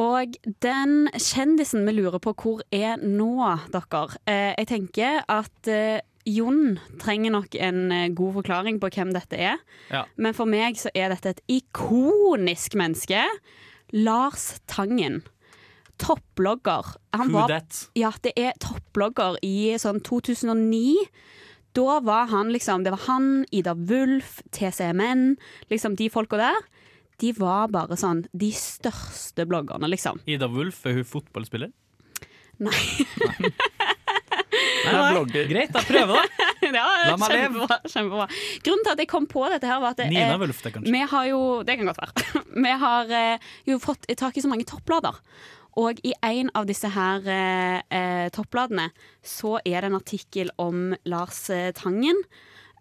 Og 0.00 0.40
den 0.64 1.10
kjendisen 1.12 1.84
vi 1.84 1.98
lurer 1.98 2.22
på 2.24 2.32
hvor 2.32 2.64
er 2.72 3.02
nå, 3.04 3.34
dere. 3.68 4.06
Eh, 4.24 4.54
jeg 4.56 4.70
tenker 4.70 5.20
at 5.28 5.68
eh, 5.68 6.00
Jon 6.30 6.78
trenger 7.02 7.34
nok 7.34 7.56
en 7.58 7.90
eh, 7.94 8.08
god 8.16 8.38
forklaring 8.40 8.78
på 8.82 8.90
hvem 8.94 9.12
dette 9.16 9.38
er. 9.38 9.60
Ja. 9.90 10.04
Men 10.16 10.36
for 10.36 10.50
meg 10.50 10.78
så 10.80 10.92
er 10.94 11.12
dette 11.12 11.34
et 11.34 11.42
ikonisk 11.60 12.76
menneske. 12.78 13.24
Lars 13.96 14.60
Tangen. 14.70 15.22
Topplogger. 16.00 16.94
Han 17.12 17.32
var, 17.34 17.52
ja, 17.98 18.12
det 18.24 18.32
er 18.40 18.56
topplogger 18.62 19.36
i 19.44 19.74
sånn 19.80 20.00
2009. 20.06 20.94
Da 21.76 22.00
var 22.02 22.30
han 22.32 22.50
liksom 22.50 22.82
Det 22.84 22.90
var 22.94 23.04
han, 23.06 23.44
Ida 23.54 23.74
Wulf, 23.74 24.40
TCMN, 24.50 25.36
liksom 25.70 25.98
de 25.98 26.08
folka 26.10 26.40
der. 26.40 26.64
De 27.20 27.34
var 27.36 27.68
bare 27.68 27.98
sånn 28.00 28.24
de 28.32 28.48
største 28.56 29.44
bloggerne, 29.46 29.90
liksom. 29.92 30.22
Ida 30.26 30.48
Wulf, 30.50 30.80
er 30.88 30.96
hun 30.96 31.06
fotballspiller? 31.06 31.70
Nei. 32.60 32.72
Nei, 33.20 33.50
blogger. 34.88 35.46
Greit, 35.50 35.72
da 35.74 35.82
prøver 35.90 36.16
da. 36.16 36.48
ja, 36.66 36.84
La 37.10 37.16
meg 37.20 37.32
leve. 37.34 37.46
kjempebra, 37.46 37.78
kjempebra. 37.94 38.26
Grunnen 38.66 38.84
til 38.86 38.92
at 38.94 39.02
jeg 39.04 39.10
kom 39.12 39.28
på 39.30 39.46
dette 39.52 39.68
her, 39.70 39.80
var 39.82 39.94
at 39.96 40.02
Nina 40.08 40.26
eh, 40.34 40.40
Wulf, 40.42 40.60
det 40.64 40.74
kanskje. 40.76 40.92
Vi 40.94 41.06
har 41.14 41.30
jo 41.30 41.40
Det 41.68 41.78
kan 41.80 41.90
godt 41.90 42.02
være. 42.02 42.42
vi 42.66 42.74
har 42.84 43.14
eh, 43.20 43.48
jo 43.70 43.78
fått 43.82 44.06
tak 44.20 44.36
i 44.36 44.44
så 44.44 44.50
mange 44.52 44.68
topplader. 44.68 45.18
Og 45.78 46.00
i 46.02 46.12
en 46.26 46.48
av 46.58 46.66
disse 46.66 46.88
her 46.90 47.26
eh, 47.30 48.28
toppladene 48.34 48.88
så 49.22 49.58
er 49.62 49.80
det 49.84 49.90
en 49.92 49.98
artikkel 50.00 50.50
om 50.58 50.90
Lars 51.08 51.44
eh, 51.54 51.70
Tangen. 51.76 52.18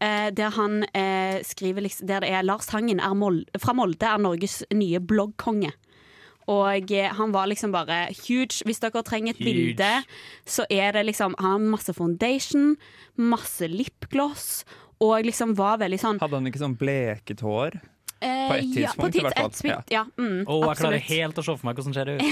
Eh, 0.01 0.29
der 0.31 0.53
han 0.55 0.81
eh, 0.95 1.41
skriver 1.43 1.83
liksom, 1.83 2.07
Der 2.07 2.23
det 2.23 2.29
er 2.31 2.45
Lars 2.47 2.69
Tangen 2.71 3.01
er 3.03 3.13
Mol 3.19 3.41
fra 3.59 3.73
Molde 3.75 4.07
er 4.07 4.21
Norges 4.23 4.61
nye 4.73 5.01
bloggkonge. 5.03 5.73
Og 6.47 6.91
eh, 6.91 7.09
han 7.13 7.31
var 7.31 7.45
liksom 7.47 7.71
bare 7.71 8.07
huge. 8.25 8.63
Hvis 8.65 8.79
dere 8.81 9.03
trenger 9.03 9.35
et 9.35 9.37
Huge. 9.37 9.45
bilde, 9.75 10.03
så 10.49 10.65
er 10.71 10.91
det 10.93 11.05
liksom 11.05 11.35
Han 11.37 11.51
har 11.51 11.59
masse 11.77 11.93
foundation, 11.93 12.75
masse 13.17 13.67
lipgloss, 13.69 14.63
og 15.01 15.23
liksom 15.27 15.53
var 15.55 15.77
veldig 15.79 15.99
sånn 15.99 16.19
Hadde 16.19 16.35
han 16.39 16.47
ikke 16.49 16.59
sånn 16.63 16.77
bleket 16.77 17.39
hår? 17.45 17.77
eh, 18.21 18.47
På 18.49 18.55
et 18.57 18.65
ja, 18.75 18.89
på 18.97 19.07
tidspunkt, 19.07 19.15
i 19.15 19.19
tids- 19.19 19.23
hvert 19.29 19.37
fall. 19.37 19.45
et 19.45 19.55
smitt- 19.55 19.91
Ja, 19.93 20.03
mm, 20.17 20.43
oh, 20.47 20.65
jeg 20.67 20.77
klarer 20.81 20.99
helt 20.99 21.35
å 21.39 21.43
se 21.45 21.55
for 21.55 21.65
meg 21.69 21.75
hvordan 21.77 21.93
ser 21.93 22.05
det 22.05 22.17
ut. 22.19 22.25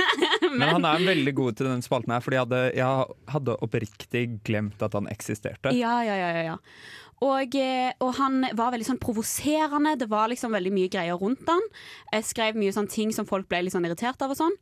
Men 0.58 0.68
han 0.68 0.84
er 0.84 0.98
veldig 1.04 1.34
god 1.34 1.56
til 1.58 1.66
den 1.66 1.82
spalten 1.82 2.12
her, 2.14 2.20
fordi 2.20 2.36
jeg 2.38 2.46
hadde, 2.46 2.60
jeg 2.78 3.32
hadde 3.34 3.56
oppriktig 3.60 4.22
glemt 4.46 4.80
at 4.86 4.92
han 4.94 5.06
eksisterte. 5.10 5.72
Ja, 5.76 5.98
ja, 6.06 6.14
ja, 6.14 6.30
ja, 6.38 6.42
ja. 6.52 6.56
Og, 7.22 7.54
eh, 7.54 7.92
og 8.02 8.14
han 8.18 8.42
var 8.56 8.72
veldig 8.74 8.88
sånn 8.88 9.02
provoserende. 9.02 9.94
Det 10.00 10.08
var 10.10 10.28
liksom 10.32 10.54
veldig 10.56 10.72
mye 10.74 10.90
greier 10.92 11.20
rundt 11.20 11.46
han. 11.48 11.62
Jeg 12.12 12.26
skrev 12.30 12.58
mye 12.58 12.74
sånn 12.74 12.90
ting 12.90 13.12
som 13.14 13.28
folk 13.28 13.48
ble 13.48 13.64
litt 13.64 13.76
sånn 13.76 13.86
irritert 13.86 14.22
av 14.24 14.34
og 14.34 14.40
sånn. 14.40 14.56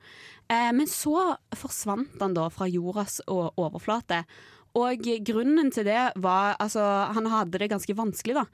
Eh, 0.52 0.70
men 0.76 0.86
så 0.90 1.36
forsvant 1.56 2.20
han 2.20 2.34
da 2.34 2.48
fra 2.52 2.68
jordas 2.68 3.20
overflate. 3.28 4.24
Og 4.78 5.04
grunnen 5.26 5.68
til 5.74 5.84
det 5.84 6.12
var 6.22 6.56
Altså, 6.62 6.80
han 7.12 7.26
hadde 7.28 7.60
det 7.60 7.68
ganske 7.72 7.96
vanskelig, 7.96 8.36
da. 8.38 8.44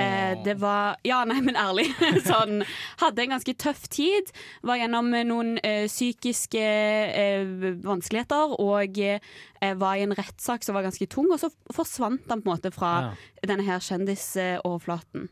Eh, 0.00 0.36
det 0.44 0.56
var 0.62 0.96
Ja, 1.04 1.22
nei, 1.28 1.40
men 1.44 1.58
ærlig. 1.60 1.88
sånn 2.30 2.62
Hadde 3.02 3.24
en 3.24 3.34
ganske 3.36 3.54
tøff 3.60 3.86
tid. 3.92 4.32
Var 4.66 4.80
gjennom 4.80 5.12
noen 5.28 5.56
eh, 5.60 5.84
psykiske 5.90 6.62
eh, 6.62 7.44
vanskeligheter 7.84 8.56
og 8.62 9.00
eh, 9.02 9.20
var 9.76 9.96
i 9.96 10.04
en 10.06 10.14
rettssak 10.16 10.64
som 10.64 10.76
var 10.76 10.84
ganske 10.86 11.08
tung, 11.10 11.28
og 11.32 11.40
så 11.40 11.50
forsvant 11.74 12.28
han 12.30 12.42
på 12.44 12.50
en 12.50 12.54
måte 12.54 12.70
fra 12.74 12.92
denne 13.42 13.64
her 13.66 13.80
kjendisoverflaten. 13.82 15.28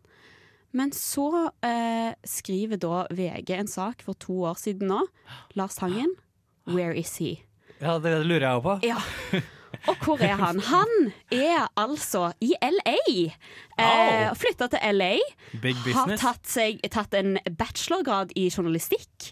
Men 0.75 0.91
så 0.97 1.29
eh, 1.63 2.17
skriver 2.27 2.81
da 2.83 3.05
VG 3.15 3.53
en 3.55 3.71
sak 3.71 4.03
for 4.03 4.19
to 4.19 4.41
år 4.49 4.59
siden 4.59 4.91
nå. 4.91 5.05
Lars 5.55 5.77
Tangen, 5.79 6.17
where 6.75 6.95
is 6.99 7.15
he? 7.23 7.37
Ja, 7.79 7.99
det 8.03 8.17
lurer 8.25 8.49
jeg 8.49 8.59
jo 8.59 8.65
på. 8.65 8.79
Ja. 8.87 8.99
Og 9.91 9.97
hvor 10.05 10.23
er 10.25 10.35
han? 10.41 10.61
Han 10.71 11.13
er 11.35 11.67
altså 11.81 12.33
i 12.45 12.53
LA. 12.63 12.97
Eh. 13.79 14.31
Flytta 14.39 14.69
til 14.73 14.95
LA. 14.99 15.13
Big 15.63 15.77
Har 15.95 16.13
tatt, 16.21 16.45
seg, 16.49 16.81
tatt 16.95 17.15
en 17.19 17.37
bachelorgrad 17.59 18.33
i 18.39 18.47
journalistikk. 18.51 19.31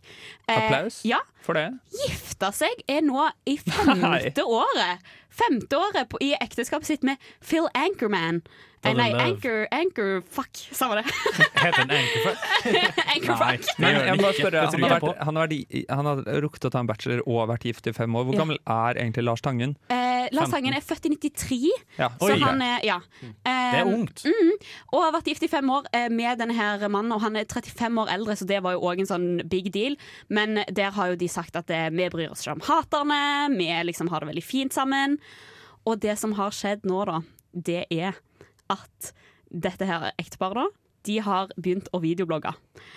Eh, 0.49 0.57
Applaus 0.59 1.03
Ja. 1.09 1.21
for 1.43 1.59
det. 1.59 1.69
Gifta 2.07 2.51
seg 2.55 2.83
er 2.91 3.03
nå 3.07 3.29
i 3.47 3.57
femte 3.63 4.45
året. 4.61 5.03
Femte 5.33 5.79
året 5.81 6.09
på, 6.13 6.21
i 6.21 6.35
ekteskapet 6.41 6.87
sitt 6.91 7.03
med 7.09 7.17
Phil 7.41 7.69
Anchorman. 7.75 8.43
Eh, 8.83 8.97
nei. 8.99 9.13
Anchor, 9.15 9.69
Anchor 9.71 10.23
Fuck, 10.27 10.59
samme 10.75 10.97
det. 10.99 11.05
Heter 11.63 11.85
han 11.85 11.91
Anchorfuck? 11.95 12.39
Anchorfuck. 13.15 13.69
Men 13.79 13.95
jeg 14.09 14.17
må 14.19 14.33
spørre, 14.35 14.65
han 14.67 14.83
har, 14.83 14.95
vært, 14.97 15.21
han, 15.23 15.37
har 15.39 15.53
vært, 15.53 15.77
han 15.93 16.09
har 16.11 16.23
rukket 16.43 16.67
å 16.67 16.71
ta 16.75 16.81
en 16.83 16.89
bachelor 16.91 17.23
og 17.31 17.45
vært 17.53 17.67
gift 17.69 17.87
i 17.87 17.93
fem 17.95 18.11
år. 18.19 18.27
Hvor 18.27 18.35
Ja. 18.35 18.41
gammel 18.43 18.59
er 18.67 18.99
egentlig 19.05 19.23
Lars 19.29 19.45
Tangen? 19.47 19.77
Eh, 19.87 20.27
Lars 20.35 20.51
Tangen 20.51 20.75
er 20.75 20.83
født 20.83 21.07
i 21.07 21.13
93, 21.15 21.71
Ja. 22.01 22.09
så 22.19 22.33
han 22.43 22.63
er 22.67 22.83
ja. 22.89 22.97
Det 23.23 23.79
er 23.79 23.87
ungt. 23.87 24.25
Mm, 24.27 24.51
og 24.91 24.99
har 25.05 25.15
vært 25.15 25.31
gift 25.31 25.47
i 25.47 25.51
fem 25.53 25.71
år 25.71 25.87
eh, 25.95 26.09
med 26.11 26.43
denne 26.43 26.59
her 26.59 26.83
mannen, 26.89 27.15
og 27.15 27.23
han 27.23 27.39
er 27.39 27.47
35 27.47 28.03
år 28.03 28.11
eldre, 28.17 28.35
så 28.43 28.49
det 28.51 28.59
var 28.67 28.75
jo 28.75 28.83
òg 28.91 29.05
en 29.05 29.11
sånn 29.13 29.29
big 29.51 29.71
deal. 29.75 29.95
Men 30.29 30.59
der 30.75 30.91
har 30.99 31.15
jo 31.15 31.21
de 31.23 31.31
sagt 31.31 31.55
at 31.63 31.71
eh, 31.71 31.87
vi 31.95 32.11
bryr 32.11 32.35
oss 32.35 32.43
ikke 32.43 32.59
om 32.59 32.67
haterne, 32.67 33.23
vi 33.55 33.71
liksom 33.87 34.11
har 34.11 34.27
det 34.27 34.33
veldig 34.35 34.45
fint 34.47 34.75
sammen. 34.75 35.21
Og 35.89 35.99
det 36.03 36.15
som 36.21 36.37
har 36.39 36.55
skjedd 36.55 36.85
nå, 36.87 37.01
da, 37.09 37.21
det 37.53 37.85
er 37.91 38.15
at 38.71 39.13
dette 39.53 39.85
her 39.89 40.13
ekteparet, 40.17 40.63
da, 40.63 40.69
de 41.03 41.17
har 41.19 41.49
begynt 41.59 41.89
å 41.91 41.99
videoblogge. 41.99 42.53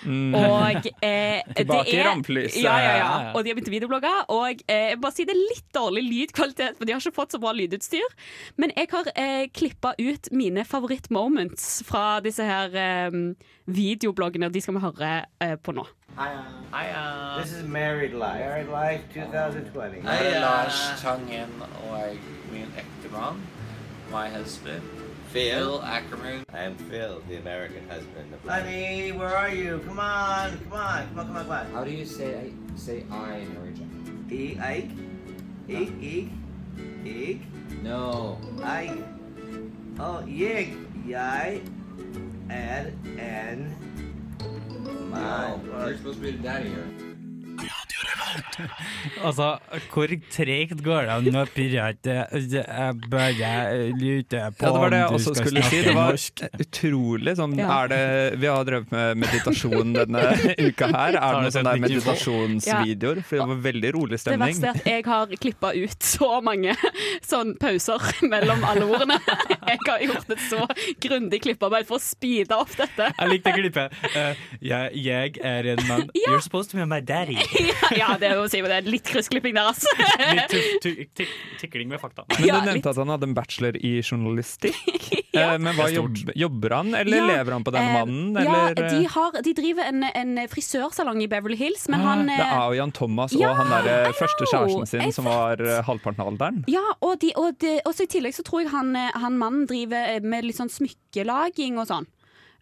Mm. 0.05 0.35
Og 0.37 0.85
eh, 1.01 1.39
Tilbake 1.57 1.87
det 1.87 1.95
i 1.95 1.97
er- 1.97 2.05
rampelyset. 2.05 2.59
Ja, 2.61 2.75
ja, 2.77 2.91
ja. 2.91 2.99
Ja, 2.99 3.07
ja. 3.25 3.31
Og 3.33 3.41
de 3.41 3.49
har 3.49 3.57
begynt 3.57 3.71
å 3.71 3.73
videoblogge. 3.73 4.11
Og 4.35 4.61
eh, 4.69 4.91
jeg 4.91 4.99
bare 5.01 5.15
si 5.17 5.25
det 5.25 5.33
er 5.33 5.41
litt 5.41 5.65
dårlig 5.73 6.03
lydkvalitet, 6.05 6.77
for 6.77 6.85
de 6.85 6.93
har 6.93 7.01
ikke 7.01 7.17
fått 7.17 7.33
så 7.33 7.41
bra 7.41 7.55
lydutstyr. 7.57 8.13
Men 8.61 8.75
jeg 8.77 8.91
har 8.93 9.09
eh, 9.17 9.47
klippa 9.57 9.95
ut 9.97 10.29
mine 10.37 10.67
favorittmoments 10.69 11.81
fra 11.89 12.19
disse 12.21 12.45
her 12.45 12.77
eh, 12.77 13.17
videobloggene, 13.73 14.51
og 14.51 14.53
de 14.53 14.61
skal 14.61 14.77
vi 14.77 14.85
høre 14.85 15.13
eh, 15.41 15.57
på 15.57 15.73
nå. 15.73 15.87
Hiya. 16.15 16.47
Hiya. 16.71 17.43
This 17.43 17.51
is 17.51 17.67
Married 17.67 18.13
Life. 18.13 18.39
Married 18.39 18.69
Life 18.69 19.03
2020. 19.13 19.99
Her 19.99 20.09
er 20.09 20.39
Lars 20.39 21.01
Tangen 21.01 21.51
og 21.91 22.15
min 22.51 22.71
ektemann, 22.79 23.41
my 24.11 24.29
husband, 24.29 24.81
Phil 25.27 25.81
Ackerman. 25.83 26.45
I 26.53 26.63
am 26.63 26.77
Phil, 26.77 27.21
the 27.27 27.35
American 27.35 27.83
husband. 27.89 28.31
Honey, 28.47 29.11
where 29.11 29.35
are 29.35 29.49
you? 29.49 29.81
Come 29.85 29.99
on, 29.99 30.51
come 30.63 30.79
on, 30.79 31.07
come 31.07 31.19
on, 31.19 31.25
come 31.27 31.35
on, 31.35 31.43
come 31.43 31.51
on. 31.51 31.65
How 31.73 31.83
do 31.83 31.91
you 31.91 32.05
say 32.05 32.53
say 32.77 33.03
I 33.11 33.39
in 33.39 33.53
Norwegian? 33.53 34.25
E, 34.31 34.55
Eik, 34.55 34.91
Eik, 35.67 35.91
Eik, 35.99 36.29
Eik. 37.03 37.39
No. 37.83 38.39
Eik. 38.63 39.03
Oh, 39.99 40.23
jeg, 40.25 40.77
jeg, 41.07 41.61
add 42.49 42.93
N. 43.19 43.84
No, 45.15 45.61
you're 45.85 45.97
supposed 45.97 46.17
to 46.17 46.23
be 46.23 46.31
the 46.31 46.43
daddy 46.43 46.69
here. 46.69 46.87
Altså, 49.25 49.47
hvor 49.93 50.11
tregt 50.31 50.81
går 50.85 51.07
det 51.07 51.13
an 51.15 51.37
å 51.39 51.43
pirate 51.55 52.15
Jeg 52.35 53.09
bare 53.11 53.51
lurer 53.95 54.51
på 54.55 54.65
Ja, 54.65 54.71
det 54.71 54.81
var 54.81 54.93
det 54.93 54.99
jeg 54.99 55.07
om 55.09 55.15
du 55.15 55.19
også 55.19 55.33
skal 55.35 55.49
skulle 55.49 55.63
si. 55.69 55.81
Det 55.85 55.93
var 55.95 56.15
norsk. 56.15 56.43
utrolig 56.65 57.35
sånn 57.39 57.55
Ja. 57.59 57.69
er 57.83 57.91
det, 57.93 58.01
Vi 58.41 58.47
har 58.51 58.65
drevet 58.67 58.91
med 58.95 59.21
meditasjon 59.23 59.93
denne 59.95 60.23
uka 60.67 60.89
her. 60.91 61.17
Er 61.17 61.37
det 61.37 61.41
noen 61.45 61.55
sånne 61.55 61.75
meditasjonsvideoer? 61.85 63.21
For 63.25 63.39
det 63.41 63.47
var 63.51 63.61
veldig 63.69 63.91
rolig 63.95 64.19
stemning. 64.21 64.55
Det 64.55 64.61
verste 64.61 64.71
er 64.71 64.79
at 64.79 64.91
jeg 64.91 65.05
har 65.09 65.35
klippa 65.45 65.73
ut 65.75 66.09
så 66.11 66.31
mange 66.45 66.75
sånn 67.25 67.55
pauser 67.61 68.03
mellom 68.33 68.63
alle 68.67 68.85
ordene. 68.87 69.19
Jeg 69.65 69.79
har 69.87 70.01
gjort 70.03 70.29
et 70.29 70.41
så 70.45 70.59
grundig 71.01 71.39
klipparbeid 71.41 71.87
for 71.89 71.97
å 71.97 72.01
speede 72.03 72.53
opp 72.57 72.69
dette. 72.77 73.07
Jeg 73.17 73.29
likte 73.31 73.53
klippet. 73.55 73.95
Uh, 74.13 74.35
jeg, 74.61 74.91
jeg 75.01 75.39
er 75.41 75.69
en 75.73 75.81
mann 75.89 76.03
You're 76.15 76.41
supposed 76.45 76.69
to 76.71 76.77
be 76.77 76.85
my 76.85 76.99
daddy. 77.01 77.37
Ja, 77.97 78.11
det 78.21 78.24
jo 78.33 78.45
å 78.45 78.49
si, 78.51 78.61
men 78.63 78.71
det 78.73 78.77
er 78.81 78.89
litt 78.89 79.05
kryssklipping 79.07 79.55
der, 79.55 79.69
altså. 79.69 79.91
Litt 80.95 81.21
tikling 81.61 81.89
med 81.91 82.01
fakta. 82.01 82.25
Men 82.33 82.41
du 82.41 82.69
nevnte 82.71 82.91
at 82.91 82.99
han 83.01 83.11
hadde 83.13 83.29
en 83.29 83.35
bachelor 83.37 83.77
i 83.77 83.97
journalistikk. 84.01 84.81
Eh, 85.35 85.57
Men 85.59 85.75
hva 85.75 85.89
jobb, 85.91 86.15
jobber 86.39 86.71
han, 86.77 86.93
eller 86.95 87.17
Ja, 87.19 87.25
lever 87.27 87.51
han 87.57 87.63
på 87.67 87.71
denne 87.75 87.89
eh, 87.89 87.95
mannen? 87.97 88.37
Ja, 88.39 88.59
de, 88.77 89.01
har, 89.11 89.35
de 89.43 89.51
driver 89.57 89.89
en, 89.91 90.05
en 90.07 90.37
frisørsalong 90.47 91.19
i 91.25 91.27
Beverly 91.27 91.57
Hills, 91.59 91.89
men 91.91 92.05
han 92.07 92.23
det 92.29 92.37
eh, 92.37 92.53
er 92.55 92.69
jo 92.71 92.77
Jan 92.79 92.93
Thomas 92.95 93.35
Ja, 93.35 93.49
og 93.51 93.59
han 93.59 93.73
der 93.73 93.89
eh, 94.07 94.15
første 94.15 94.47
kjæresten 94.47 94.87
sin 94.87 95.11
som 95.11 95.27
var 95.27 95.59
eh, 95.59 95.81
halvparten 95.83 96.23
av 96.23 96.31
alderen. 96.31 96.63
Ja, 96.71 96.85
og, 97.01 97.17
de, 97.19 97.33
og 97.35 97.59
de, 97.59 97.75
også 97.83 98.07
i 98.07 98.11
tillegg 98.15 98.37
så 98.37 98.45
tror 98.47 98.63
jeg 98.63 98.71
han, 98.71 98.95
eh, 98.95 99.11
han 99.25 99.35
mannen 99.41 99.67
driver 99.67 100.07
eh, 100.15 100.23
med 100.23 100.47
litt 100.47 100.59
sånn 100.61 100.71
smykkelaging 100.71 101.83
og 101.83 101.89
sånn. 101.91 102.07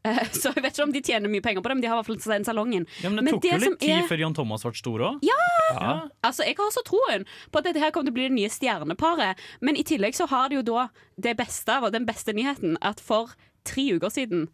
Eh, 0.06 0.20
Så 0.36 0.52
jeg 0.52 0.64
vet 0.66 0.74
ikke 0.76 0.84
om 0.88 0.92
de 0.96 1.02
tjener 1.02 1.32
mye 1.32 1.44
penger 1.46 1.64
på 1.64 1.72
det, 1.72 1.78
men 1.80 1.84
de 1.86 1.88
har 1.92 1.96
i 1.96 2.02
hvert 2.02 2.10
fall 2.12 2.34
den 2.36 2.48
salongen. 2.48 2.88
Ja, 3.04 3.10
men 3.14 3.24
det 3.26 3.36
tok 3.38 3.46
jo 3.48 3.60
som 3.60 3.70
litt 3.76 3.80
tid 3.84 3.96
er- 4.02 4.10
før 4.10 4.24
Jan 4.26 4.36
Thomas 4.36 4.66
ble 4.68 4.74
stor 4.76 5.06
òg. 5.10 5.24
Ja! 5.24 5.94
Altså, 6.24 6.44
Jeg 6.48 6.58
har 6.60 6.72
så 6.76 6.84
troen 6.88 7.24
på 7.52 7.62
at 7.62 7.70
dette 7.70 7.80
her 7.80 7.92
kommer 7.96 8.12
til 8.12 8.16
å 8.16 8.20
bli 8.20 8.28
det 8.30 8.36
nye 8.38 8.52
stjerneparet. 8.52 9.40
Men 9.62 9.80
i 9.80 9.84
tillegg 9.88 10.16
så 10.20 10.28
har 10.28 10.50
de 10.52 10.60
jo 10.60 10.66
da 10.68 10.90
det 11.18 11.38
beste 11.40 11.72
av, 11.72 11.88
og 11.88 11.96
den 11.96 12.06
beste 12.10 12.34
nyheten, 12.36 12.76
at 12.82 13.00
for 13.04 13.32
tre 13.64 13.94
uker 13.96 14.12
siden 14.12 14.50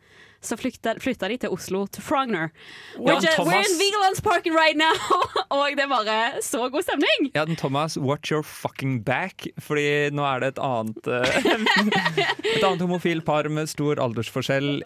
så 0.45 0.55
flytta, 0.55 0.93
flytta 1.01 1.27
de 1.27 1.35
til 1.41 1.49
Oslo, 1.51 1.81
til 1.91 2.03
Frogner. 2.05 2.51
Which, 2.95 3.25
uh, 3.25 3.25
we're 3.25 3.35
Thomas. 3.35 3.67
in 3.73 3.79
Vigelandsparken 3.81 4.53
right 4.55 4.77
now! 4.77 4.93
og 5.55 5.73
det 5.75 5.83
er 5.83 5.89
bare 5.91 6.19
så 6.45 6.69
god 6.71 6.85
stemning. 6.85 7.31
Ja, 7.33 7.43
den 7.49 7.57
Thomas, 7.59 7.97
watch 7.97 8.31
your 8.31 8.43
fucking 8.45 9.01
back, 9.03 9.47
fordi 9.59 10.11
nå 10.15 10.23
er 10.29 10.39
det 10.45 10.53
et 10.53 10.61
annet 10.63 11.09
eh, 11.09 11.41
Et 12.55 12.63
annet 12.63 12.85
homofilt 12.85 13.25
par 13.27 13.49
med 13.51 13.67
stor 13.67 13.99
aldersforskjell 13.99 14.83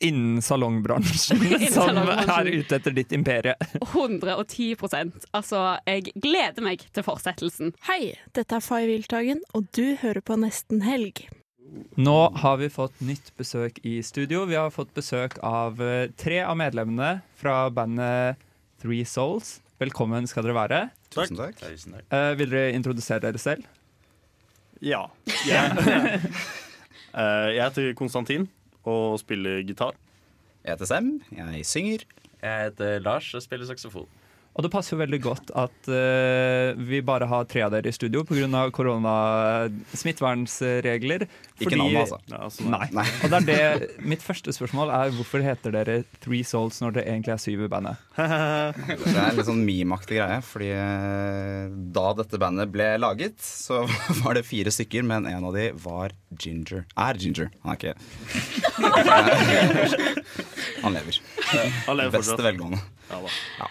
innen 0.00 0.42
salongbransjen 0.42 1.42
Innen 1.50 1.72
som 1.72 1.98
er 2.00 2.48
ute 2.48 2.78
etter 2.78 2.94
ditt 2.96 3.12
imperie. 3.12 3.54
110% 3.92 5.26
Altså, 5.36 5.64
jeg 5.86 6.14
gleder 6.16 6.64
meg 6.64 6.86
til 6.94 7.04
fortsettelsen. 7.06 7.74
Hei, 7.88 8.14
dette 8.36 8.56
er 8.56 8.64
Fay 8.64 8.88
Wiltagen, 8.88 9.44
og 9.54 9.68
du 9.76 9.94
hører 10.00 10.24
på 10.24 10.38
Nesten 10.40 10.82
Helg. 10.86 11.26
Nå 12.00 12.18
har 12.42 12.56
vi 12.58 12.70
fått 12.72 12.96
nytt 13.04 13.30
besøk 13.38 13.78
i 13.86 14.00
studio. 14.02 14.46
Vi 14.50 14.56
har 14.58 14.72
fått 14.74 14.90
besøk 14.96 15.36
av 15.46 15.78
eh, 15.84 16.08
tre 16.18 16.40
av 16.42 16.56
medlemmene 16.58 17.20
fra 17.38 17.68
bandet 17.70 18.40
Three 18.82 19.04
Souls. 19.06 19.58
Velkommen 19.80 20.26
skal 20.28 20.48
dere 20.48 20.56
være. 20.56 20.80
Tusen 21.14 21.38
takk. 21.38 21.60
Tusen 21.60 21.94
takk. 21.96 22.08
Eh, 22.10 22.32
vil 22.40 22.50
dere 22.50 22.72
introdusere 22.74 23.22
dere 23.28 23.42
selv? 23.42 23.68
Ja. 24.80 25.06
Yeah. 25.46 25.72
uh, 27.16 27.48
jeg 27.48 27.62
heter 27.62 27.94
Konstantin 27.96 28.44
og 28.84 29.18
spiller 29.20 29.62
gitar. 29.66 29.94
Jeg 30.64 30.74
heter 30.76 30.88
Sem, 30.88 31.12
jeg 31.36 31.66
synger. 31.66 32.04
Jeg 32.42 32.64
heter 32.64 32.98
Lars 33.04 33.34
og 33.34 33.42
spiller 33.42 33.66
saksofon. 33.66 34.08
Og 34.58 34.64
det 34.66 34.72
passer 34.72 34.96
jo 34.96 35.00
veldig 35.00 35.20
godt 35.22 35.50
at 35.54 35.88
uh, 35.88 36.74
vi 36.74 37.00
bare 37.06 37.26
har 37.30 37.44
tre 37.48 37.62
av 37.62 37.70
dere 37.72 37.88
i 37.88 37.92
studio 37.94 38.24
pga. 38.26 38.70
koronasmittevernregler. 38.74 41.22
Ikke 41.60 41.76
navnet, 41.78 42.00
altså. 42.02 42.18
Ja, 42.32 42.48
sånn 42.50 42.74
er 42.74 42.90
Nei. 42.96 43.06
Og 43.22 43.30
det 43.30 43.36
er 43.38 43.44
det, 43.46 43.60
mitt 44.02 44.22
første 44.24 44.52
spørsmål 44.56 44.90
er 44.96 45.10
hvorfor 45.14 45.40
heter 45.44 45.70
dere 45.76 46.02
Three 46.24 46.44
Souls 46.46 46.80
når 46.82 46.90
dere 46.98 47.08
egentlig 47.14 47.32
er 47.36 47.40
syv 47.42 47.58
i 47.66 47.68
bandet? 47.70 47.96
Det 48.20 49.14
er 49.14 49.30
en 49.30 49.36
litt 49.38 49.48
sånn 49.48 49.64
meme-aktig 49.64 50.16
greie, 50.18 50.40
fordi 50.44 50.70
eh, 50.74 51.64
da 51.94 52.06
dette 52.18 52.38
bandet 52.40 52.68
ble 52.72 52.98
laget, 53.00 53.38
så 53.44 53.86
var 54.22 54.32
det 54.38 54.44
fire 54.48 54.70
stykker, 54.74 55.02
men 55.06 55.26
en 55.30 55.44
av 55.46 55.52
de 55.56 55.64
var 55.84 56.08
Ginger. 56.30 56.84
Er 56.98 57.14
Ginger. 57.20 57.48
Han 57.62 57.70
er 57.74 57.78
ikke 57.78 57.94
Han 60.84 60.92
lever. 60.96 61.14
Han 61.86 61.96
lever. 62.00 62.18
Beste 62.18 62.42
velgående. 62.44 62.78
Ja 63.10 63.18
da. 63.24 63.30
Ja. 63.60 63.66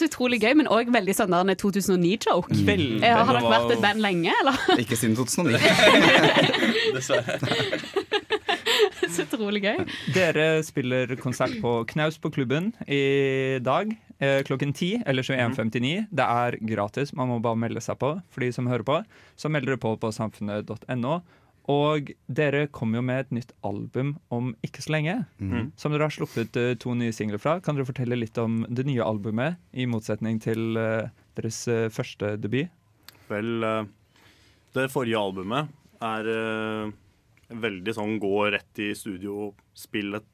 Så 0.00 0.06
utrolig 0.08 0.38
gøy, 0.40 0.54
men 0.56 0.68
òg 0.72 0.88
veldig 0.94 1.12
sånn 1.12 1.34
der 1.34 1.58
2009-joke. 1.60 2.54
Veldig. 2.64 3.02
Har 3.04 3.28
dere 3.28 3.50
vært 3.52 3.74
et 3.74 3.82
band 3.82 4.00
lenge, 4.00 4.32
eller? 4.40 4.62
Ikke 4.80 4.96
siden 4.96 5.12
2009. 5.18 5.60
Dessverre. 6.96 7.36
Så 9.10 9.26
utrolig 9.26 9.60
gøy. 9.66 9.82
Dere 10.14 10.46
spiller 10.64 11.12
konsert 11.20 11.58
på 11.60 11.74
Knaus 11.90 12.16
på 12.22 12.30
klubben 12.32 12.70
i 12.88 13.58
dag 13.60 13.92
eh, 14.22 14.40
klokken 14.46 14.72
10 14.72 15.02
eller 15.10 15.26
21.59. 15.26 16.06
Det 16.08 16.26
er 16.46 16.56
gratis, 16.72 17.12
man 17.12 17.28
må 17.28 17.36
bare 17.44 17.60
melde 17.60 17.82
seg 17.84 17.98
på 18.00 18.14
for 18.32 18.44
de 18.46 18.48
som 18.56 18.70
hører 18.70 18.86
på. 18.86 19.00
Så 19.36 19.52
melder 19.52 19.74
dere 19.74 19.82
på 19.84 19.92
på 20.00 20.12
samfunnet.no. 20.16 21.18
Og 21.68 22.10
dere 22.26 22.64
kommer 22.72 23.00
jo 23.00 23.04
med 23.04 23.20
et 23.24 23.34
nytt 23.40 23.52
album 23.66 24.14
om 24.32 24.54
ikke 24.64 24.82
så 24.84 24.94
lenge. 24.94 25.16
Mm. 25.38 25.70
Som 25.78 25.92
dere 25.92 26.08
har 26.08 26.14
sluppet 26.14 26.56
eh, 26.56 26.72
to 26.80 26.94
nye 26.96 27.14
singler 27.14 27.42
fra. 27.42 27.58
Kan 27.60 27.76
dere 27.76 27.88
fortelle 27.88 28.18
litt 28.18 28.38
om 28.40 28.62
det 28.68 28.86
nye 28.88 29.04
albumet, 29.04 29.60
i 29.72 29.86
motsetning 29.90 30.40
til 30.42 30.78
eh, 30.80 31.10
deres 31.38 31.60
eh, 31.70 31.90
første 31.92 32.34
debut? 32.40 32.72
Vel, 33.30 33.62
det 34.74 34.88
forrige 34.90 35.20
albumet 35.20 35.70
er 36.02 36.26
veldig 37.50 37.92
sånn 37.94 38.16
gå 38.18 38.32
rett 38.50 38.80
i 38.82 38.88
studio, 38.98 39.52
spill 39.76 40.16
et, 40.18 40.26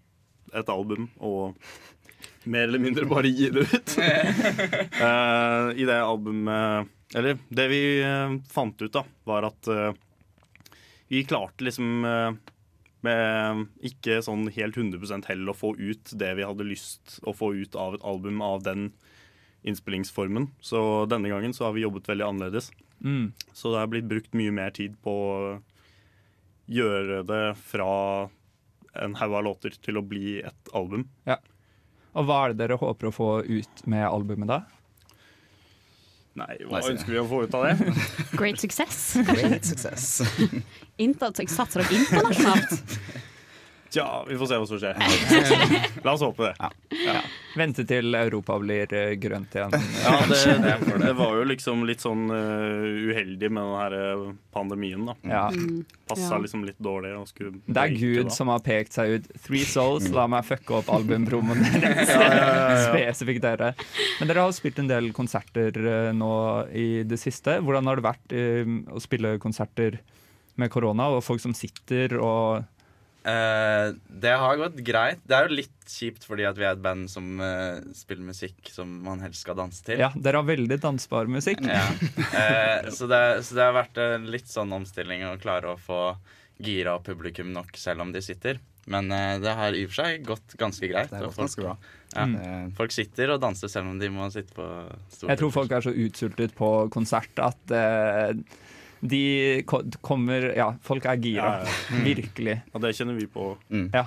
et 0.57 0.71
album 0.73 1.11
og 1.21 1.59
mer 2.49 2.65
eller 2.71 2.81
mindre 2.81 3.05
bare 3.11 3.29
gi 3.29 3.51
det 3.53 3.67
ut. 3.67 3.97
Eh, 4.97 5.67
I 5.77 5.85
det 5.85 5.97
albumet 6.01 6.89
Eller 7.15 7.37
det 7.53 7.67
vi 7.69 7.81
fant 8.49 8.81
ut, 8.81 8.93
da, 8.95 9.03
var 9.29 9.45
at 9.51 9.69
vi 11.09 11.25
klarte 11.25 11.67
liksom 11.67 12.05
eh, 12.05 12.37
med 13.07 13.67
ikke 13.87 14.21
sånn 14.25 14.49
helt 14.55 14.79
100% 14.79 15.29
hell 15.31 15.51
å 15.51 15.57
få 15.57 15.75
ut 15.79 16.15
det 16.19 16.33
vi 16.39 16.47
hadde 16.47 16.67
lyst 16.67 17.21
å 17.27 17.35
få 17.37 17.53
ut 17.55 17.77
av 17.79 17.99
et 17.99 18.07
album 18.07 18.43
av 18.43 18.65
den 18.67 18.91
innspillingsformen. 19.67 20.51
Så 20.61 20.81
denne 21.11 21.31
gangen 21.31 21.55
så 21.55 21.69
har 21.69 21.77
vi 21.77 21.85
jobbet 21.85 22.09
veldig 22.09 22.27
annerledes. 22.27 22.71
Mm. 23.05 23.33
Så 23.53 23.75
det 23.75 23.83
er 23.83 23.93
blitt 23.93 24.11
brukt 24.11 24.37
mye 24.39 24.55
mer 24.55 24.75
tid 24.75 24.97
på 25.03 25.13
å 25.13 25.37
gjøre 26.67 27.23
det 27.27 27.45
fra 27.63 27.91
en 28.97 29.15
haug 29.19 29.35
av 29.39 29.45
låter 29.47 29.75
til 29.83 29.99
å 30.01 30.07
bli 30.07 30.41
et 30.47 30.73
album. 30.75 31.07
Ja. 31.29 31.39
Og 32.17 32.29
hva 32.29 32.39
er 32.45 32.55
det 32.55 32.63
dere 32.63 32.79
håper 32.81 33.11
å 33.11 33.15
få 33.15 33.31
ut 33.45 33.83
med 33.91 34.07
albumet 34.09 34.49
da? 34.51 34.61
Nei, 36.37 36.57
hva 36.69 36.83
ønsker 36.85 37.15
vi 37.15 37.21
å 37.23 37.25
få 37.29 37.45
ut 37.47 37.55
av 37.57 37.65
det? 37.65 37.93
Great 38.41 38.61
success. 38.61 39.17
Great 39.25 39.65
success. 39.65 40.21
Inter 41.05 41.33
satser 41.49 41.81
dere 41.81 41.97
internasjonalt? 42.03 42.99
Tja, 43.93 44.07
vi 44.29 44.37
får 44.37 44.51
se 44.51 44.59
hva 44.61 44.69
som 44.69 44.81
skjer. 44.83 45.01
La 46.05 46.13
oss 46.13 46.25
håpe 46.25 46.51
det. 46.51 46.71
Ja. 47.07 47.21
Vente 47.57 47.85
til 47.89 48.13
Europa 48.15 48.59
blir 48.61 48.91
eh, 48.93 49.15
grønt 49.21 49.55
igjen. 49.57 49.73
Ja, 50.03 50.17
det, 50.29 50.75
det 51.07 51.13
var 51.17 51.37
jo 51.39 51.45
liksom 51.49 51.85
litt 51.89 52.03
sånn 52.05 52.27
eh, 52.31 52.85
uheldig 53.11 53.49
med 53.51 53.65
den 53.65 53.79
her 53.81 53.97
eh, 53.97 54.25
pandemien, 54.53 55.07
da. 55.09 55.15
Ja. 55.25 55.45
Mm. 55.55 55.79
Passa 56.07 56.35
Ja. 56.37 56.41
liksom 56.43 56.67
litt 56.69 56.79
dårlig. 56.79 57.15
Og 57.17 57.29
skulle 57.31 57.55
Det 57.65 57.83
er 57.87 57.95
Gud 57.97 58.29
da. 58.29 58.35
som 58.37 58.53
har 58.53 58.61
pekt 58.67 58.93
seg 58.99 59.15
ut. 59.17 59.31
Three 59.47 59.65
Souls, 59.65 60.11
la 60.15 60.27
meg 60.31 60.45
fucke 60.47 60.77
opp 60.83 60.93
albumpromoen 60.93 61.65
deres. 61.65 62.11
Ja, 62.17 62.21
ja, 62.23 62.37
ja, 62.37 62.69
ja. 62.77 62.85
Spesifikt 62.91 63.43
dere. 63.45 63.73
Men 64.21 64.29
dere 64.31 64.45
har 64.47 64.55
spilt 64.57 64.79
en 64.83 64.89
del 64.93 65.11
konserter 65.17 65.81
nå 66.17 66.31
i 66.77 67.03
det 67.09 67.19
siste. 67.21 67.59
Hvordan 67.65 67.89
har 67.91 67.99
det 68.01 68.07
vært 68.07 68.37
å 68.97 69.03
spille 69.03 69.37
konserter 69.43 69.99
med 70.57 70.71
korona, 70.73 71.11
og 71.13 71.25
folk 71.25 71.43
som 71.43 71.53
sitter 71.57 72.15
og 72.21 72.65
Eh, 73.27 73.95
det 74.07 74.35
har 74.39 74.57
gått 74.57 74.77
greit. 74.87 75.23
Det 75.27 75.35
er 75.35 75.49
jo 75.49 75.59
litt 75.59 75.73
kjipt 75.91 76.27
fordi 76.27 76.47
at 76.47 76.59
vi 76.59 76.67
er 76.67 76.77
et 76.77 76.83
band 76.83 77.09
som 77.11 77.41
uh, 77.43 77.83
spiller 77.95 78.27
musikk 78.27 78.71
som 78.75 78.91
man 79.03 79.23
helst 79.23 79.43
skal 79.43 79.59
danse 79.59 79.83
til. 79.87 79.99
Ja, 80.03 80.13
dere 80.15 80.43
har 80.43 80.47
veldig 80.47 80.79
dansbar 80.83 81.31
musikk. 81.31 81.65
Ja. 81.67 81.89
Uh, 82.19 82.91
så, 82.95 83.09
det, 83.11 83.23
så 83.47 83.59
det 83.59 83.67
har 83.67 83.77
vært 83.77 84.01
en 84.03 84.31
litt 84.31 84.51
sånn 84.51 84.75
omstilling 84.77 85.27
å 85.27 85.37
klare 85.43 85.75
å 85.75 85.81
få 85.81 86.01
gira 86.63 86.97
publikum 87.05 87.51
nok 87.55 87.75
selv 87.79 88.07
om 88.07 88.15
de 88.15 88.23
sitter. 88.25 88.63
Men 88.87 89.11
det 89.11 89.51
har 89.59 89.75
i 89.75 89.83
og 89.83 89.91
for 89.91 90.05
seg 90.05 90.23
gått 90.29 90.53
ganske 90.61 90.87
greit. 90.87 91.11
Det 91.11 91.19
har 91.19 91.27
gått 91.27 91.41
ganske 91.43 91.65
bra. 91.65 91.73
Ja, 91.75 91.95
Mm. 92.17 92.71
Folk 92.79 92.95
sitter 92.95 93.35
og 93.35 93.41
danser 93.43 93.69
selv 93.69 93.91
om 93.91 93.99
de 94.01 94.09
må 94.09 94.29
sitte 94.33 94.55
på 94.57 94.65
stolen. 95.11 95.33
Jeg 95.35 95.41
tror 95.43 95.51
folk 95.53 95.75
er 95.75 95.83
så 95.85 95.93
utsultet 95.93 96.55
på 96.57 96.71
konsert 96.95 97.43
at 97.43 97.75
de 99.01 99.63
kommer 100.01 100.53
Ja, 100.57 100.71
folk 100.83 101.05
er 101.05 101.17
gira. 101.21 101.51
Ja, 101.61 101.65
ja. 101.67 102.05
Virkelig. 102.05 102.61
Ja, 102.73 102.79
det 102.83 102.95
kjenner 102.97 103.19
vi 103.19 103.27
på. 103.27 103.57
Ja. 103.93 104.07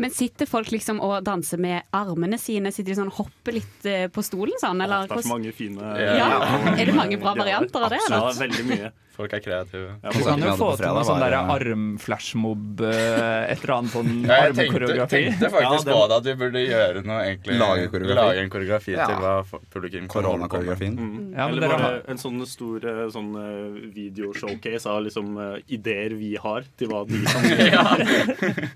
Men 0.00 0.10
sitter 0.16 0.48
folk 0.48 0.70
liksom 0.72 1.00
og 1.04 1.18
danser 1.26 1.60
med 1.60 1.82
armene 1.92 2.38
sine? 2.40 2.72
Sitter 2.72 2.94
de 2.94 2.98
sånn 3.02 3.12
hopper 3.12 3.52
litt 3.58 3.84
eh, 3.86 4.06
på 4.08 4.24
stolen 4.24 4.56
sånn? 4.62 4.80
Eller 4.84 5.06
Det 5.10 5.18
er 5.18 5.26
så 5.28 5.34
mange 5.34 5.52
fine 5.52 5.76
Ja. 6.00 6.30
Er 6.72 6.86
det 6.88 6.96
mange 6.96 7.20
bra 7.20 7.34
varianter 7.36 7.84
av 7.84 7.92
det, 7.92 8.00
Ja, 8.08 8.24
veldig 8.40 8.64
mye. 8.72 8.92
Folk 9.20 9.34
er 9.36 9.40
kreative. 9.44 9.88
Ja, 10.00 10.10
Du 10.14 10.22
kan 10.24 10.40
jo 10.40 10.52
få 10.56 10.68
til 10.78 10.86
noe 10.88 11.02
sånn 11.04 11.20
det- 11.20 11.36
armflashmob, 11.36 12.80
eh, 12.80 13.52
et 13.52 13.60
eller 13.64 13.74
annet 13.74 13.92
sånn 13.92 14.12
Ja, 14.24 14.36
jeg 14.46 14.54
tenkte, 14.54 14.78
armkoreografi. 14.80 15.10
tenkte 15.26 15.50
faktisk 15.52 15.90
på 15.90 15.98
det, 16.08 16.16
at 16.16 16.24
vi 16.24 16.34
burde 16.40 16.62
gjøre 16.64 17.02
noe 17.04 17.18
egentlig 17.26 17.58
Lage 17.60 17.90
koreografi. 17.92 18.16
Lage 18.16 18.38
en 18.44 18.50
koreografi 18.54 18.92
Ja. 18.96 19.06
til 19.10 19.16
hva 19.16 19.44
publikum. 19.74 20.08
Koronakoreografien. 20.08 20.96
Mm. 20.96 21.34
Ja, 21.36 21.48
Eller 21.48 21.68
bare 21.68 21.78
har- 21.82 22.02
en 22.08 22.16
sånn 22.16 22.46
stor 22.46 22.76
eh, 22.78 23.10
sånn 23.10 23.92
videoshowcase 23.92 24.86
av 24.86 25.02
liksom 25.04 25.36
ideer 25.68 26.16
vi 26.16 26.36
har 26.36 26.64
til 26.78 26.88
hva 26.88 27.04
de 27.06 27.20
kan 27.26 27.44
gjøre. 27.60 28.70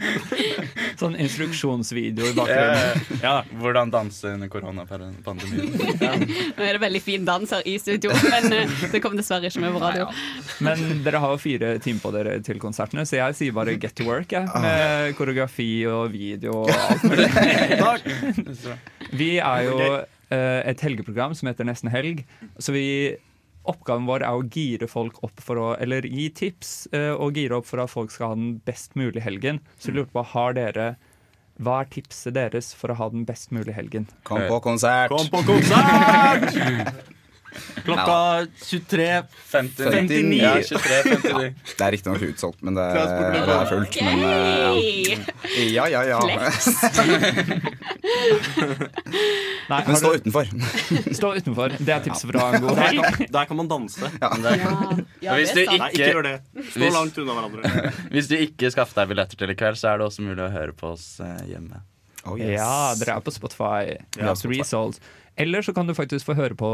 Sånn 1.00 1.13
instruksjonsvideo 1.20 2.30
i 2.30 2.34
bakgrunnen. 2.36 3.04
Ja, 3.22 3.34
hvordan 3.60 3.92
danse 3.92 4.34
under 4.34 4.50
koronapandemien. 4.52 5.74
Nå 6.56 6.64
er 6.64 6.76
det 6.76 6.82
veldig 6.82 7.02
fin 7.04 7.26
dans 7.26 7.54
her 7.54 7.66
i 7.68 7.76
studio, 7.82 8.12
men 8.24 8.48
eh, 8.54 8.74
det 8.92 9.02
kommer 9.04 9.20
dessverre 9.20 9.50
ikke 9.50 9.62
med 9.64 9.76
på 9.76 9.82
radio. 9.82 10.08
Men 10.64 11.04
dere 11.06 11.20
har 11.22 11.34
jo 11.34 11.42
fire 11.42 11.74
timer 11.84 12.04
på 12.04 12.14
dere 12.14 12.38
til 12.46 12.60
konsertene, 12.62 13.06
så 13.08 13.20
jeg 13.20 13.38
sier 13.40 13.56
bare 13.56 13.76
get 13.80 13.96
to 13.98 14.08
work, 14.08 14.32
jeg. 14.34 14.48
Med 14.64 15.14
koreografi 15.18 15.68
og 15.90 16.08
video 16.14 16.64
og 16.64 16.72
alt 16.74 17.06
mulig. 17.08 17.28
Vi 19.20 19.36
er 19.38 19.68
jo 19.68 19.78
eh, 19.84 20.60
et 20.70 20.80
helgeprogram 20.82 21.34
som 21.36 21.50
heter 21.50 21.66
Nesten 21.68 21.92
helg, 21.92 22.24
så 22.58 22.74
vi 22.74 22.86
Oppgaven 23.70 24.04
vår 24.08 24.26
er 24.26 24.36
å 24.36 24.44
gire 24.44 24.88
folk 24.90 25.22
opp 25.24 25.40
for 25.40 25.60
å 25.60 25.70
Eller 25.80 26.04
gi 26.04 26.28
tips 26.36 26.74
eh, 26.92 27.12
og 27.14 27.38
gire 27.38 27.58
opp 27.60 27.68
for 27.68 27.80
at 27.84 27.92
folk 27.92 28.12
skal 28.12 28.34
ha 28.34 28.38
den 28.38 28.58
best 28.66 28.94
mulige 28.98 29.24
helgen. 29.24 29.62
Så 29.78 29.90
jeg 29.90 30.00
lurte 30.00 30.12
på, 30.16 30.24
har 30.34 30.56
dere 30.58 30.88
Hva 31.62 31.80
er 31.82 31.90
tipset 31.94 32.34
deres 32.36 32.72
for 32.76 32.92
å 32.92 32.98
ha 32.98 33.08
den 33.14 33.24
best 33.28 33.54
mulige 33.54 33.76
helgen? 33.78 34.08
Kom 34.26 34.42
på 34.50 34.60
konsert! 34.64 35.14
Kom 35.14 35.30
på 35.32 35.44
konsert! 35.48 36.50
Klokka 37.84 38.46
23.59. 38.64 40.34
Ja, 40.40 40.55
23.59. 40.59 41.55
Det 41.78 41.84
er 41.86 41.92
riktignok 41.94 42.22
utsolgt, 42.26 42.62
men 42.66 42.74
det, 42.78 42.86
det 42.94 43.55
er 43.55 43.66
fullt. 43.70 43.98
Men 44.02 44.18
eh, 44.24 45.70
ja, 45.74 45.84
ja, 45.92 46.02
ja. 46.09 46.18
Nei, 49.68 49.80
Men 49.86 49.96
stå 49.96 50.11
du- 50.12 50.18
utenfor. 50.18 50.44
Stå 51.18 51.30
utenfor. 51.38 51.68
Det 51.78 51.94
er 51.94 52.02
tipset 52.05 52.30
fra 52.30 52.48
en 52.57 52.62
god 52.66 52.78
helg. 52.80 53.02
kan, 53.05 53.26
der 53.38 53.44
kan 53.50 53.57
man 53.61 53.68
danse. 53.70 54.05
Og 54.05 54.11
hvis 55.38 55.55
du 55.57 55.61
Nei, 55.62 55.74
ikke 55.78 55.88
ikke, 55.94 56.11
gjør 56.11 56.22
det. 56.28 56.34
Stå 56.70 56.80
hvis- 56.84 56.94
langt 56.98 57.18
unna 57.22 57.32
hverandre. 57.38 57.62
hvis 58.14 58.28
du 58.30 58.36
ikke 58.38 58.70
skaffer 58.74 59.02
deg 59.02 59.12
billetter 59.14 59.40
til 59.40 59.55
i 59.55 59.59
kveld, 59.59 59.76
så 59.80 59.92
er 59.94 60.00
det 60.02 60.09
også 60.11 60.24
mulig 60.26 60.44
å 60.44 60.52
høre 60.52 60.72
på 60.76 60.92
oss 60.94 61.07
eh, 61.24 61.44
hjemme. 61.55 61.82
Ja, 62.40 62.94
dere 62.96 63.18
er 63.18 63.24
på 63.24 63.32
Spotify. 63.34 63.98
Ja. 64.16 64.32
Eller 65.37 65.62
så 65.62 65.72
kan 65.74 65.87
du 65.87 65.95
faktisk 65.95 66.28
få 66.28 66.37
høre 66.39 66.55
på 66.55 66.68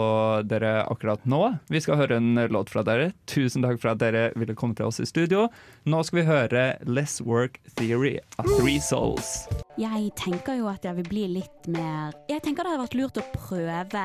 dere 0.44 0.82
akkurat 0.84 1.22
nå. 1.24 1.40
Vi 1.72 1.80
skal 1.80 1.96
høre 1.96 2.18
en 2.20 2.34
låt 2.52 2.70
fra 2.72 2.82
dere. 2.84 3.10
Tusen 3.30 3.64
takk 3.64 3.80
for 3.80 3.94
at 3.94 4.02
dere 4.02 4.26
ville 4.36 4.56
komme 4.58 4.76
til 4.76 4.90
oss 4.90 5.00
i 5.00 5.08
studio. 5.08 5.46
Nå 5.88 6.02
skal 6.04 6.20
vi 6.20 6.26
høre 6.28 6.64
Less 6.84 7.22
Work 7.24 7.56
Theory 7.80 8.18
av 8.36 8.50
Three 8.58 8.80
Souls. 8.84 9.48
Jeg 9.80 10.12
tenker 10.20 10.60
jo 10.60 10.68
at 10.68 10.84
jeg 10.84 10.98
vil 11.00 11.08
bli 11.08 11.24
litt 11.38 11.68
mer 11.72 12.12
Jeg 12.28 12.42
tenker 12.44 12.66
det 12.66 12.74
hadde 12.74 12.84
vært 12.84 12.98
lurt 12.98 13.20
å 13.20 13.24
prøve 13.32 14.04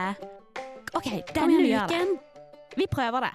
OK, 0.95 1.09
denne 1.35 1.59
uken 1.65 2.13
Vi 2.79 2.87
prøver 2.87 3.27
det. 3.27 3.33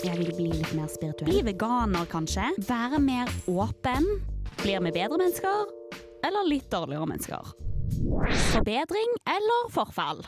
Jeg 0.00 0.16
vil 0.16 0.30
bli 0.32 0.48
litt 0.54 0.72
mer 0.72 0.88
spirituell. 0.88 1.28
Bli 1.28 1.42
veganer, 1.50 2.06
kanskje. 2.08 2.46
Være 2.64 3.02
mer 3.04 3.28
åpen. 3.52 4.08
Blir 4.62 4.80
vi 4.86 4.94
bedre 4.96 5.20
mennesker? 5.20 5.74
Eller 6.24 6.48
litt 6.48 6.70
dårligere 6.72 7.08
mennesker? 7.12 7.52
Forbedring 8.52 9.16
eller 9.28 9.70
forfall? 9.74 10.22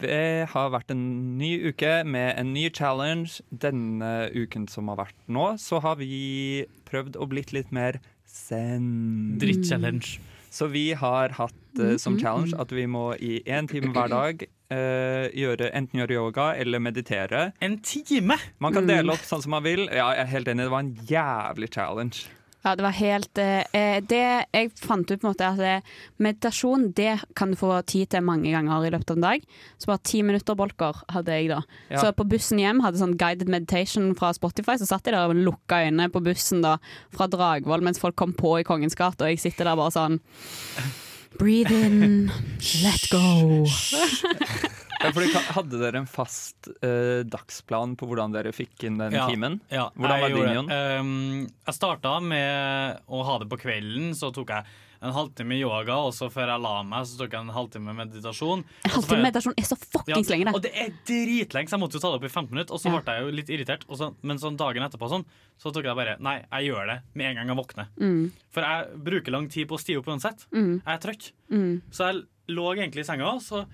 Det 0.00 0.46
har 0.48 0.70
vært 0.72 0.92
en 0.94 1.02
ny 1.36 1.50
uke 1.68 2.00
med 2.08 2.32
en 2.40 2.54
ny 2.54 2.70
challenge. 2.72 3.42
Denne 3.52 4.30
uken 4.32 4.64
som 4.72 4.88
har 4.88 4.96
vært 5.02 5.18
nå, 5.28 5.52
så 5.60 5.80
har 5.84 5.98
vi 6.00 6.64
prøvd 6.88 7.18
å 7.20 7.28
blitt 7.28 7.52
litt 7.52 7.70
mer 7.72 8.00
zen. 8.24 9.36
Dritt-challenge. 9.42 10.16
Så 10.50 10.66
vi 10.72 10.88
har 10.98 11.36
hatt 11.36 11.54
uh, 11.78 11.94
som 12.00 12.16
Mm, 12.16 12.16
mm, 12.16 12.22
challenge 12.24 12.54
mm. 12.56 12.60
at 12.64 12.72
vi 12.74 12.86
må 12.90 13.04
i 13.22 13.36
én 13.46 13.68
time 13.70 13.92
hver 13.94 14.08
dag 14.10 14.42
uh, 14.72 15.28
gjøre, 15.36 15.68
enten 15.78 16.00
gjøre 16.00 16.16
yoga 16.16 16.48
eller 16.58 16.82
meditere. 16.82 17.52
En 17.62 17.78
time?! 17.78 18.34
Man 18.58 18.72
kan 18.72 18.82
Mm. 18.82 18.88
dele 18.96 19.12
opp 19.14 19.22
sånn 19.28 19.42
som 19.44 19.50
man 19.54 19.62
vil. 19.62 19.84
Ja, 19.92 20.10
jeg 20.16 20.24
er 20.24 20.32
helt 20.32 20.48
enig, 20.48 20.64
det 20.66 20.72
var 20.72 20.80
en 20.80 20.96
jævlig 21.06 21.70
challenge. 21.70 22.26
Ja, 22.62 22.74
det 22.76 22.84
var 22.84 22.92
helt 22.92 23.38
eh, 23.40 23.62
eh, 23.72 23.98
Det 24.04 24.20
jeg 24.20 24.70
fant 24.76 25.08
ut, 25.08 25.20
på 25.20 25.26
en 25.26 25.30
måte, 25.30 25.48
at 25.48 25.62
eh, 25.64 25.92
meditasjon 26.20 26.90
det 26.96 27.14
kan 27.38 27.52
du 27.52 27.58
få 27.60 27.72
tid 27.88 28.10
til 28.12 28.24
mange 28.26 28.52
ganger 28.52 28.84
i 28.84 28.92
løpet 28.92 29.14
av 29.14 29.20
en 29.20 29.26
dag. 29.26 29.46
Så 29.80 29.90
bare 29.90 30.04
ti 30.04 30.20
minutter 30.26 30.58
bolker 30.58 31.00
hadde 31.12 31.38
jeg 31.38 31.50
da. 31.52 31.62
Ja. 31.88 32.02
Så 32.02 32.12
på 32.16 32.26
bussen 32.28 32.60
hjem 32.60 32.82
hadde 32.84 33.00
sånn 33.00 33.16
guided 33.20 33.48
meditation 33.48 34.12
fra 34.18 34.34
Spotify. 34.36 34.76
Så 34.80 34.90
satt 34.90 35.08
jeg 35.08 35.16
der 35.16 35.32
og 35.32 35.40
lukka 35.40 35.82
øynene 35.86 36.10
på 36.12 36.22
bussen 36.24 36.64
da 36.64 36.76
fra 37.14 37.30
Dragvoll 37.30 37.84
mens 37.86 38.02
folk 38.02 38.18
kom 38.20 38.36
på 38.36 38.58
i 38.60 38.66
Kongens 38.66 38.98
gate, 38.98 39.24
og 39.24 39.32
jeg 39.32 39.40
sitter 39.40 39.70
der 39.70 39.80
bare 39.80 39.96
sånn 39.96 40.20
Breathe 41.40 41.72
in, 41.72 42.28
let 42.82 43.08
go. 43.08 43.64
Ja, 45.00 45.10
fordi, 45.16 45.30
hadde 45.56 45.78
dere 45.80 46.02
en 46.02 46.08
fast 46.10 46.68
eh, 46.84 47.22
dagsplan 47.24 47.96
på 47.96 48.08
hvordan 48.10 48.34
dere 48.36 48.52
fikk 48.52 48.84
inn 48.88 48.98
den 49.00 49.16
Ja, 49.16 49.26
timen? 49.30 49.58
Ja, 49.72 49.88
hvordan 49.96 50.18
jeg 50.18 50.22
var 50.22 50.28
din, 50.28 50.36
gjorde 50.36 50.54
Jon? 50.58 50.68
det. 50.68 51.00
Um, 51.00 51.48
jeg 51.70 51.74
starta 51.78 52.14
med 52.20 53.00
å 53.08 53.22
ha 53.24 53.38
det 53.40 53.48
på 53.50 53.58
kvelden, 53.64 54.12
så 54.18 54.28
tok 54.36 54.52
jeg 54.52 54.68
en 55.00 55.14
halvtime 55.16 55.56
yoga, 55.56 55.94
og 56.04 56.10
så 56.12 56.26
før 56.28 56.50
jeg 56.52 56.60
la 56.60 56.74
meg, 56.84 57.06
så 57.08 57.16
tok 57.22 57.32
jeg 57.32 57.40
en 57.46 57.52
halvtime 57.56 57.94
meditasjon. 57.96 58.60
En 58.84 58.92
halvtime 58.92 59.22
meditasjon 59.24 59.54
er 59.56 59.64
så 59.70 59.78
fuckings 59.80 60.28
lenge, 60.28 60.44
det. 60.50 60.52
Og 60.58 60.60
det 60.66 60.72
er 60.76 60.90
dritlenge, 61.08 61.70
så 61.72 61.78
jeg 61.78 61.80
måtte 61.86 61.96
jo 61.96 62.02
ta 62.04 62.10
det 62.12 62.18
opp 62.20 62.26
i 62.28 62.32
15 62.34 62.50
minutter, 62.52 62.76
og 62.76 62.82
så 62.82 62.92
Ja. 62.92 62.98
ble 63.00 63.14
jeg 63.16 63.24
jo 63.24 63.32
litt 63.38 63.52
irritert. 63.56 63.86
Og 63.88 63.96
så, 63.96 64.10
men 64.20 64.36
sånn 64.42 64.58
dagen 64.60 64.84
etterpå 64.84 65.08
sånn, 65.08 65.24
så 65.56 65.72
tok 65.72 65.88
jeg 65.88 65.96
bare 65.96 66.18
Nei, 66.20 66.36
jeg 66.44 66.68
gjør 66.68 66.92
det 66.92 66.98
med 67.16 67.30
en 67.30 67.40
gang 67.40 67.48
jeg 67.54 67.60
våkner. 67.62 67.88
Mm. 67.96 68.30
For 68.52 68.60
jeg 68.68 69.00
bruker 69.08 69.32
lang 69.32 69.48
tid 69.48 69.68
på 69.72 69.78
å 69.78 69.80
stige 69.80 70.02
opp 70.04 70.12
uansett. 70.12 70.44
Mm. 70.52 70.82
Jeg 70.84 70.92
er 70.92 71.00
trøtt. 71.08 71.30
Mm. 71.48 71.80
Så 71.90 72.10
jeg 72.10 72.20
lå 72.52 72.68
egentlig 72.76 73.00
i 73.00 73.08
senga, 73.08 73.32
så 73.40 73.64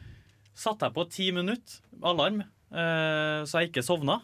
satte 0.57 0.88
jeg 0.88 0.96
på 0.96 1.04
ti 1.12 1.28
minutter 1.36 1.82
alarm, 2.02 2.40
eh, 2.72 3.44
så 3.46 3.61
jeg 3.62 3.70
ikke 3.72 3.84
sovna. 3.86 4.20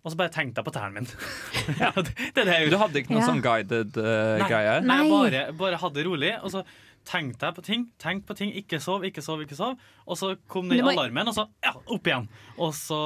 Og 0.00 0.14
så 0.14 0.16
bare 0.16 0.32
tenkte 0.32 0.62
jeg 0.62 0.64
på 0.64 0.72
tærne 0.72 0.96
min. 0.96 1.08
ja, 1.82 1.90
det, 1.92 2.14
det 2.34 2.40
er 2.46 2.48
det 2.48 2.70
Du 2.72 2.78
hadde 2.80 3.02
ikke 3.02 3.12
noe 3.12 3.20
Ja. 3.20 3.26
sånn 3.28 3.42
guided 3.44 3.98
uh, 4.00 4.38
Nei, 4.40 4.46
greie? 4.48 4.78
nei, 4.80 4.96
jeg 5.02 5.10
bare, 5.12 5.42
bare 5.60 5.80
hadde 5.82 5.98
det 6.00 6.04
rolig. 6.08 6.30
Og 6.40 6.54
så 6.54 6.62
tenkte 7.04 7.46
jeg 7.50 7.56
på 7.58 7.64
ting, 7.66 7.82
tenkte 8.00 8.30
på 8.30 8.36
ting, 8.38 8.54
ikke 8.56 8.80
sov, 8.80 9.04
ikke 9.04 9.20
sov, 9.24 9.42
ikke 9.44 9.58
sov. 9.58 9.74
Og 10.08 10.16
så 10.16 10.30
kom 10.48 10.70
den 10.72 10.80
må- 10.86 10.94
alarmen, 10.94 11.28
og 11.28 11.36
så 11.36 11.44
ja, 11.64 11.74
opp 11.76 12.08
igjen. 12.08 12.30
Og 12.56 12.72
så 12.76 12.96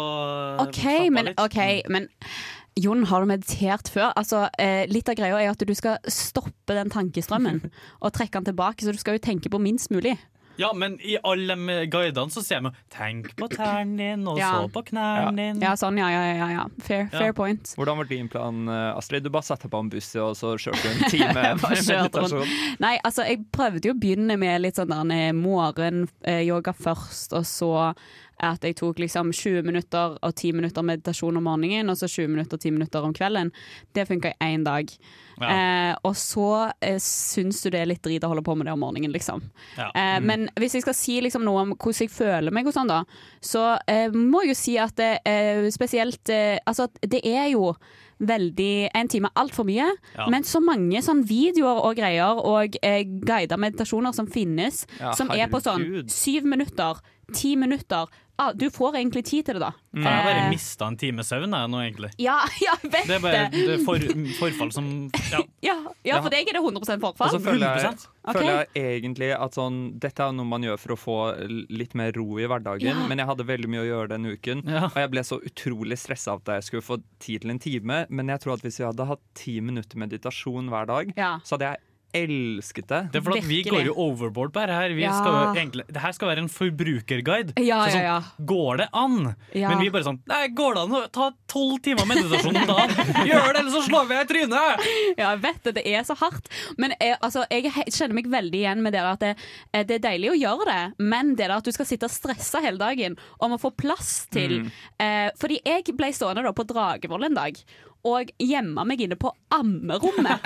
OK, 0.62 0.84
men, 1.14 1.32
okay 1.34 1.82
men 1.90 2.06
Jon, 2.78 3.04
har 3.10 3.22
du 3.22 3.28
meditert 3.30 3.90
før? 3.90 4.12
Altså, 4.18 4.48
eh, 4.58 4.82
litt 4.90 5.10
av 5.10 5.14
greia 5.18 5.38
er 5.42 5.50
at 5.52 5.62
du 5.66 5.74
skal 5.78 5.98
stoppe 6.10 6.74
den 6.74 6.90
tankestrømmen 6.94 7.60
og 8.02 8.14
trekke 8.14 8.38
den 8.40 8.48
tilbake, 8.52 8.82
så 8.86 8.94
du 8.94 8.98
skal 9.02 9.18
jo 9.18 9.22
tenke 9.22 9.50
på 9.50 9.60
minst 9.62 9.90
mulig. 9.94 10.14
Ja, 10.57 10.72
men 10.72 10.98
i 11.02 11.16
alle 11.24 11.55
de 11.57 11.86
guidene 11.90 12.30
så 12.30 12.42
ser 12.44 12.61
vi 12.61 12.70
'tenk 12.94 13.34
på 13.36 13.48
tærne 13.50 13.96
din', 13.98 14.26
og 14.28 14.38
Ja. 14.38 14.52
så 14.52 14.70
på 14.72 14.84
knærne 14.84 15.36
dine. 15.36 15.61
Ja, 15.62 15.72
sånn, 15.74 15.98
ja, 15.98 16.09
ja, 16.09 16.34
ja. 16.34 16.48
ja. 16.50 16.64
Fair, 16.80 17.09
Ja. 17.12 17.18
fair 17.18 17.32
point. 17.32 17.62
Hvordan 17.76 17.96
var 17.96 18.05
din 18.05 18.28
plan, 18.28 18.68
eh, 18.68 18.96
Astrid? 18.96 19.22
Du 19.24 19.30
bare 19.30 19.42
satte 19.42 19.68
på 19.68 19.78
en 19.80 19.88
buss 19.90 20.14
og 20.16 20.36
så 20.36 20.55
kjørte 20.57 20.82
du 20.82 20.88
en 21.05 21.11
time 21.11 21.34
med 21.34 21.61
Bare 21.61 21.74
kjørte 21.76 22.20
rundt. 22.20 22.32
meditasjon? 22.32 22.76
Nei, 22.80 22.98
altså, 23.05 23.24
jeg 23.26 23.44
prøvde 23.52 23.84
jo 23.84 23.92
å 23.94 24.00
begynne 24.00 24.38
med 24.38 24.61
litt 24.62 24.74
sånn 24.76 24.88
der 24.88 25.32
morgen-yoga 25.32 26.72
først, 26.74 27.32
og 27.32 27.44
så 27.44 27.94
at 28.41 28.62
jeg 28.66 28.76
tok 28.76 28.99
liksom 28.99 29.30
20 29.32 29.62
minutter 29.62 30.18
og 30.22 30.35
10 30.35 30.53
minutter 30.53 30.82
meditasjon 30.82 31.37
om 31.37 31.45
morgenen, 31.45 31.91
og 31.91 31.97
så 31.97 32.09
20 32.11 32.28
minutter 32.28 32.57
og 32.59 32.61
10 32.64 32.70
minutter 32.74 33.05
om 33.07 33.12
kvelden. 33.14 33.53
Det 33.95 34.07
funka 34.09 34.32
i 34.35 34.49
én 34.57 34.64
dag. 34.64 34.91
Ja. 35.41 35.49
Eh, 35.51 35.97
og 36.05 36.14
så 36.16 36.72
eh, 36.80 36.99
syns 37.03 37.62
du 37.62 37.70
det 37.70 37.80
er 37.80 37.87
litt 37.91 38.03
drit 38.03 38.22
å 38.24 38.28
holde 38.30 38.43
på 38.47 38.55
med 38.57 38.66
det 38.66 38.72
om 38.74 38.80
morgenen, 38.85 39.12
liksom. 39.12 39.43
Ja. 39.78 39.91
Eh, 39.95 40.14
Mm. 40.20 40.26
Men 40.26 40.49
hvis 40.61 40.74
jeg 40.74 40.82
skal 40.85 40.95
si 40.95 41.20
liksom 41.20 41.43
noe 41.45 41.62
om 41.64 41.72
hvordan 41.74 42.05
jeg 42.05 42.11
føler 42.11 42.53
meg, 42.55 42.66
og 42.66 42.74
sånn 42.76 42.89
da, 42.89 43.03
så 43.43 43.78
eh, 43.89 44.11
må 44.14 44.43
jeg 44.45 44.53
jo 44.55 44.55
si 44.61 44.76
at 44.78 44.95
det 44.97 45.18
er 45.26 45.70
spesielt 45.74 46.28
eh, 46.30 46.59
Altså, 46.66 46.87
det 47.03 47.20
er 47.26 47.49
jo 47.51 47.74
veldig 48.20 48.91
En 48.95 49.09
time 49.11 49.26
er 49.28 49.41
altfor 49.43 49.66
mye, 49.66 49.89
Ja. 50.16 50.28
men 50.30 50.45
så 50.47 50.61
mange 50.62 51.01
sånn 51.03 51.24
videoer 51.26 51.82
og 51.85 51.97
greier 51.99 52.39
og 52.39 52.76
eh, 52.82 53.03
guida 53.05 53.57
meditasjoner 53.59 54.14
som 54.14 54.26
finnes, 54.30 54.85
som 55.18 55.30
er 55.35 55.49
på 55.51 55.61
sånn 55.61 56.05
syv 56.09 56.45
minutter, 56.47 57.01
ti 57.35 57.57
minutter. 57.57 58.07
Ah, 58.37 58.53
du 58.53 58.64
får 58.74 58.97
egentlig 58.99 59.20
tid 59.28 59.45
til 59.47 59.55
det, 59.55 59.61
da. 59.62 59.68
Jeg 59.95 60.03
har 60.11 60.24
bare 60.26 60.41
Eh, 60.45 60.49
mista 60.51 60.89
en 60.91 60.97
times 60.99 61.28
søvn 61.30 61.53
jeg, 61.55 61.68
nå, 61.70 61.78
egentlig. 61.85 62.09
ja, 62.18 62.41
ja, 62.64 62.72
jeg 62.82 62.91
vet 62.91 63.07
Det 63.07 63.14
er 63.14 63.20
bare 63.22 63.43
det. 63.53 63.61
er 63.76 63.85
for, 63.87 64.07
forfall 64.41 64.72
som 64.74 64.89
ja. 65.30 65.39
Ja, 65.68 65.76
ja, 66.03 66.18
for 66.20 66.35
deg 66.35 66.49
er 66.51 66.59
det 66.59 66.62
100 66.64 66.99
forfall. 67.05 67.28
Og 67.30 67.37
så 67.37 67.41
føler 67.45 67.62
jeg, 67.78 67.93
100%. 67.95 68.09
Ok. 68.26 68.35
føler 68.41 68.66
jeg 68.74 68.99
egentlig 69.05 69.30
at 69.39 69.55
sånn 69.55 69.78
Dette 70.03 70.26
er 70.26 70.35
noe 70.35 70.49
man 70.51 70.66
gjør 70.66 70.82
for 70.82 70.97
å 70.97 70.99
få 70.99 71.16
litt 71.70 71.95
mer 71.95 72.11
ro 72.18 72.26
i 72.43 72.49
hverdagen, 72.51 72.91
Ja. 72.91 73.07
men 73.07 73.22
jeg 73.22 73.30
hadde 73.30 73.47
veldig 73.47 73.70
mye 73.70 73.85
å 73.85 73.89
gjøre 73.93 74.09
denne 74.16 74.35
uken. 74.35 74.64
Og 74.66 74.99
jeg 74.99 75.11
ble 75.14 75.22
så 75.30 75.39
utrolig 75.39 75.99
stressa 76.03 76.35
at 76.35 76.55
jeg 76.57 76.66
skulle 76.72 76.82
få 76.91 76.99
tid 77.22 77.43
til 77.47 77.55
en 77.55 77.62
time. 77.62 78.03
Men 78.11 78.35
jeg 78.35 78.41
tror 78.43 78.55
at 78.59 78.66
hvis 78.66 78.80
vi 78.82 78.89
hadde 78.91 79.07
hatt 79.14 79.22
ti 79.39 79.61
minutter 79.61 79.97
meditasjon 80.01 80.68
hver 80.74 80.91
dag, 80.91 81.14
så 81.47 81.55
hadde 81.55 81.70
jeg 81.70 81.85
elsket 82.14 82.86
det. 82.88 83.00
Det 83.12 83.18
er 83.20 83.24
for 83.26 83.36
at 83.36 83.44
Vi 83.48 83.62
går 83.66 83.84
jo 83.88 83.94
overboard 83.98 84.52
på 84.54 84.60
dette. 84.62 84.74
her 84.78 84.94
Vi 84.94 85.02
Ja. 85.02 85.12
skal 85.18 85.32
jo 85.32 85.54
egentlig, 85.54 85.84
det 85.92 86.00
her 86.00 86.12
skal 86.12 86.28
være 86.28 86.38
en 86.44 86.48
forbrukerguide. 86.48 87.52
Ja, 87.58 87.80
Så 87.86 87.90
sånn, 87.96 88.02
ja, 88.02 88.20
ja. 88.20 88.44
Går 88.44 88.76
det 88.78 88.88
an? 88.92 89.34
Ja. 89.54 89.68
Men 89.68 89.78
vi 89.80 89.90
bare 89.90 90.04
sånn 90.04 90.20
Nei, 90.26 90.48
går 90.48 90.74
det 90.74 90.82
an 90.84 90.90
å 90.98 91.02
ta 91.12 91.30
tolv 91.48 91.80
timer 91.82 92.06
meditasjon 92.06 92.54
da? 92.66 92.86
Gjør 93.26 93.52
det, 93.52 93.60
eller 93.60 93.70
så 93.74 93.82
slår 93.88 94.08
vi 94.08 94.14
deg 94.14 94.24
i 94.24 94.32
trynet! 94.32 94.84
Ja, 95.18 95.30
jeg 95.34 95.40
vet 95.42 95.62
det. 95.64 95.74
Det 95.74 95.86
er 95.86 96.02
så 96.04 96.16
hardt. 96.16 96.48
Men 96.78 96.94
jeg, 97.00 97.16
altså, 97.20 97.44
jeg 97.50 97.70
kjenner 97.90 98.14
meg 98.14 98.26
veldig 98.30 98.60
igjen 98.62 98.82
med 98.82 98.92
det 98.92 99.00
at 99.04 99.20
det, 99.20 99.36
eh, 99.72 99.82
det 99.84 99.98
er 99.98 100.04
deilig 100.10 100.30
å 100.32 100.38
gjøre 100.38 100.64
det, 100.70 100.82
men 100.98 101.34
det 101.34 101.44
der 101.48 101.56
at 101.58 101.64
du 101.64 101.72
skal 101.72 101.84
sitte 101.86 102.04
og 102.08 102.10
stresse 102.14 102.60
hele 102.62 102.78
dagen 102.78 103.16
om 103.40 103.52
å 103.52 103.60
få 103.60 103.70
plass 103.76 104.26
til 104.32 104.60
Mm. 104.64 104.70
eh, 105.00 105.30
Fordi 105.38 105.58
jeg 105.64 105.84
ble 105.96 106.06
stående 106.12 106.42
da 106.44 106.52
på 106.52 106.64
Dragevoll 106.66 107.24
en 107.26 107.34
dag. 107.34 107.56
Og 108.05 108.28
gjemme 108.42 108.84
meg 108.84 109.00
inne 109.00 109.16
på 109.16 109.30
ammerommet 109.55 110.42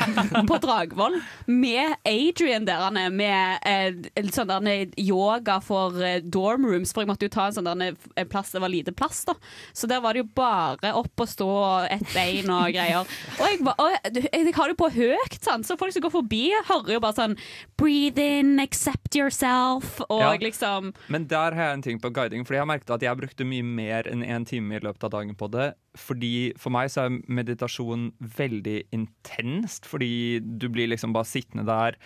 på 0.46 0.58
Dragvoll 0.62 1.16
med 1.50 1.96
Adrian 2.06 2.66
der 2.68 2.82
han 2.84 2.98
er, 3.00 3.10
med 3.10 3.66
eh, 3.66 4.28
sånn 4.30 4.50
der 4.52 4.92
yoga 5.00 5.56
for 5.64 5.96
eh, 6.04 6.20
dorm 6.22 6.66
rooms. 6.68 6.92
For 6.94 7.02
jeg 7.02 7.10
måtte 7.10 7.26
jo 7.26 7.32
ta 7.34 7.48
en 7.48 7.56
sånn 7.56 7.66
der 7.70 7.96
en 7.96 8.30
plass 8.30 8.52
det 8.54 8.62
var 8.62 8.70
lite 8.70 8.92
plass, 8.94 9.24
da. 9.26 9.34
Så 9.72 9.88
der 9.90 10.02
var 10.04 10.14
det 10.14 10.22
jo 10.22 10.28
bare 10.38 10.92
opp 10.98 11.24
og 11.24 11.30
stå 11.30 11.48
og 11.48 11.88
ett 11.90 12.06
bein 12.14 12.50
og 12.52 12.68
greier. 12.76 13.08
Og 13.38 13.44
jeg, 13.48 13.58
var, 13.66 13.74
og 13.82 13.90
jeg, 13.96 14.28
jeg 14.28 14.54
har 14.54 14.68
det 14.70 14.76
jo 14.76 14.80
på 14.84 14.90
høyt, 14.94 15.38
sant? 15.42 15.66
så 15.66 15.76
folk 15.80 15.94
som 15.96 16.04
går 16.04 16.14
forbi, 16.14 16.44
hører 16.68 16.94
jo 16.94 17.02
bare 17.02 17.18
sånn 17.18 17.36
Breathe 17.80 18.22
in, 18.38 18.54
accept 18.62 19.16
yourself, 19.18 19.98
og 20.08 20.22
Ja. 20.22 20.30
liksom 20.38 20.92
Men 21.08 21.26
der 21.30 21.54
har 21.58 21.70
jeg 21.72 21.78
en 21.78 21.82
ting 21.88 22.00
på 22.02 22.12
guiding, 22.14 22.44
fordi 22.46 22.60
jeg 22.60 22.66
har 22.66 22.70
merket 22.70 22.94
at 22.98 23.02
jeg 23.06 23.18
brukte 23.18 23.46
mye 23.48 23.66
mer 23.66 24.08
enn 24.10 24.22
én 24.22 24.46
time 24.48 24.78
i 24.78 24.82
løpet 24.84 25.04
av 25.08 25.14
dagen 25.18 25.34
på 25.38 25.50
det. 25.52 25.72
Fordi 25.98 26.52
For 26.56 26.70
meg 26.70 26.88
så 26.94 27.06
er 27.08 27.18
meditasjon 27.26 28.12
veldig 28.22 28.84
intenst, 28.94 29.84
fordi 29.90 30.38
du 30.40 30.68
blir 30.70 30.88
liksom 30.92 31.12
bare 31.16 31.26
sittende 31.28 31.66
der. 31.66 31.96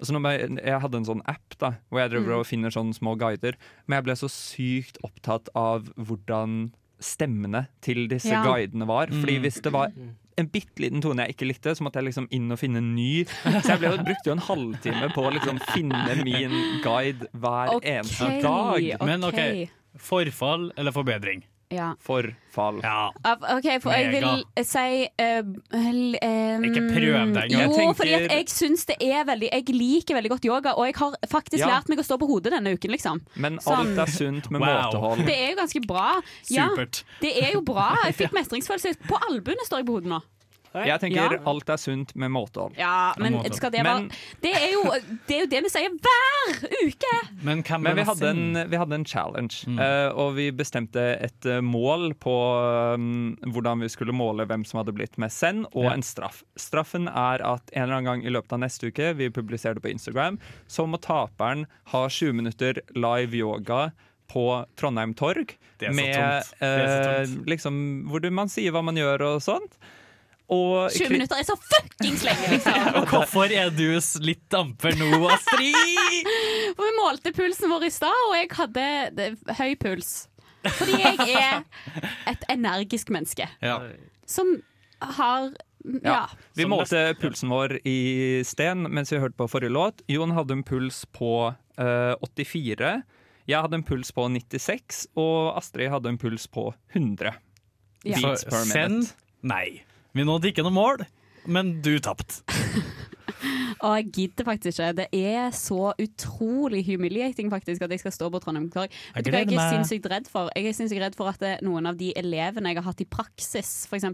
Altså 0.00 0.14
når 0.16 0.30
jeg, 0.32 0.50
jeg 0.64 0.80
hadde 0.80 0.96
en 0.96 1.04
sånn 1.10 1.22
app 1.28 1.58
da 1.60 1.74
hvor 1.90 2.00
jeg 2.00 2.10
driver 2.14 2.32
Mm. 2.32 2.38
og 2.40 2.46
finner 2.48 2.70
sånne 2.72 2.94
små 2.96 3.16
guider, 3.20 3.58
men 3.86 3.96
jeg 3.98 4.04
ble 4.04 4.14
så 4.16 4.30
sykt 4.32 4.96
opptatt 5.04 5.50
av 5.54 5.90
hvordan 5.98 6.70
stemmene 7.00 7.66
til 7.82 8.06
disse 8.08 8.30
Ja. 8.32 8.42
guidene 8.44 8.86
var. 8.86 9.06
Fordi 9.08 9.36
Mm. 9.38 9.42
hvis 9.42 9.60
det 9.62 9.72
var 9.72 9.92
en 10.38 10.46
bitte 10.48 10.80
liten 10.80 11.02
tone 11.02 11.26
jeg 11.26 11.34
ikke 11.36 11.48
likte, 11.48 11.74
så 11.76 11.82
måtte 11.84 11.96
jeg 12.00 12.04
liksom 12.14 12.28
inn 12.30 12.50
og 12.52 12.58
finne 12.58 12.76
en 12.78 12.94
ny. 12.94 13.24
Så 13.26 13.76
jeg 13.76 13.78
ble, 13.80 13.98
brukte 14.04 14.24
jo 14.26 14.32
en 14.32 14.46
halvtime 14.46 15.12
på 15.12 15.20
å 15.26 15.32
liksom 15.34 15.58
finne 15.74 16.24
min 16.24 16.80
guide 16.82 17.26
hver 17.34 17.74
okay, 17.76 17.98
eneste 18.00 18.40
dag. 18.40 19.04
Men 19.04 19.24
OK, 19.24 19.68
forfall 19.98 20.70
eller 20.78 20.92
forbedring? 20.92 21.42
Ja. 21.70 21.92
Forfall. 22.02 22.80
Ja. 22.82 23.10
OK, 23.54 23.66
for 23.82 23.92
jeg 23.94 24.08
vil 24.10 24.64
si 24.66 25.04
uh, 25.06 25.50
l, 25.78 26.16
um, 26.18 26.64
Ikke 26.66 26.82
prøv 26.90 27.04
deg 27.06 27.20
engang. 27.22 27.52
Jo, 27.52 27.58
Jeg 27.60 27.70
tenker- 27.76 27.94
fordi 28.00 28.16
jeg 28.26 28.46
syns 28.50 28.84
det 28.88 28.96
er 29.06 29.24
veldig 29.28 29.50
Jeg 29.52 29.68
liker 29.76 30.14
veldig 30.18 30.30
godt 30.34 30.44
yoga, 30.50 30.72
og 30.74 30.84
jeg 30.86 30.96
har 30.98 31.14
faktisk 31.30 31.58
Ja. 31.62 31.68
lært 31.76 31.88
meg 31.88 31.98
å 32.02 32.06
stå 32.08 32.18
på 32.18 32.26
hodet 32.26 32.50
denne 32.52 32.74
uken, 32.74 32.90
liksom. 32.90 33.20
Men 33.36 33.58
Sånn. 33.62 33.94
alt 33.94 33.98
er 33.98 34.10
sunt 34.10 34.50
med 34.50 34.60
Wow. 34.60 34.90
måtehold. 34.90 35.24
Det 35.26 35.36
er 35.36 35.50
jo 35.54 35.56
ganske 35.62 35.86
bra. 35.86 36.20
Ja, 36.50 36.68
det 37.20 37.32
er 37.44 37.52
jo 37.54 37.60
bra. 37.62 37.94
Jeg 38.04 38.14
fikk 38.20 38.32
mestringsfølelse. 38.34 38.96
På 39.06 39.16
albuene 39.30 39.62
står 39.66 39.78
jeg 39.78 39.86
på 39.86 39.92
hodet 40.00 40.10
nå. 40.10 40.20
Jeg 40.72 41.00
tenker 41.02 41.32
Ja. 41.34 41.38
alt 41.50 41.68
er 41.68 41.76
sunt 41.76 42.14
med 42.14 42.30
måtehold. 42.30 42.76
Ja, 42.78 43.12
men 43.18 43.32
måte. 43.34 43.54
skal 43.56 43.70
det 43.72 43.82
være 43.84 44.02
Men- 44.02 44.10
det 44.40 44.52
er, 44.54 44.68
jo, 44.72 44.82
det 45.26 45.34
er 45.36 45.40
jo 45.40 45.46
det 45.46 45.62
vi 45.64 45.68
sier 45.68 45.90
hver 45.90 46.86
uke! 46.86 47.14
Men 47.42 47.62
hvem 47.62 47.82
Men 47.82 47.96
vi 47.96 48.02
hadde 48.06 48.28
en, 48.30 48.70
vi 48.70 48.76
hadde 48.76 48.92
en 48.94 49.04
challenge, 49.04 49.64
eh, 49.66 50.08
og 50.14 50.34
vi 50.36 50.50
bestemte 50.52 51.20
et 51.20 51.44
eh, 51.46 51.60
mål 51.60 52.14
på 52.14 52.94
um, 52.94 53.36
hvordan 53.50 53.80
vi 53.80 53.88
skulle 53.88 54.12
måle 54.14 54.46
hvem 54.46 54.64
som 54.64 54.78
hadde 54.78 54.94
blitt 54.94 55.18
mest 55.18 55.38
send, 55.42 55.66
og 55.74 55.84
Ja. 55.84 55.92
en 55.92 56.02
straff. 56.02 56.44
Straffen 56.56 57.08
er 57.08 57.42
at 57.42 57.62
en 57.72 57.82
eller 57.82 57.94
annen 57.98 58.04
gang 58.04 58.24
i 58.26 58.30
løpet 58.30 58.52
av 58.52 58.60
neste 58.60 58.86
uke, 58.92 59.14
vi 59.16 59.28
publiserer 59.28 59.74
det 59.74 59.82
på 59.82 59.90
Instagram, 59.90 60.38
så 60.68 60.86
må 60.86 61.00
taperen 61.00 61.66
ha 61.86 62.06
20 62.08 62.32
minutter 62.32 62.74
live 62.94 63.34
yoga 63.34 63.92
på 64.30 64.64
Trondheim 64.76 65.12
Torg. 65.14 65.56
Det 65.80 65.88
er 65.88 65.92
så 65.92 65.96
med, 65.96 66.14
tungt. 66.14 66.54
Det 66.60 66.68
er 66.68 66.86
så 66.86 67.10
eh, 67.10 67.24
tungt. 67.26 67.46
liksom, 67.48 67.80
hvor 68.08 68.20
du- 68.20 68.30
man 68.30 68.46
sier 68.48 68.70
hva 68.70 68.84
man 68.84 68.94
gjør 68.94 69.20
og 69.34 69.40
sånt. 69.42 69.74
Og 70.50 70.90
20 70.90 71.12
minutter 71.14 71.38
er 71.38 71.46
så 71.46 71.54
fuckings 71.62 72.24
lenge, 72.26 72.48
liksom! 72.56 72.86
Og 72.98 73.04
hvorfor 73.12 73.52
er 73.54 73.70
du 73.70 73.84
litt 74.26 74.42
damper 74.50 74.96
nå, 74.98 75.10
Astrid? 75.30 75.76
For 76.76 76.82
vi 76.88 76.94
målte 76.98 77.32
pulsen 77.36 77.70
vår 77.70 77.86
i 77.86 77.90
stad, 77.94 78.24
og 78.28 78.34
jeg 78.34 78.48
hadde 78.58 78.86
det, 79.18 79.28
høy 79.60 79.76
puls. 79.78 80.10
Fordi 80.66 80.98
jeg 81.00 81.36
er 81.38 81.62
et 82.28 82.42
energisk 82.52 83.12
menneske 83.14 83.46
Ja. 83.64 83.78
som 84.28 84.56
har 85.16 85.52
Ja. 85.80 86.00
Ja. 86.04 86.18
Vi 86.58 86.66
Som 86.66 86.74
målte 86.74 87.04
pulsen 87.22 87.48
vår 87.48 87.78
i 87.88 88.42
sten 88.44 88.82
mens 88.92 89.08
vi 89.14 89.16
hørte 89.22 89.38
på 89.38 89.46
forrige 89.48 89.72
låt. 89.72 90.02
Jon 90.12 90.34
hadde 90.36 90.52
en 90.58 90.62
puls 90.68 91.06
på 91.16 91.30
uh, 91.80 92.14
84. 92.20 92.90
Jeg 93.48 93.62
hadde 93.64 93.78
en 93.78 93.86
puls 93.88 94.12
på 94.12 94.26
96, 94.28 95.06
og 95.16 95.56
Astrid 95.56 95.88
hadde 95.90 96.10
en 96.12 96.18
puls 96.20 96.44
på 96.52 96.66
100 96.92 97.32
Ja. 98.04 98.18
beats 98.20 98.44
per 98.44 98.64
Send? 98.68 98.92
minute. 98.98 99.14
Nei. 99.42 99.80
Vi 100.16 100.26
nådde 100.26 100.50
ikke 100.50 100.64
noe 100.66 100.74
mål, 100.74 101.04
men 101.46 101.76
du 101.84 101.92
tapte. 102.02 102.42
Og 103.80 103.92
jeg 104.00 104.08
gidder 104.12 104.46
faktisk 104.48 104.80
ikke. 104.80 104.90
Det 104.98 105.06
er 105.14 105.52
så 105.54 105.92
utrolig 105.94 106.82
humiliating 106.88 107.50
faktisk 107.52 107.84
at 107.86 107.94
jeg 107.94 108.02
skal 108.02 108.14
stå 108.16 108.30
på 108.34 108.40
Trondheim 108.42 108.66
Torg. 108.74 108.90
Vet 109.14 109.28
du 109.28 109.30
hva 109.30 109.44
jeg 109.44 109.54
er 109.54 109.72
sinnssykt 109.76 110.10
redd 110.10 110.28
for? 110.32 110.50
Jeg 110.58 110.68
er 110.68 110.76
sinnssykt 110.76 111.04
redd 111.04 111.18
for 111.18 111.30
at 111.30 111.62
noen 111.64 111.86
av 111.88 111.96
de 112.00 112.10
elevene 112.18 112.74
jeg 112.74 112.80
har 112.80 112.88
hatt 112.90 113.04
i 113.04 113.08
praksis, 113.08 113.72
f.eks., 113.86 114.10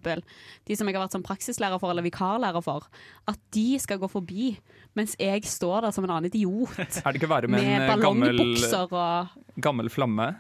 de 0.68 0.78
som 0.78 0.86
jeg 0.86 0.98
har 0.98 1.06
vært 1.06 1.16
som 1.16 1.24
praksislærer 1.26 1.80
for 1.82 1.94
eller 1.94 2.06
vikarlærer 2.06 2.62
for, 2.64 2.86
at 3.26 3.40
de 3.56 3.68
skal 3.82 4.00
gå 4.02 4.10
forbi 4.12 4.52
mens 4.96 5.16
jeg 5.20 5.48
står 5.48 5.88
der 5.88 5.96
som 5.96 6.04
en 6.06 6.18
annen 6.18 6.30
idiot. 6.30 6.76
Er 7.06 7.08
det 7.10 7.22
ikke 7.22 7.32
verre 7.32 7.48
med, 7.48 7.64
Med 7.64 7.72
en 7.72 7.88
eh, 7.88 7.96
gammel, 8.04 8.36
ballongbukser 8.36 8.92
og 8.92 9.64
gammel 9.64 9.90
flamme? 9.92 10.34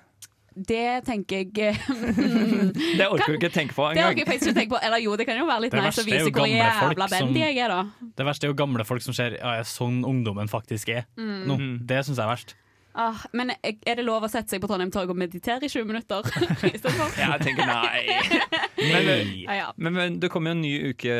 Det 0.56 1.04
tenker 1.04 1.42
jeg 1.44 1.76
Det 2.98 3.06
orker 3.06 3.28
du 3.28 3.36
ikke 3.36 3.50
tenke 3.52 3.76
på 3.76 3.90
Det 3.92 4.00
orker 4.00 4.22
engang. 4.24 4.40
jeg 4.40 4.54
tenke 4.56 4.70
på. 4.72 4.78
Eller 4.80 5.02
jo, 5.04 5.16
det 5.20 5.26
kan 5.28 5.36
jo 5.36 5.44
være 5.44 5.66
litt 5.66 5.74
Det 5.74 5.82
nice 5.84 6.00
å 6.00 6.06
vise 6.08 6.30
hvor 6.32 6.48
jævla 6.48 7.08
bendy 7.12 7.42
jeg 7.42 7.58
er, 7.60 7.74
da. 7.74 8.08
Det 8.16 8.24
verste 8.24 8.48
er 8.48 8.54
jo 8.54 8.56
gamle 8.56 8.86
folk 8.88 9.04
som 9.04 9.16
ser 9.16 9.36
ja, 9.36 9.58
ja, 9.58 9.66
sånn 9.68 10.00
ungdommen 10.08 10.48
faktisk 10.48 10.94
er. 10.94 11.04
Mm. 11.20 11.42
Nå, 11.50 11.58
det 11.84 12.00
syns 12.06 12.16
jeg 12.16 12.24
er 12.24 12.32
verst. 12.32 12.56
Ah, 12.96 13.20
men 13.36 13.50
er 13.60 13.98
det 13.98 14.04
lov 14.06 14.24
å 14.24 14.28
sette 14.32 14.54
seg 14.54 14.62
på 14.62 14.68
Trondheim 14.70 14.90
Torg 14.94 15.10
og 15.12 15.18
meditere 15.20 15.66
i 15.66 15.68
20 15.68 15.84
minutter? 15.90 16.24
ja, 17.20 17.34
Jeg 17.36 17.42
tenker 17.44 17.68
nei. 17.68 18.16
Men, 18.86 19.08
Ja, 19.46 19.54
ja. 19.56 19.66
men, 19.80 19.94
men 19.96 20.16
det 20.20 20.28
kommer 20.32 20.52
jo 20.52 20.56
en 20.58 20.62
ny 20.62 20.72
uke 20.92 21.14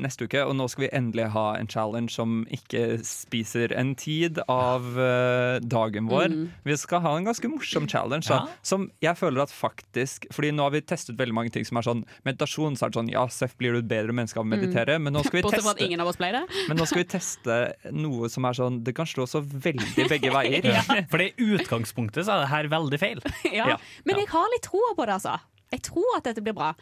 neste 0.00 0.26
uke, 0.28 0.42
og 0.44 0.52
nå 0.58 0.66
skal 0.70 0.84
vi 0.84 0.90
endelig 0.94 1.30
ha 1.34 1.44
en 1.58 1.68
challenge 1.70 2.12
som 2.14 2.42
ikke 2.52 2.98
spiser 3.06 3.72
en 3.76 3.94
tid 3.98 4.38
av 4.52 4.84
uh, 4.98 5.56
dagen 5.64 6.08
vår. 6.10 6.28
Mm. 6.32 6.44
Vi 6.68 6.76
skal 6.80 7.02
ha 7.04 7.14
en 7.16 7.26
ganske 7.28 7.48
morsom 7.50 7.88
challenge, 7.90 8.28
da, 8.28 8.42
som 8.66 8.88
jeg 9.02 9.16
føler 9.18 9.44
at 9.46 9.52
faktisk 9.52 10.26
Fordi 10.32 10.50
nå 10.54 10.64
har 10.66 10.72
vi 10.74 10.82
testet 10.84 11.16
veldig 11.18 11.34
mange 11.36 11.52
ting 11.54 11.64
som 11.66 11.80
er 11.80 11.86
sånn 11.86 12.04
meditasjon, 12.28 12.76
så 12.78 12.86
er 12.86 12.92
det 12.92 13.00
sånn 13.00 13.10
ja, 13.12 13.24
Seff 13.32 13.56
blir 13.60 13.74
du 13.76 13.80
et 13.82 13.88
bedre 13.90 14.14
menneske 14.16 14.38
av 14.40 14.44
å 14.46 14.50
meditere, 14.52 14.98
men 15.02 15.16
nå 15.16 15.24
skal 15.26 15.40
vi 15.40 15.42
Mm. 15.52 15.58
Teste 15.58 15.84
ingen 15.84 16.00
av 16.00 16.08
oss 16.08 16.16
ble 16.16 16.28
det. 16.32 16.40
men 16.68 16.78
nå 16.78 16.84
skal 16.88 17.02
vi 17.02 17.08
teste 17.12 17.56
noe 17.92 18.28
som 18.32 18.46
er 18.48 18.56
sånn 18.56 18.78
Det 18.86 18.94
kan 18.96 19.08
slå 19.08 19.26
så 19.28 19.40
veldig 19.42 20.06
begge 20.08 20.30
veier. 20.32 20.64
For 21.12 21.22
i 21.22 21.32
utgangspunktet 21.36 22.26
så 22.26 22.36
er 22.36 22.44
det 22.44 22.52
her 22.52 22.68
veldig 22.72 23.00
feil. 23.02 23.24
Ja. 23.52 23.74
Ja. 23.74 23.80
Men 24.08 24.20
jeg 24.22 24.30
har 24.32 24.52
litt 24.54 24.64
troa 24.64 24.94
på 24.96 25.06
det, 25.08 25.18
altså. 25.20 25.38
Jeg 25.72 25.80
tror 25.86 26.18
at 26.18 26.26
dette 26.28 26.42
blir 26.44 26.52
bra. 26.56 26.72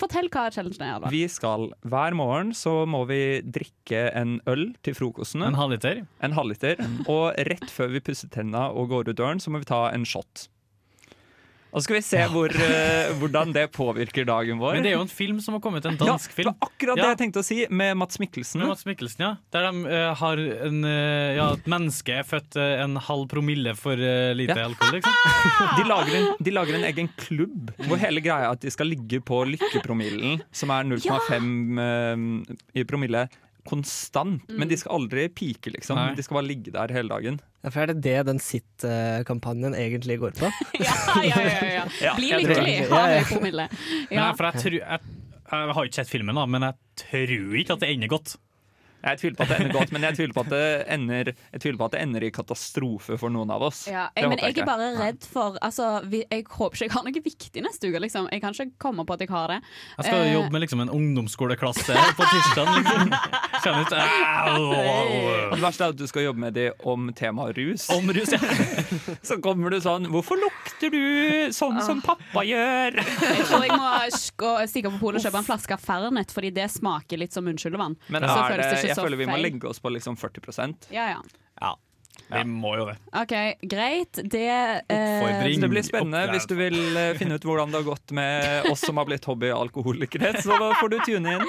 Fortell 0.00 0.30
hva 0.32 0.46
challengen 0.52 0.84
er. 0.86 1.00
Da. 1.02 1.10
Vi 1.12 1.26
skal 1.28 1.66
Hver 1.84 2.14
morgen 2.16 2.54
så 2.56 2.86
må 2.88 3.02
vi 3.10 3.40
drikke 3.44 4.06
en 4.16 4.38
øl 4.48 4.70
til 4.86 4.96
frokostene. 4.96 5.50
En 5.50 5.58
halvliter. 5.58 6.06
En 6.24 6.36
halvliter. 6.36 6.80
Og 7.04 7.36
rett 7.50 7.68
før 7.68 7.92
vi 7.92 8.00
pusser 8.04 8.32
tenna 8.32 8.70
og 8.72 8.88
går 8.94 9.12
ut 9.12 9.18
døren, 9.20 9.42
så 9.44 9.52
må 9.52 9.60
vi 9.60 9.68
ta 9.68 9.82
en 9.92 10.08
shot. 10.08 10.46
Og 11.70 11.80
så 11.80 11.84
skal 11.86 11.96
vi 11.96 12.02
se 12.02 12.22
hvor, 12.32 12.50
uh, 12.50 13.12
hvordan 13.20 13.52
det 13.54 13.66
påvirker 13.74 14.26
dagen 14.26 14.58
vår. 14.58 14.74
Men 14.78 14.86
det 14.86 14.90
er 14.92 14.96
jo 14.98 15.04
en 15.04 15.12
film 15.12 15.38
som 15.44 15.54
har 15.54 15.62
kommet, 15.62 15.86
en 15.86 15.98
dansk 16.00 16.32
ja, 16.32 16.36
film. 16.36 16.50
Det 16.50 16.56
var 16.58 16.70
akkurat 16.70 16.98
det 16.98 17.04
Ja. 17.04 17.10
jeg 17.14 17.20
tenkte 17.22 17.42
å 17.42 17.46
si, 17.46 17.58
med 17.70 17.96
Mats 18.00 18.18
Mikkelsen. 18.22 18.60
Med 18.62 18.72
Mats 18.72 18.86
Mikkelsen, 18.88 19.22
ja. 19.26 19.30
Der 19.54 19.68
de 19.68 19.84
uh, 19.86 20.14
har 20.18 20.42
en, 20.68 20.80
uh, 20.84 21.30
ja, 21.38 21.48
et 21.54 21.70
menneske 21.70 22.20
født 22.26 22.58
en 22.60 22.96
halv 23.06 23.28
promille 23.30 23.76
for 23.78 23.94
lite 23.96 24.56
Ja. 24.58 24.66
alkohol, 24.66 24.98
liksom. 24.98 25.14
De 25.78 25.84
lager, 25.86 26.14
en, 26.18 26.26
de 26.42 26.52
lager 26.52 26.74
en 26.80 26.84
egen 26.90 27.08
klubb 27.20 27.70
hvor 27.86 28.00
hele 28.00 28.20
greia 28.24 28.48
er 28.48 28.56
at 28.56 28.62
de 28.64 28.70
skal 28.72 28.90
ligge 28.90 29.20
på 29.24 29.42
lykkepromillen, 29.48 30.42
som 30.52 30.72
er 30.74 30.88
0,5 30.88 31.80
eh, 31.84 32.24
i 32.80 32.84
promille, 32.88 33.26
konstant. 33.68 34.44
Men 34.56 34.68
de 34.70 34.76
skal 34.80 34.96
aldri 34.98 35.26
pike, 35.32 35.72
liksom. 35.74 35.98
Nei. 35.98 36.14
De 36.18 36.24
skal 36.24 36.38
bare 36.40 36.48
ligge 36.48 36.72
der 36.74 36.92
hele 36.94 37.12
dagen. 37.12 37.40
Ja, 37.60 37.70
for 37.72 37.82
er 37.84 37.90
det 37.92 38.00
det 38.06 38.16
den 38.30 38.38
Sitt-kampanjen 38.40 39.74
egentlig 39.76 40.18
går 40.22 40.36
på? 40.38 40.50
ja, 40.80 40.94
ja, 41.26 41.40
ja, 41.44 41.72
ja. 41.74 41.86
Ja, 42.00 42.14
Bli 42.18 42.30
lykkelig, 42.40 42.76
ha 42.90 43.00
Ja, 43.02 43.08
ja. 43.16 43.24
høy 43.24 43.32
promille. 43.34 43.66
Ja. 44.10 44.30
for 44.38 44.48
jeg, 44.50 44.62
tror, 44.64 44.78
jeg, 44.80 45.16
jeg 45.50 45.74
har 45.76 45.90
ikke 45.90 46.00
sett 46.00 46.12
filmen, 46.12 46.38
da, 46.40 46.46
men 46.46 46.68
jeg 46.70 46.78
tror 47.04 47.58
ikke 47.64 47.76
at 47.76 47.84
det 47.84 47.92
ender 47.94 48.12
godt. 48.16 48.36
Jeg 49.00 49.20
tviler 49.22 49.36
på 49.38 49.46
at 49.46 49.52
det 49.52 49.58
ender 49.60 49.76
godt, 49.78 49.92
men 49.94 50.06
jeg 50.08 50.18
tviler 50.18 50.36
på 50.36 50.44
at 50.44 50.50
det 50.52 50.64
ender, 50.96 51.32
jeg 51.32 51.76
på 51.80 51.86
at 51.86 51.94
det 51.94 52.02
ender 52.04 52.26
i 52.26 52.30
katastrofe 52.34 53.16
for 53.20 53.32
noen 53.32 53.52
av 53.54 53.64
oss. 53.70 53.86
Ja, 53.88 54.08
jeg, 54.16 54.28
men 54.28 54.40
jeg, 54.42 54.56
jeg 54.56 54.64
er 54.64 54.68
bare 54.68 54.90
redd 54.98 55.24
for 55.24 55.56
altså, 55.64 55.88
vi, 56.10 56.22
Jeg 56.28 56.44
håper 56.50 56.76
ikke 56.76 56.88
jeg 56.90 56.94
har 56.94 57.06
noe 57.06 57.22
viktig 57.24 57.64
neste 57.64 57.90
uke. 57.90 58.02
Liksom. 58.04 58.28
Jeg 58.34 58.42
kan 58.44 58.56
ikke 58.56 58.76
komme 58.82 59.06
på 59.08 59.16
at 59.16 59.24
jeg 59.24 59.32
har 59.32 59.54
det. 59.54 59.60
Jeg 59.96 60.08
skal 60.08 60.24
uh, 60.24 60.32
jobbe 60.34 60.54
med 60.54 60.64
liksom, 60.66 60.84
en 60.84 60.92
ungdomsskoleklasse 60.96 61.96
på 62.18 62.28
tirsdag. 62.34 62.72
Liksom. 62.80 63.14
Kjenner 63.64 63.86
ut 63.86 63.94
det 65.50 65.64
verste 65.64 65.86
er 65.86 65.94
at 65.94 65.98
du 65.98 66.06
skal 66.08 66.26
jobbe 66.28 66.44
med 66.44 66.56
det 66.56 66.68
om 66.88 67.10
temaet 67.16 67.56
rus. 67.58 67.86
Om 67.92 68.12
rus, 68.14 68.34
ja. 68.34 68.40
Så 69.28 69.38
kommer 69.42 69.72
du 69.72 69.80
sånn 69.82 70.08
'Hvorfor 70.10 70.38
lukter 70.40 70.92
du 70.92 71.52
sånn 71.54 71.80
som 71.84 72.00
pappa 72.04 72.44
gjør?' 72.46 73.00
Jeg 73.00 73.46
tror 73.48 73.66
jeg 73.66 73.76
må 73.76 73.90
stikke 74.70 74.92
på 74.94 75.00
polet 75.02 75.20
og 75.20 75.26
kjøpe 75.26 75.42
en 75.42 75.48
flaske 75.48 75.78
Fernet, 75.80 76.32
fordi 76.34 76.52
det 76.54 76.68
smaker 76.72 77.20
litt 77.20 77.34
som 77.36 77.46
munnskyldevann. 77.46 77.96
Men 78.08 78.24
er 78.24 78.56
det, 78.60 78.89
jeg 78.90 78.98
så 78.98 79.04
føler 79.06 79.20
vi 79.22 79.28
må 79.30 79.36
feil. 79.38 79.46
legge 79.48 79.70
oss 79.70 79.80
på 79.82 79.92
liksom 79.94 80.18
40 80.20 80.90
Ja, 80.94 81.10
ja. 81.14 81.22
Ja, 81.60 81.76
vi 82.30 82.44
må 82.46 82.76
jo 82.78 82.84
det. 82.86 82.96
OK, 83.16 83.32
greit. 83.66 84.18
Det 84.30 84.46
eh, 84.88 85.20
Så 85.20 85.60
det 85.60 85.70
blir 85.72 85.82
spennende. 85.82 86.22
Hvis 86.30 86.46
du 86.46 86.54
vil 86.58 86.78
eh, 86.96 87.12
finne 87.18 87.34
ut 87.38 87.44
hvordan 87.46 87.72
det 87.72 87.80
har 87.80 87.86
gått 87.88 88.14
med 88.16 88.68
oss 88.70 88.84
som 88.86 89.00
har 89.00 89.08
blitt 89.08 89.26
hobbyalkoholikere, 89.26 90.34
så 90.42 90.58
da 90.60 90.70
får 90.78 90.92
du 90.94 90.98
tune 91.06 91.36
inn. 91.36 91.46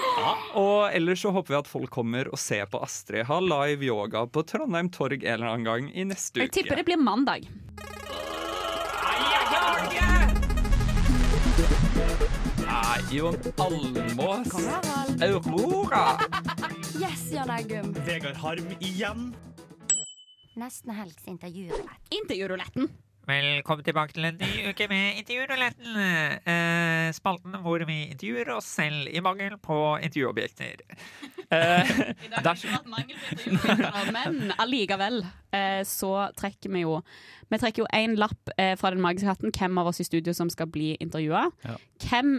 Og 0.58 0.90
ellers 0.94 1.22
så 1.22 1.34
håper 1.36 1.54
vi 1.56 1.60
at 1.62 1.70
folk 1.70 1.92
kommer 1.94 2.32
og 2.32 2.40
ser 2.42 2.66
på 2.72 2.82
Astrid 2.82 3.28
ha 3.30 3.40
live 3.46 3.86
yoga 3.86 4.26
på 4.28 4.44
Trondheim 4.48 4.90
Torg 4.94 5.22
en 5.24 5.34
eller 5.38 5.52
annen 5.54 5.68
gang 5.70 5.92
i 5.94 6.08
neste 6.08 6.42
Jeg 6.42 6.50
uke. 6.50 6.60
tipper 6.62 6.82
det 6.82 6.88
blir 6.90 7.02
mandag. 7.02 7.46
Nei, 12.66 13.00
Jon 13.12 13.38
Almås. 13.58 14.54
Aurora. 15.22 16.18
Yes, 17.02 17.32
Jan 17.34 17.50
Eggum. 17.50 17.94
Vegard 18.06 18.38
Harm 18.38 18.68
igjen. 18.80 19.32
Nesten 20.60 20.94
helgs 20.94 21.24
intervjurulett. 21.26 22.12
Intervjuruletten. 22.14 22.92
Velkommen 23.32 23.86
tilbake 23.86 24.16
til 24.16 24.26
en 24.28 24.38
ny 24.42 24.50
uke 24.72 24.88
med 24.90 25.20
Intervjuruletten. 25.22 25.98
Eh, 26.52 27.10
spalten 27.16 27.54
hvor 27.64 27.84
vi 27.88 27.98
intervjuer 28.12 28.50
oss 28.56 28.70
selv 28.78 29.10
i 29.10 29.22
mangel 29.24 29.56
på 29.62 29.78
intervjuobjekter. 30.04 30.82
Eh, 31.52 31.90
Men 34.16 34.54
allikevel 34.62 35.22
eh, 35.54 35.82
så 35.88 36.12
trekker 36.40 36.72
vi 36.72 36.86
jo 36.86 37.02
Vi 37.52 37.60
trekker 37.60 37.84
jo 37.84 37.90
én 37.92 38.14
lapp 38.16 38.54
eh, 38.58 38.78
fra 38.80 38.94
Den 38.94 39.04
magiske 39.04 39.28
hatten 39.28 39.52
hvem 39.52 39.82
av 39.82 39.90
oss 39.92 40.00
i 40.00 40.08
studio 40.08 40.34
som 40.34 40.50
skal 40.50 40.70
bli 40.72 40.94
intervjua. 41.04 41.50
Ja. 41.66 41.78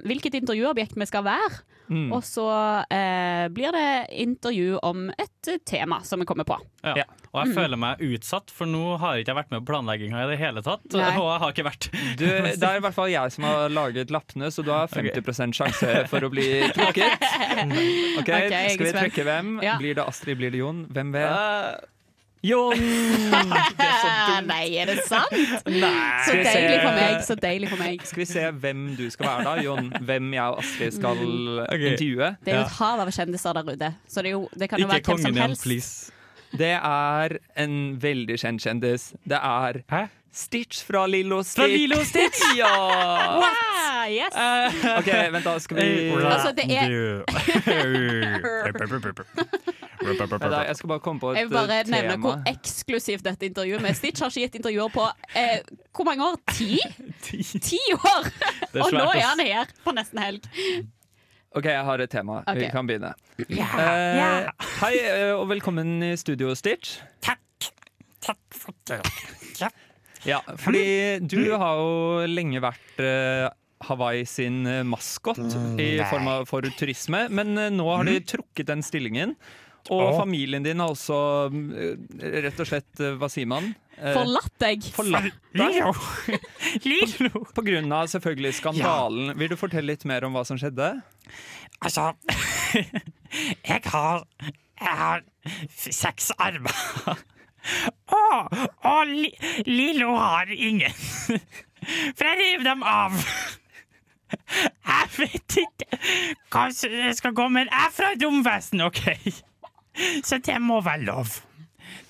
Hvilket 0.06 0.38
intervjuobjekt 0.42 0.96
vi 0.98 1.08
skal 1.10 1.26
være. 1.28 1.62
Mm. 1.92 2.08
Og 2.16 2.22
så 2.24 2.46
eh, 2.90 3.46
blir 3.52 3.74
det 3.76 3.88
intervju 4.24 4.78
om 4.88 5.10
et 5.12 5.50
eh, 5.52 5.58
tema 5.68 5.98
som 6.08 6.22
vi 6.22 6.26
kommer 6.28 6.46
på. 6.48 6.56
Ja. 6.82 7.04
Og 7.32 7.38
jeg 7.42 7.52
Mm. 7.52 7.54
føler 7.56 7.78
meg 7.80 8.00
utsatt, 8.04 8.50
for 8.52 8.68
nå 8.68 8.96
har 9.00 9.16
ikke 9.20 9.32
jeg 9.32 9.36
vært 9.38 9.50
med 9.52 9.62
på 9.62 9.70
planlegginga 9.72 10.24
i 10.24 10.30
det 10.32 10.38
hele 10.40 10.62
tatt. 10.64 10.82
Nei. 10.92 11.10
Og 11.16 11.28
jeg 11.30 11.40
har 11.42 11.52
ikke 11.54 11.64
vært 11.68 11.88
Du, 12.18 12.24
det 12.26 12.66
er 12.68 12.76
i 12.80 12.82
hvert 12.84 12.96
fall 12.96 13.08
jeg 13.12 13.32
som 13.36 13.44
har 13.48 13.68
laget 13.72 14.10
lappene, 14.14 14.50
så 14.52 14.64
du 14.64 14.70
har 14.72 14.88
50% 14.92 15.56
sjanse 15.56 15.94
for 16.10 16.26
å 16.26 16.30
bli 16.32 16.48
trukket. 16.72 17.22
Ok, 18.22 18.28
okay, 18.28 18.50
er 18.52 18.68
Skal 18.74 18.86
vi 18.88 18.92
trekke 18.96 19.24
hvem? 19.26 19.54
Ja. 19.64 19.76
Blir 19.80 19.94
det 19.96 20.04
Astrid, 20.06 20.36
blir 20.40 20.52
det 20.52 20.60
Jon? 20.60 20.84
Hvem 20.92 21.12
vet? 21.14 21.88
Jon! 22.42 22.74
Nei, 24.50 24.64
er 24.74 24.88
det 24.90 25.04
sant? 25.06 25.34
Nei. 25.70 25.90
Så 26.26 26.34
deilig 26.34 26.78
for 26.82 26.96
meg. 26.96 27.20
Så 27.26 27.36
deilig 27.38 27.68
for 27.70 27.78
meg. 27.78 28.02
Skal 28.08 28.22
vi 28.24 28.26
se 28.26 28.48
hvem 28.64 28.80
du 28.98 29.04
skal 29.14 29.28
være 29.28 29.44
da, 29.46 29.52
Jon? 29.62 29.92
Hvem 30.08 30.32
jeg 30.34 30.42
og 30.42 30.58
Astrid 30.64 30.96
skal 30.96 31.22
intervjue? 31.22 32.32
Det 32.42 32.54
er 32.54 32.58
jo 32.58 32.64
et 32.64 32.74
hav 32.80 33.04
av 33.04 33.12
kjendiser 33.14 33.60
der 33.60 33.70
ute, 33.70 33.92
så 34.08 34.24
det, 34.24 34.32
er 34.32 34.34
jo, 34.34 34.42
det 34.58 34.70
kan 34.72 34.82
jo 34.82 34.90
være 34.90 35.06
hvem 35.06 35.22
som 35.28 35.38
helst. 35.44 36.10
Det 36.52 36.74
er 36.76 37.36
en 37.62 37.78
veldig 38.02 38.40
kjent 38.42 38.66
kjendis. 38.66 39.12
Det 39.22 39.38
er 39.38 39.80
Stitch 40.32 40.82
fra 40.88 41.06
Lilo 41.06 41.42
Stitch. 41.44 41.60
Fra 41.60 41.66
Lilo 41.70 42.02
Stitch? 42.08 42.42
ja! 42.58 42.74
What? 43.38 43.72
yes. 44.10 44.34
Uh, 44.34 44.98
OK, 44.98 45.32
vent, 45.32 45.44
da. 45.44 45.58
Skal 45.58 45.76
vi 45.76 46.10
Altså, 46.10 46.52
det 46.56 46.64
er 46.76 47.22
Jeg 50.02 50.76
skal 50.78 50.88
bare 50.88 51.02
komme 51.04 51.22
på 51.22 51.32
et 51.32 51.36
tema. 51.36 51.42
Jeg 51.42 51.50
vil 51.50 51.56
bare 51.56 51.80
eh, 51.80 51.90
nevne 51.90 52.16
tema. 52.16 52.22
hvor 52.26 52.50
eksklusivt 52.52 53.24
dette 53.26 53.46
intervjuet 53.50 53.84
med 53.84 53.98
Stitch 53.98 54.22
har 54.22 54.32
ikke 54.32 54.46
gitt 54.48 54.58
intervjuer 54.62 54.90
på 54.94 55.06
eh, 55.38 55.60
hvor 55.94 56.08
mange 56.08 56.26
år? 56.26 56.40
Ti? 56.54 56.80
Ti 57.68 57.80
år! 57.98 58.32
Og 58.82 58.96
nå 58.96 59.06
er 59.12 59.24
han 59.26 59.44
her 59.46 59.72
på 59.84 59.94
nesten 59.96 60.22
helg. 60.22 60.50
OK, 61.52 61.66
jeg 61.68 61.84
har 61.84 62.00
et 62.00 62.10
tema. 62.12 62.40
Vi 62.56 62.68
kan 62.72 62.88
begynne. 62.88 63.12
Yeah. 63.44 63.72
Eh, 63.76 64.16
yeah. 64.16 64.68
Hei, 64.80 64.94
eh, 65.04 65.32
og 65.36 65.50
velkommen 65.50 65.98
i 66.06 66.14
studio, 66.16 66.54
Stitch. 66.56 66.98
Takk 67.24 67.40
Takk 68.22 68.54
for 68.54 68.74
Ja, 70.22 70.38
fordi 70.62 71.18
du 71.26 71.40
har 71.58 71.80
jo 71.80 72.26
lenge 72.30 72.62
vært 72.62 73.02
eh, 73.02 73.48
Hawaii 73.82 74.22
sin 74.30 74.62
eh, 74.70 74.84
maskot 74.86 75.40
i 75.82 75.96
form 76.06 76.30
av 76.30 76.46
for 76.46 76.62
turisme, 76.78 77.26
men 77.34 77.58
nå 77.74 77.88
har 77.90 78.06
de 78.06 78.20
trukket 78.22 78.70
den 78.70 78.86
stillingen. 78.86 79.34
Og 79.90 80.02
oh. 80.02 80.18
familien 80.20 80.62
din 80.62 80.78
har 80.78 80.92
også 80.92 81.16
eh, 81.50 81.96
rett 82.44 82.60
og 82.62 82.68
slett, 82.68 82.90
eh, 83.02 83.16
hva 83.18 83.28
sier 83.32 83.48
man? 83.50 83.72
Eh, 83.96 84.14
Forlatt 84.14 84.54
deg. 84.62 84.86
Forlatt 84.94 85.32
deg. 85.58 85.82
På 87.56 87.64
grunn 87.66 87.90
av 87.94 88.06
selvfølgelig 88.12 88.54
skandalen. 88.60 89.34
Vil 89.40 89.50
du 89.52 89.58
fortelle 89.58 89.90
litt 89.90 90.06
mer 90.08 90.26
om 90.28 90.38
hva 90.38 90.44
som 90.46 90.60
skjedde? 90.60 90.94
Altså 91.82 92.12
Jeg 93.70 93.82
har 93.90 94.22
Jeg 94.78 94.96
har 95.02 95.26
seks 95.74 96.30
armer. 96.38 96.78
Og, 98.12 98.54
og 98.90 99.06
Li 99.06 99.28
Lilo 99.68 100.16
har 100.18 100.50
ingen. 100.50 100.90
For 102.18 102.26
jeg 102.26 102.38
rev 102.40 102.64
dem 102.66 102.82
av. 102.82 103.14
Jeg 104.58 105.12
vet 105.14 105.56
ikke 105.62 106.00
hva 106.50 106.64
som 106.74 106.96
skal 107.14 107.36
gå, 107.38 107.46
med. 107.54 107.70
jeg 107.70 107.86
er 107.86 107.94
fra 107.94 108.10
et 108.16 108.26
romvesen, 108.26 108.82
OK? 108.82 109.04
Så 110.28 110.38
det 110.42 110.58
må 110.62 110.80
være 110.84 111.06
lov. 111.08 111.40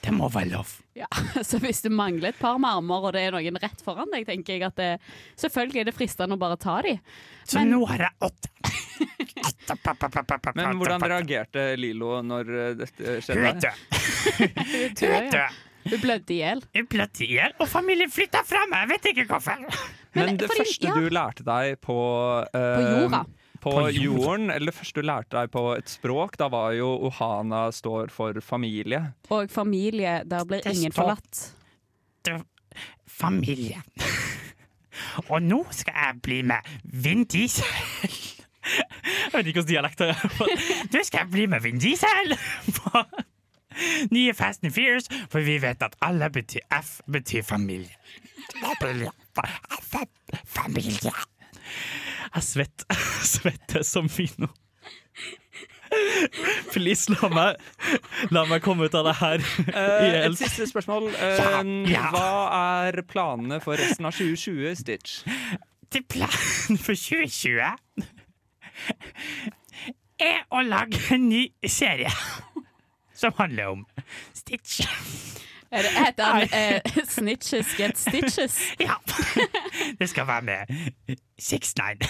Det 0.02 0.12
må 0.14 0.28
være 0.30 0.50
lov. 0.52 0.70
Ja, 0.98 1.08
så 1.48 1.56
hvis 1.62 1.80
du 1.82 1.88
mangler 1.94 2.32
et 2.32 2.38
par 2.38 2.58
med 2.60 2.68
armer, 2.68 3.06
og 3.08 3.14
det 3.16 3.22
er 3.24 3.34
noen 3.34 3.56
rett 3.62 3.80
foran 3.84 4.10
deg, 4.12 4.26
tenker 4.28 4.58
jeg 4.58 4.66
at 4.66 4.76
det, 4.76 4.88
selvfølgelig 5.40 5.80
er 5.80 5.88
det 5.88 5.94
fristende 5.96 6.36
å 6.36 6.40
bare 6.42 6.58
ta 6.60 6.74
de. 6.84 6.96
Så 7.48 7.62
nå 7.64 7.80
har 7.88 8.08
jeg 8.08 8.28
åtte. 8.28 8.50
Men 10.54 10.78
hvordan 10.78 11.02
reagerte 11.08 11.64
Lilo 11.80 12.20
når 12.26 12.52
eh, 12.52 12.72
dette 12.82 13.16
skjedde? 13.24 13.72
Hun 14.36 15.08
er 15.08 15.30
død. 15.32 15.60
Hun 15.82 15.98
blødde 16.02 16.34
i 16.34 16.38
hjel. 16.38 16.62
Hun 16.76 16.88
blødde 16.90 17.24
i 17.24 17.30
hjel, 17.32 17.54
og 17.58 17.70
familien 17.70 18.10
flytta 18.12 18.44
fra 18.46 18.62
meg. 18.70 18.84
Jeg 18.84 18.90
vet 18.92 19.08
ikke 19.12 19.26
hvorfor. 19.32 19.64
Men, 20.14 20.36
det 20.38 20.50
fordi- 20.50 20.66
første 20.66 20.90
ja. 20.90 20.94
du 20.94 21.08
lærte 21.16 21.46
deg 21.46 21.80
på 21.82 21.96
uh, 22.44 22.52
På 22.52 22.84
jorda. 22.86 23.22
På, 23.62 23.70
På 23.70 23.82
jorden, 23.94 24.50
eller 24.50 24.72
det 24.72 24.74
første 24.74 25.00
du 25.00 25.06
lærte 25.06 25.36
deg 25.36 25.50
på 25.54 25.60
et 25.76 25.86
språk, 25.92 26.34
da 26.40 26.48
var 26.50 26.72
jo 26.74 26.88
Ohana 27.06 27.68
står 27.72 28.10
for 28.10 28.40
familie. 28.42 28.98
Og 29.30 29.50
familie, 29.54 30.16
der 30.26 30.44
blir 30.44 30.62
Det 30.64 30.72
ingen 30.74 30.90
står- 30.92 31.14
forlatt. 31.14 31.52
Familie. 33.06 33.82
Og 35.28 35.42
nå 35.42 35.60
skal 35.70 35.94
jeg 35.94 36.18
bli 36.22 36.42
med 36.42 36.68
Vin 36.84 37.24
Diesel. 37.24 37.64
Jeg 38.62 39.32
vet 39.32 39.46
ikke 39.46 39.62
hvilken 39.62 39.68
dialekt 39.68 39.98
det 39.98 40.08
er. 40.10 40.20
Nå 40.92 41.00
skal 41.04 41.18
jeg 41.24 41.30
bli 41.32 41.46
med 41.50 41.62
Vin 41.64 41.78
Diesel 41.82 42.34
på 42.76 43.02
nye 44.12 44.34
Fast 44.34 44.64
and 44.64 44.72
Fierce, 44.74 45.08
for 45.30 45.40
vi 45.40 45.56
vet 45.62 45.82
at 45.82 45.94
alle 46.02 46.28
betyr 46.30 46.60
F 46.82 47.00
betyr 47.10 47.42
familie. 47.42 47.94
Familie. 50.46 51.12
Jeg 52.36 52.48
svetter, 52.48 53.06
svetter 53.28 53.86
som 53.86 54.08
fino. 54.08 54.48
Please, 56.72 57.12
la 57.12 57.28
meg, 57.28 57.58
la 58.32 58.46
meg 58.48 58.62
komme 58.64 58.88
ut 58.88 58.94
av 58.96 59.04
det 59.10 59.18
her. 59.18 59.42
Uh, 59.68 60.22
et 60.22 60.38
siste 60.40 60.64
spørsmål. 60.70 61.10
Uh. 61.12 61.82
Hva 62.14 62.30
er 62.86 63.02
planene 63.04 63.60
for 63.60 63.76
resten 63.76 64.08
av 64.08 64.16
2020, 64.16 64.72
Stitch? 64.80 65.20
til 65.92 66.04
planen 66.08 66.78
for 66.80 66.96
2020 66.96 67.60
er 70.22 70.38
å 70.48 70.62
lage 70.64 71.00
en 71.12 71.26
ny 71.28 71.42
serie 71.68 72.10
som 73.16 73.34
handler 73.36 73.74
om 73.74 73.82
Stitch. 74.32 74.80
Er 75.72 75.86
det, 75.86 75.92
et 76.04 76.18
han 76.20 76.42
eh, 76.52 76.98
Snitches 77.08 77.70
Get 77.78 77.96
Stitches? 77.96 78.58
Ja. 78.82 78.98
Det 79.98 80.08
skal 80.10 80.26
være 80.28 80.42
med 80.44 81.16
Six 81.40 81.72
Nine. 81.80 82.08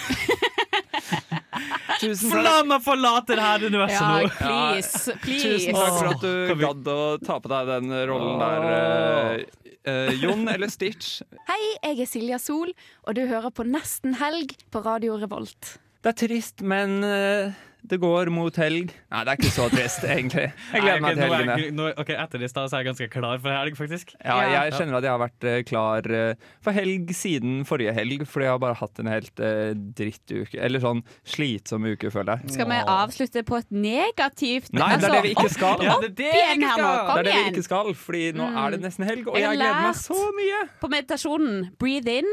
Tusen 2.01 2.43
La 2.43 2.57
meg 2.67 2.83
forlate 2.83 3.37
det 3.37 3.43
her 3.43 3.65
universet 3.69 4.01
Ja, 4.01 4.07
nå! 4.19 4.29
please, 4.39 5.15
please. 5.23 5.43
Tusen 5.47 5.77
takk 5.77 5.95
for 5.95 6.11
at 6.11 6.23
du 6.25 6.55
gadd 6.59 6.89
å 6.91 6.99
ta 7.23 7.37
på 7.43 7.51
deg 7.51 7.69
den 7.71 7.93
rollen 8.09 8.41
der, 8.41 8.67
eh, 8.73 9.69
eh, 9.91 10.11
Jon 10.19 10.43
eller 10.51 10.71
Stitch. 10.73 11.21
Hei, 11.47 11.61
jeg 11.85 12.03
er 12.03 12.09
Silja 12.09 12.39
Sol, 12.41 12.73
og 13.07 13.15
du 13.17 13.23
hører 13.29 13.53
på 13.55 13.65
Nesten 13.67 14.17
helg 14.19 14.55
på 14.73 14.83
Radio 14.85 15.15
Revolt. 15.21 15.77
Det 16.03 16.11
er 16.11 16.19
trist, 16.25 16.63
men 16.67 16.99
eh, 17.07 17.55
det 17.83 17.97
går 17.99 18.29
mot 18.31 18.55
helg. 18.55 18.93
Nei, 19.11 19.21
det 19.27 19.31
er 19.33 19.37
ikke 19.41 19.51
så 19.51 19.65
trist, 19.69 20.03
egentlig. 20.15 20.45
Jeg 20.71 20.81
gleder 20.85 21.01
meg 21.03 21.15
til 21.17 21.19
nå 21.19 21.25
er 21.25 21.33
helgene. 21.35 21.55
jeg- 21.59 21.73
nå- 21.75 21.93
ok, 21.99 22.09
Etter 22.23 22.43
i 22.43 22.47
stad 22.47 22.71
er 22.71 22.77
jeg 22.83 22.87
ganske 22.87 23.07
klar 23.11 23.41
for 23.43 23.51
helg, 23.51 23.75
faktisk. 23.75 24.13
Ja, 24.23 24.37
jeg 24.53 24.73
kjenner 24.77 24.97
at 25.01 25.03
jeg 25.03 25.11
har 25.11 25.19
vært 25.23 25.47
eh, 25.51 25.63
klar 25.67 26.07
eh, 26.07 26.35
for 26.63 26.71
helg 26.77 27.11
siden 27.13 27.65
forrige 27.67 27.93
helg, 27.97 28.23
fordi 28.29 28.47
jeg 28.47 28.53
har 28.55 28.61
bare 28.63 28.77
hatt 28.79 28.99
en 29.03 29.11
helt 29.11 29.43
eh, 29.43 29.73
drittuke. 29.99 30.55
Eller 30.63 30.79
sånn 30.79 31.03
slitsom 31.27 31.83
uke, 31.91 32.11
føler 32.13 32.39
jeg. 32.39 32.55
Skal 32.55 32.71
vi 32.71 32.79
avslutte 32.95 33.43
på 33.43 33.59
et 33.59 33.69
negativt 33.75 34.71
Nei, 34.73 34.89
det 34.97 35.09
er 35.09 35.17
det 35.17 35.23
vi 35.27 35.35
ikke 35.35 35.51
skal. 35.51 35.83
opp- 35.83 36.01
det 36.07 36.11
er 36.13 36.17
det 36.23 36.31
igjen 36.39 36.67
her 36.69 36.83
nå, 36.83 36.93
Det 37.13 37.19
er 37.19 37.29
det 37.29 37.35
vi 37.39 37.51
ikke 37.57 37.67
skal, 37.67 37.93
fordi 37.93 38.23
nå 38.37 38.47
Mm. 38.47 38.57
er 38.65 38.71
det 38.71 38.81
nesten 38.87 39.05
helg, 39.07 39.27
og 39.27 39.35
Jeg 39.35 39.43
jeg 39.49 39.57
gleder 39.59 39.81
meg 39.89 39.95
så 39.99 40.19
mye. 40.39 40.63
På 40.79 40.87
meditasjonen 40.91 41.69
breathe 41.79 42.07
in, 42.21 42.29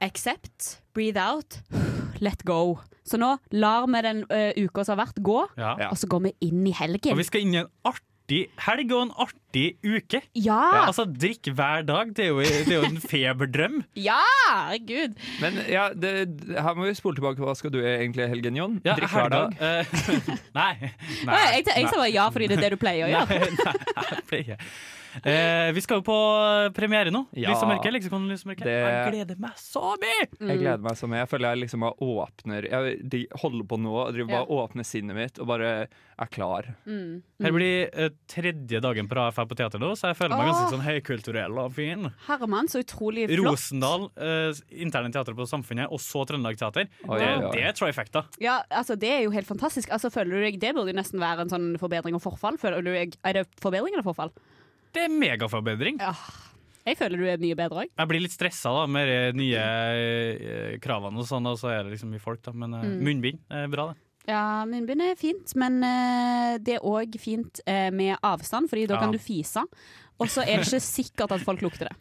accept, 0.00 0.78
breathe 0.94 1.16
out, 1.20 1.60
let 2.22 2.44
go. 2.48 2.78
Så 3.04 3.18
nå 3.20 3.34
lar 3.58 3.88
vi 3.90 4.00
den 4.06 4.22
uh, 4.30 4.52
uka 4.62 4.84
som 4.86 4.96
har 4.96 5.06
vært, 5.08 5.20
gå, 5.26 5.40
Ja. 5.58 5.74
og 5.90 5.98
så 5.98 6.06
går 6.10 6.28
vi 6.28 6.34
inn 6.48 6.64
i 6.70 6.74
helgen. 6.78 7.12
Og 7.16 7.20
vi 7.20 7.26
skal 7.28 7.42
inn 7.44 7.54
i 7.56 7.62
en 7.64 7.70
artig 7.88 7.98
helg 8.64 8.92
og 8.94 9.00
en 9.02 9.10
artig 9.26 9.64
uke. 9.84 10.20
Ja. 10.38 10.60
Altså, 10.86 11.04
Drikk 11.10 11.50
hver 11.58 11.82
dag, 11.84 12.12
det 12.16 12.24
er 12.24 12.30
jo, 12.30 12.38
det 12.40 12.70
er 12.70 12.78
jo 12.78 12.86
en 12.92 13.00
feberdrøm. 13.02 13.80
Ja, 14.08 14.20
herregud. 14.46 15.18
Men 15.42 15.58
ja, 15.68 15.88
det, 15.92 16.14
her 16.54 16.78
må 16.78 16.86
vi 16.86 16.94
spole 16.96 17.18
tilbake. 17.18 17.42
Hva 17.42 17.56
skal 17.58 17.74
du 17.74 17.80
egentlig 17.82 18.24
i 18.24 18.30
helgen, 18.32 18.56
Jon? 18.56 18.78
Ja, 18.86 18.94
Drikke 18.96 19.18
hver 19.18 19.34
dag? 19.34 19.58
eh, 19.60 19.92
nei. 20.60 20.72
Jeg 21.26 21.66
jeg 21.66 21.76
jeg 21.82 21.90
sa 21.90 21.98
bare 21.98 22.12
ja 22.14 22.30
fordi 22.32 22.48
det 22.54 22.60
er 22.60 22.66
det 22.68 22.72
du 22.78 22.80
pleier 22.80 23.10
å 23.10 23.12
gjøre. 23.12 23.42
Nei, 23.42 23.76
nei, 23.98 24.08
jeg 24.14 24.26
pleier. 24.30 24.66
Eh, 25.24 25.72
vi 25.76 25.80
skal 25.84 26.00
jo 26.00 26.04
på 26.06 26.16
premiere 26.76 27.12
nå. 27.12 27.26
Ja. 27.36 27.50
Lys 27.52 27.62
og 27.64 27.68
mørke. 27.68 27.92
Leksikon 27.92 28.28
Lys 28.30 28.44
og 28.46 28.52
mørke. 28.52 28.64
Det- 28.64 28.78
Jeg 28.82 29.12
gleder 29.12 29.38
meg 29.38 29.56
så 29.60 29.96
mye! 30.00 30.26
Jeg 30.48 30.58
gleder 30.62 30.80
meg 30.80 30.92
så 30.96 31.08
mye. 31.10 31.20
Jeg 31.22 31.28
føler 31.28 31.52
jeg 31.52 31.60
liksom 31.66 31.80
bare 31.80 31.96
åpner 32.00 32.62
Jeg 32.70 33.08
de 33.08 33.26
holder 33.42 33.64
på 33.68 33.78
nå 33.80 33.92
og 33.92 34.12
driver 34.14 34.30
bare 34.32 34.46
Ja. 34.48 34.56
åpner 34.62 34.84
sinnet 34.88 35.14
mitt 35.16 35.38
og 35.38 35.46
bare 35.46 35.88
er 36.18 36.26
klar. 36.30 36.74
Mm. 36.86 37.22
Her 37.42 37.50
blir 37.52 37.90
eh, 37.92 38.08
tredje 38.28 38.80
dagen 38.80 39.08
på 39.08 39.16
rad 39.16 39.34
jeg 39.34 39.48
på 39.48 39.56
teater 39.56 39.78
nå, 39.78 39.92
så 39.98 40.08
jeg 40.12 40.16
føler 40.16 40.36
meg 40.38 40.48
Åh. 40.48 40.52
ganske 40.52 40.72
sånn 40.72 40.86
høykulturell 40.86 41.58
og 41.58 41.72
fin. 41.74 42.12
Herman, 42.28 42.68
så 42.68 42.80
utrolig 42.84 43.28
flott. 43.28 43.52
Rosendal, 43.52 44.10
eh, 44.16 44.52
interne 44.84 45.12
teater 45.12 45.34
på 45.34 45.46
Samfunnet, 45.48 45.88
og 45.90 45.98
så 45.98 46.24
Trøndelag 46.26 46.56
Teater. 46.56 46.88
Oi, 47.08 47.18
det, 47.18 47.28
oi. 47.44 47.50
det 47.52 47.62
er 47.64 47.72
trifecta. 47.72 48.24
Ja, 48.40 48.62
altså 48.70 48.96
Det 48.98 49.10
er 49.10 49.22
jo 49.24 49.30
helt 49.30 49.46
fantastisk. 49.46 49.88
Altså 49.90 50.10
føler 50.12 50.30
du 50.30 50.40
deg, 50.42 50.60
Det 50.60 50.74
burde 50.74 50.92
jo 50.92 50.96
nesten 51.00 51.18
være 51.18 51.40
en 51.40 51.48
sånn 51.50 51.76
forbedring 51.78 52.14
og 52.14 52.22
forfall. 52.22 52.56
Føler 52.56 52.82
du 52.84 52.92
deg, 52.92 53.16
er 53.24 53.32
det 53.32 53.46
forbedring 53.60 53.92
eller 53.94 54.02
forfall? 54.04 54.30
Det 54.92 55.06
er 55.06 55.08
megaforbedring. 55.12 55.98
Jeg 56.84 56.98
føler 56.98 57.20
du 57.20 57.26
er 57.30 57.38
mye 57.38 57.54
bedre 57.56 57.84
òg. 57.84 57.90
Jeg 57.96 58.08
blir 58.10 58.20
litt 58.24 58.34
stressa 58.34 58.72
da, 58.74 58.86
med 58.90 59.06
de 59.06 59.18
nye 59.38 59.60
eh, 59.96 60.78
kravene, 60.82 61.20
og 61.22 61.28
sånn, 61.28 61.46
og 61.46 61.58
så 61.60 61.70
er 61.70 61.84
det 61.86 61.94
liksom 61.94 62.10
mye 62.12 62.22
folk. 62.22 62.42
da 62.42 62.52
Men 62.52 62.74
eh, 62.74 62.82
Mm. 62.88 62.96
munnbind 63.06 63.38
er 63.50 63.68
bra, 63.72 63.86
det. 63.92 63.96
Ja, 64.28 64.64
munnbind 64.66 65.02
er 65.02 65.16
fint, 65.18 65.54
men 65.58 65.82
eh, 65.82 66.58
det 66.58 66.76
er 66.76 66.84
òg 66.86 67.16
fint 67.18 67.60
eh, 67.66 67.90
med 67.90 68.16
avstand, 68.22 68.68
Fordi 68.70 68.86
da 68.86 68.94
Ja. 68.94 69.00
kan 69.00 69.12
du 69.12 69.18
fise. 69.18 69.62
Og 70.20 70.28
så 70.28 70.42
er 70.46 70.58
det 70.62 70.66
ikke 70.68 70.80
sikkert 70.84 71.32
at 71.32 71.40
folk 71.42 71.60
lukter 71.62 71.88
det. 71.88 71.96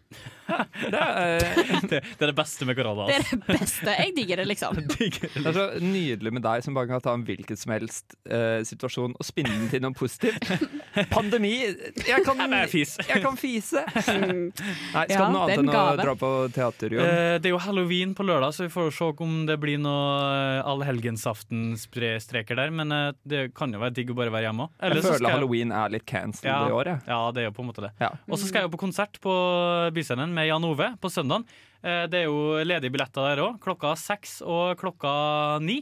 Det 0.92 1.02
er, 1.02 1.46
det, 1.92 2.00
det 2.02 2.26
er 2.26 2.32
det 2.32 2.38
beste 2.38 2.68
med 2.68 2.78
korona. 2.78 3.08
Det 3.10 3.18
er 3.18 3.24
altså. 3.24 3.40
det 3.40 3.60
beste. 3.60 3.96
Jeg 3.98 4.14
digger 4.18 4.42
det, 4.42 4.48
liksom. 4.52 4.82
Det 4.92 5.46
er 5.46 5.56
så 5.58 5.68
nydelig 5.84 6.34
med 6.36 6.46
deg 6.46 6.66
som 6.66 6.78
bare 6.78 6.90
kan 6.90 7.04
ta 7.04 7.16
en 7.18 7.26
hvilken 7.28 7.60
som 7.60 7.74
helst 7.76 8.16
uh, 8.32 8.62
situasjon 8.68 9.16
og 9.18 9.28
spinne 9.28 9.54
den 9.54 9.70
til 9.72 9.84
noe 9.84 9.96
positivt. 9.98 10.50
Pandemi 11.14 11.54
Jeg 11.62 12.24
kan, 12.26 12.42
jeg 12.42 13.22
kan 13.24 13.38
fise! 13.40 13.84
Nei, 14.02 15.06
skal 15.08 15.12
Ja, 15.12 15.28
du 15.28 15.36
noe 15.36 15.46
annet 15.46 15.62
enn 15.62 15.72
å 15.72 15.86
dra 16.00 16.16
på 16.20 16.32
teater, 16.56 16.98
Jon? 16.98 17.06
Uh, 17.06 17.36
det 17.42 17.52
er 17.52 17.56
jo 17.56 17.62
halloween 17.64 18.16
på 18.18 18.26
lørdag, 18.28 18.56
så 18.58 18.68
vi 18.68 18.74
får 18.74 18.92
se 18.98 19.10
om 19.22 19.38
det 19.50 19.58
blir 19.62 19.80
noe 19.82 20.62
allhelgensaften-streker 20.68 22.60
der. 22.60 22.74
Men 22.76 22.96
uh, 22.96 23.12
det 23.28 23.50
kan 23.58 23.74
jo 23.74 23.82
være 23.82 23.96
digg 24.02 24.14
å 24.14 24.18
bare 24.18 24.34
være 24.34 24.50
hjemme 24.50 24.68
òg. 24.68 24.76
Jeg 24.82 25.06
føler 25.06 25.36
halloween 25.36 25.74
er 25.76 25.94
litt 25.96 26.08
cancelled 26.10 26.52
ja, 26.52 26.60
i 26.68 26.76
år, 26.76 26.94
jeg. 26.94 27.04
Ja, 27.12 27.22
det 27.36 27.44
er 27.44 27.50
jo 27.50 27.56
på 27.58 27.66
en 27.66 27.72
måte 27.72 27.86
det. 27.86 27.94
Ja. 28.02 28.12
Og 28.28 28.40
så 28.40 28.50
skal 28.50 28.64
jeg 28.64 28.70
jo 28.70 28.76
på 28.76 28.82
konsert 28.86 29.20
på 29.24 29.34
Byscenen 29.96 30.34
med 30.42 30.50
Jan 30.50 30.66
Ove 30.68 30.90
på 31.02 31.14
søndag. 31.14 31.46
Eh, 31.84 32.08
Det 32.10 32.24
er 32.24 32.28
jo 32.30 32.60
ledige 32.66 32.92
billetter 32.94 33.32
der 33.32 33.46
òg. 33.46 33.62
Klokka 33.62 33.96
seks 33.98 34.42
og 34.42 34.76
klokka 34.82 35.62
ni. 35.62 35.82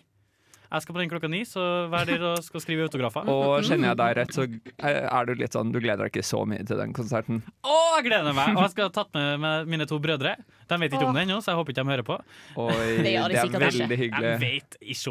Jeg 0.69 0.83
skal 0.83 0.93
på 0.93 0.99
den 1.01 1.09
klokka 1.09 1.25
ni, 1.33 1.39
så 1.49 1.63
vær 1.89 2.05
der 2.05 2.21
og 2.29 2.43
skal 2.45 2.61
skrive 2.61 2.83
autografer. 2.85 3.25
Og 3.25 3.63
kjenner 3.65 3.89
jeg 3.89 3.97
deg 3.97 4.11
rett, 4.19 4.33
så 4.35 4.43
er 4.85 5.25
du 5.25 5.31
litt 5.33 5.55
sånn 5.57 5.71
Du 5.73 5.79
gleder 5.81 6.03
deg 6.05 6.11
ikke 6.13 6.21
så 6.27 6.43
mye 6.45 6.61
til 6.61 6.77
den 6.77 6.93
konserten? 6.93 7.39
Å, 7.65 7.77
jeg 7.97 8.05
gleder 8.05 8.35
meg! 8.37 8.51
Og 8.53 8.61
jeg 8.67 8.75
skal 8.75 8.85
ha 8.91 8.93
tatt 8.99 9.09
med, 9.17 9.39
med 9.41 9.71
mine 9.73 9.87
to 9.89 9.97
brødre. 9.97 10.35
De 10.69 10.77
vet 10.83 10.93
ikke 10.93 11.07
om 11.09 11.17
det 11.17 11.23
ennå, 11.25 11.39
så 11.41 11.55
jeg 11.55 11.57
håper 11.63 11.73
ikke 11.73 11.81
de 11.87 11.93
hører 11.95 12.05
på. 12.05 12.19
Oi, 12.67 12.77
Det 13.07 13.15
gjør 13.15 13.33
det 13.33 13.39
er 13.41 13.65
veldig 13.65 13.99
hyggelig. 14.03 14.35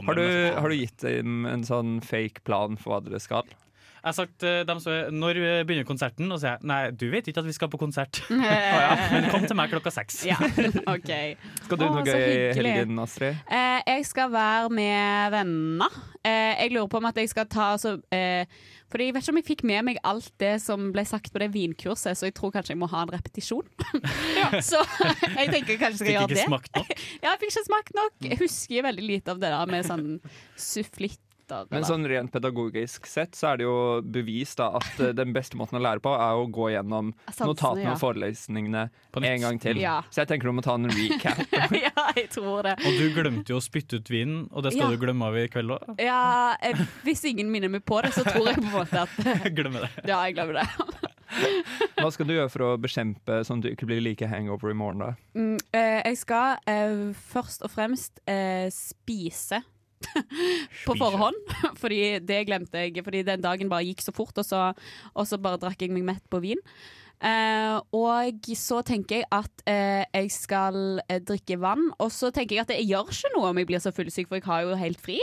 Har, 0.07 0.21
du, 0.23 0.29
har 0.63 0.69
du 0.71 0.77
gitt 0.79 1.03
dem 1.09 1.49
en 1.51 1.67
sånn 1.67 1.99
fake 2.07 2.47
plan 2.47 2.79
for 2.79 2.95
hva 2.95 3.01
dere 3.09 3.19
skal? 3.19 3.51
Jeg 3.99 4.07
har 4.09 4.17
sagt 4.17 4.37
de 4.45 4.53
dem 4.69 4.81
så, 4.83 4.95
Når 5.11 5.41
begynner 5.67 5.87
konserten? 5.89 6.31
Og 6.31 6.39
så 6.39 6.45
sier 6.45 6.57
jeg 6.57 6.69
nei, 6.71 6.79
du 6.95 7.07
vet 7.13 7.29
ikke 7.31 7.43
at 7.43 7.49
vi 7.49 7.55
skal 7.57 7.71
på 7.73 7.81
konsert. 7.81 8.21
oh, 8.31 8.45
ja, 8.85 8.95
men 9.13 9.29
kom 9.33 9.45
til 9.49 9.59
meg 9.59 9.73
klokka 9.73 9.93
seks. 9.95 10.23
Ja, 10.29 10.39
ok 10.95 11.13
Skal 11.65 11.81
du 11.81 11.85
Å, 11.87 11.93
noe 11.99 12.07
gøy 12.07 12.25
i 12.25 12.41
helgen, 12.59 12.99
Astrid? 13.03 13.39
Eh, 13.51 13.81
jeg 13.89 14.09
skal 14.09 14.33
være 14.33 14.73
med 14.75 15.35
venner. 15.35 16.01
Eh, 16.23 16.55
jeg 16.65 16.75
lurer 16.75 16.91
på 16.93 17.01
om 17.01 17.09
at 17.11 17.19
jeg 17.21 17.31
skal 17.33 17.47
ta 17.51 17.71
så, 17.81 17.97
eh, 18.15 18.49
Fordi 18.89 19.09
Jeg 19.09 19.15
vet 19.17 19.25
ikke 19.27 19.35
om 19.35 19.41
jeg 19.43 19.49
fikk 19.51 19.65
med 19.69 19.85
meg 19.91 20.01
alt 20.09 20.31
det 20.41 20.55
som 20.65 20.89
ble 20.95 21.05
sagt 21.09 21.33
på 21.35 21.43
det 21.43 21.51
vinkurset, 21.55 22.17
så 22.17 22.29
jeg 22.31 22.35
tror 22.39 22.55
kanskje 22.55 22.75
jeg 22.75 22.81
må 22.81 22.89
ha 22.91 23.05
en 23.05 23.13
repetisjon. 23.13 23.67
så 24.71 24.81
jeg 25.37 25.53
tenker 25.53 25.77
kanskje 25.81 26.09
jeg 26.09 26.17
skal 26.17 26.29
Fikk 26.29 26.37
ikke 26.39 26.49
smakt 26.49 26.77
nok? 26.79 26.93
ja, 27.23 27.33
jeg 27.33 27.41
fikk 27.43 27.53
ikke 27.53 27.67
smakt 27.69 27.97
nok. 27.99 28.19
Jeg 28.25 28.41
husker 28.41 28.87
veldig 28.89 29.09
lite 29.13 29.35
av 29.35 29.43
det 29.43 29.53
der 29.53 29.73
med 29.75 29.89
sånn 29.89 30.07
sufflitter. 31.49 31.75
Men 31.75 31.87
sånn 31.87 32.07
rent 32.09 32.33
pedagogisk 32.33 33.07
sett 33.09 33.35
så 33.39 33.53
er 33.53 33.61
det 33.61 33.67
jo 33.67 33.77
bevis 34.03 34.55
da 34.59 34.71
at 34.79 35.01
eh, 35.01 35.13
den 35.17 35.33
beste 35.33 35.57
måten 35.57 35.79
å 35.79 35.83
lære 35.83 36.03
på, 36.05 36.13
er 36.15 36.37
å 36.37 36.47
gå 36.47 36.71
gjennom 36.75 37.13
Sansene, 37.27 37.49
notatene 37.51 37.87
ja. 37.87 37.95
og 37.95 38.01
forelesningene 38.03 38.85
en 39.19 39.43
gang 39.43 39.59
til. 39.63 39.81
Ja. 39.81 39.99
Så 40.11 40.23
jeg 40.23 40.33
tenker 40.33 40.49
du 40.49 40.57
må 40.59 40.65
ta 40.65 40.77
en 40.79 40.89
recap. 40.91 41.41
ja, 41.87 42.07
jeg 42.17 42.29
tror 42.35 42.63
det. 42.69 42.77
Og 42.85 42.99
du 42.99 43.09
glemte 43.17 43.55
jo 43.55 43.61
å 43.61 43.65
spytte 43.65 44.01
ut 44.01 44.11
vinen, 44.13 44.47
og 44.53 44.67
det 44.67 44.75
skal 44.75 44.89
Ja. 44.89 44.95
du 44.95 45.03
glemme 45.03 45.29
av 45.29 45.37
i 45.39 45.49
kveld 45.53 45.75
òg. 45.77 45.93
Ja, 46.03 46.57
eh, 46.63 46.79
Hvis 47.07 47.25
ingen 47.29 47.51
minner 47.53 47.73
meg 47.73 47.85
på 47.89 48.01
det, 48.05 48.15
så 48.17 48.25
tror 48.27 48.51
jeg 48.53 48.61
på 48.61 48.69
en 48.69 48.75
måte 48.75 49.05
at 49.07 49.53
Glemmer 49.59 49.87
det. 49.87 50.09
Ja, 50.09 50.23
jeg 50.27 50.37
glemmer 50.39 50.61
det. 50.63 50.69
Hva 51.99 52.09
skal 52.15 52.29
du 52.29 52.33
gjøre 52.35 52.51
for 52.53 52.65
å 52.65 52.69
bekjempe 52.81 53.43
sånn 53.45 53.61
at 53.61 53.67
du 53.67 53.73
ikke 53.73 53.89
blir 53.91 54.01
like 54.01 54.29
hangover 54.31 54.73
i 54.73 54.77
morgen, 54.79 55.03
da? 55.03 55.11
Mm, 55.37 55.59
eh, 55.77 55.99
jeg 56.09 56.21
skal 56.23 56.63
eh, 56.71 57.11
først 57.29 57.67
og 57.67 57.73
fremst 57.75 58.23
eh, 58.31 58.69
spise. 58.73 59.61
på 60.87 60.97
forhånd, 60.99 61.53
fordi 61.83 62.19
det 62.25 62.45
glemte 62.49 62.85
jeg. 62.85 63.03
Fordi 63.05 63.25
den 63.27 63.45
dagen 63.45 63.73
bare 63.73 63.87
gikk 63.89 64.05
så 64.05 64.15
fort, 64.15 64.37
og 64.39 64.47
så, 64.47 64.71
og 65.15 65.29
så 65.29 65.41
bare 65.43 65.61
drakk 65.63 65.85
jeg 65.85 65.95
meg 65.95 66.07
mett 66.09 66.25
på 66.31 66.43
vin. 66.45 66.63
Eh, 67.19 67.77
og 67.99 68.51
så 68.55 68.79
tenker 68.87 69.21
jeg 69.21 69.27
at 69.35 69.65
eh, 69.67 70.05
jeg 70.07 70.31
skal 70.31 71.01
eh, 71.09 71.23
drikke 71.23 71.59
vann. 71.61 71.89
Og 71.99 72.13
så 72.15 72.31
tenker 72.35 72.59
jeg 72.59 72.67
at 72.67 72.75
jeg 72.77 72.91
gjør 72.93 73.11
ikke 73.15 73.33
noe 73.35 73.51
om 73.51 73.63
jeg 73.63 73.71
blir 73.71 73.83
så 73.83 73.95
fullsyk, 73.95 74.31
for 74.31 74.39
jeg 74.39 74.49
har 74.49 74.67
jo 74.67 74.79
helt 74.79 75.03
fri. 75.03 75.19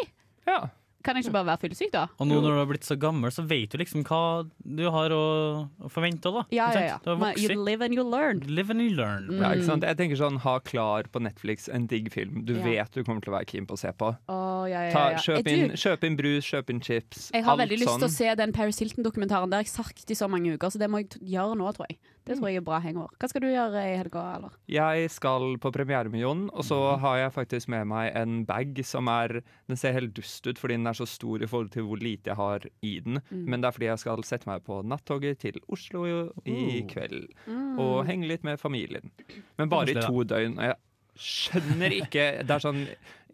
Kan 1.05 1.15
jeg 1.19 1.25
ikke 1.27 1.33
bare 1.37 1.45
være 1.51 1.61
fyllesyk, 1.61 1.91
da? 1.93 2.07
Og 2.19 2.25
nå 2.27 2.39
når 2.41 2.55
du 2.55 2.57
har 2.57 2.65
blitt 2.71 2.87
så 2.87 2.95
gammel, 2.97 3.29
så 3.31 3.43
vet 3.45 3.69
du 3.69 3.77
liksom 3.77 4.01
hva 4.07 4.21
du 4.65 4.81
har 4.89 5.13
å, 5.13 5.69
å 5.85 5.91
forvente. 5.93 6.31
da 6.33 6.41
Ja, 6.51 6.71
ja, 6.73 6.81
ja. 6.87 6.97
Du 7.05 7.11
har 7.13 7.19
Men. 7.21 7.37
You 7.37 7.55
live 7.63 7.81
and 7.85 7.93
you 7.93 8.03
learn. 8.03 8.39
Live 8.49 8.71
and 8.73 8.81
you 8.81 8.89
learn. 8.97 9.29
Ja, 9.37 9.51
ikke 9.53 9.67
sant? 9.69 9.83
Jeg 9.85 9.97
tenker 10.01 10.17
sånn, 10.17 10.39
Ha 10.41 10.57
klar 10.65 11.03
på 11.13 11.21
Netflix 11.21 11.69
en 11.69 11.85
digg 11.87 12.11
film 12.11 12.43
du 12.45 12.55
Ja. 12.57 12.63
vet 12.65 12.91
du 12.97 13.03
kommer 13.03 13.21
til 13.21 13.31
å 13.33 13.37
være 13.37 13.45
keen 13.45 13.65
på 13.69 13.73
å 13.77 13.77
se 13.79 13.91
på. 13.93 14.15
Oh, 14.27 14.65
ja, 14.65 14.87
ja, 14.87 14.91
Ta, 14.91 15.09
ja. 15.11 15.17
kjøp, 15.17 15.45
Er 15.47 15.51
inn, 15.53 15.69
du- 15.69 15.75
kjøp 15.75 16.03
inn 16.03 16.17
brus, 16.17 16.43
kjøp 16.49 16.69
inn 16.69 16.81
chips. 16.81 17.29
Jeg 17.31 17.43
har 17.43 17.51
alt 17.53 17.61
veldig 17.61 17.79
lyst 17.79 17.93
til 17.99 18.07
å 18.07 18.09
sånn. 18.09 18.17
se 18.17 18.35
den 18.35 18.51
Paris 18.51 18.79
Hilton-dokumentaren. 18.79 19.49
Det 19.49 19.53
har 19.53 19.63
jeg 19.63 19.73
sagt 19.75 20.09
i 20.11 20.15
så 20.15 20.27
mange 20.29 20.57
uker, 20.57 20.67
så 20.73 20.79
det 20.79 20.89
må 20.89 20.97
jeg 21.03 21.09
t- 21.11 21.19
gjøre 21.21 21.55
nå, 21.55 21.69
tror 21.75 21.85
jeg. 21.89 21.97
Det 22.26 22.39
tror 22.39 22.49
jeg 22.49 22.57
er 22.57 22.65
bra 22.65 22.80
hangover. 22.82 23.11
Hva 23.21 23.28
skal 23.30 23.43
du 23.43 23.47
gjøre 23.51 23.82
i 23.86 23.97
helga, 23.99 24.21
eller? 24.39 24.53
Jeg 24.71 25.09
skal 25.13 25.43
på 25.61 25.71
premiere 25.76 26.09
med 26.09 26.23
Jon, 26.23 26.45
og 26.49 26.65
så 26.65 26.80
har 27.03 27.19
jeg 27.21 27.34
faktisk 27.36 27.69
med 27.69 27.86
meg 27.91 28.15
en 28.17 28.39
bag 28.49 28.80
som 28.88 29.07
er 29.13 29.41
Den 29.69 29.78
ser 29.78 29.93
helt 29.93 30.15
dust 30.17 30.45
ut 30.49 30.57
fordi 30.61 30.78
den 30.80 30.88
er 30.89 30.97
så 30.97 31.05
stor 31.09 31.43
i 31.45 31.49
forhold 31.49 31.69
til 31.76 31.86
hvor 31.86 32.01
lite 32.01 32.32
jeg 32.34 32.39
har 32.39 32.65
i 32.82 32.95
den. 33.05 33.19
Mm. 33.30 33.45
Men 33.49 33.61
det 33.61 33.69
er 33.69 33.76
fordi 33.78 33.89
jeg 33.91 34.01
skal 34.01 34.26
sette 34.26 34.49
meg 34.49 34.63
på 34.65 34.82
nattoget 34.86 35.39
til 35.45 35.61
Oslo 35.69 36.05
i, 36.09 36.15
i 36.49 36.57
Oh. 36.82 36.89
kveld. 36.89 37.30
Mm. 37.45 37.80
Og 37.80 38.05
henge 38.09 38.28
litt 38.28 38.43
med 38.43 38.59
familien. 38.59 39.11
Men 39.57 39.69
bare 39.69 39.93
i 39.93 40.01
to 40.01 40.23
døgn. 40.26 40.57
Og 40.57 40.65
jeg 40.71 40.76
skjønner 41.15 41.93
ikke 41.95 42.23
Det 42.43 42.51
er 42.51 42.59
sånn 42.63 42.82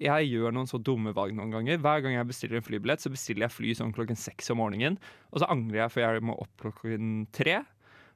Jeg 0.01 0.27
gjør 0.29 0.53
noen 0.53 0.67
så 0.69 0.77
dumme 0.81 1.13
valg 1.15 1.33
noen 1.37 1.51
ganger. 1.53 1.77
Hver 1.81 2.01
gang 2.03 2.15
jeg 2.19 2.27
bestiller 2.29 2.57
en 2.59 2.65
flybillett, 2.65 3.01
så 3.01 3.09
bestiller 3.13 3.47
jeg 3.47 3.53
fly 3.55 3.73
sånn 3.77 3.93
klokken 3.95 4.17
seks 4.19 4.49
om 4.51 4.57
morgenen. 4.61 4.97
Og 5.31 5.39
så 5.43 5.49
angrer 5.53 5.83
jeg 5.85 5.93
for 5.93 6.01
jeg 6.03 6.23
må 6.25 6.35
opp 6.41 6.55
klokken 6.61 7.27
tre. 7.31 7.61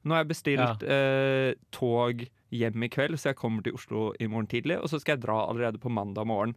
Nå 0.06 0.14
har 0.14 0.22
jeg 0.22 0.30
bestilt 0.30 0.86
eh, 0.86 1.52
tog 1.74 2.22
hjem 2.54 2.86
i 2.86 2.88
kveld, 2.92 3.18
så 3.18 3.32
jeg 3.32 3.38
kommer 3.40 3.64
til 3.66 3.74
Oslo 3.74 4.12
i 4.22 4.28
morgen 4.30 4.46
tidlig. 4.50 4.78
Og 4.78 4.90
så 4.92 5.00
skal 5.02 5.16
jeg 5.16 5.26
dra 5.26 5.40
allerede 5.48 5.82
på 5.82 5.90
mandag 5.90 6.28
morgen. 6.30 6.54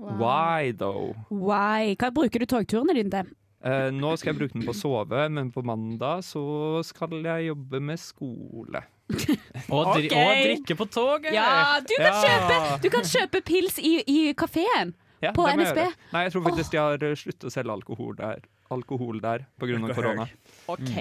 Why 0.00 0.72
though? 0.76 1.16
Why? 1.32 1.94
Hva 2.00 2.12
bruker 2.12 2.44
du 2.44 2.48
togturene 2.48 2.96
dine 2.96 3.12
til? 3.12 3.32
Eh, 3.60 3.90
nå 3.92 4.14
skal 4.16 4.32
jeg 4.32 4.38
bruke 4.38 4.56
den 4.56 4.64
på 4.64 4.72
å 4.72 4.76
sove, 4.76 5.26
men 5.32 5.50
på 5.52 5.60
mandag 5.68 6.22
så 6.24 6.42
skal 6.86 7.18
jeg 7.20 7.50
jobbe 7.50 7.80
med 7.84 8.00
skole. 8.00 8.80
Og, 9.74 9.90
dri 9.96 10.06
okay. 10.06 10.22
og 10.22 10.40
drikke 10.46 10.76
på 10.78 10.86
toget! 10.86 11.32
Ja, 11.34 11.80
du 11.82 11.96
kan, 11.98 12.06
Ja. 12.06 12.20
Kjøpe, 12.22 12.78
du 12.84 12.88
kan 12.94 13.08
kjøpe 13.10 13.40
pils 13.42 13.80
i, 13.82 13.96
i 14.06 14.18
kafeen 14.38 14.94
Ja, 15.20 15.32
på 15.34 15.48
NSB? 15.50 15.80
jeg. 15.82 15.96
Nei, 16.14 16.22
jeg 16.28 16.32
tror 16.36 16.44
faktisk 16.46 16.72
de 16.72 16.78
har 16.80 17.06
eh, 17.08 17.16
sluttet 17.18 17.48
å 17.50 17.52
selge 17.52 17.74
alkohol 17.74 18.14
der, 18.20 18.46
alkohol 18.70 19.18
der 19.20 19.48
på 19.58 19.68
grunn 19.68 19.88
av 19.88 19.96
korona. 19.98 20.28
OK. 20.70 20.94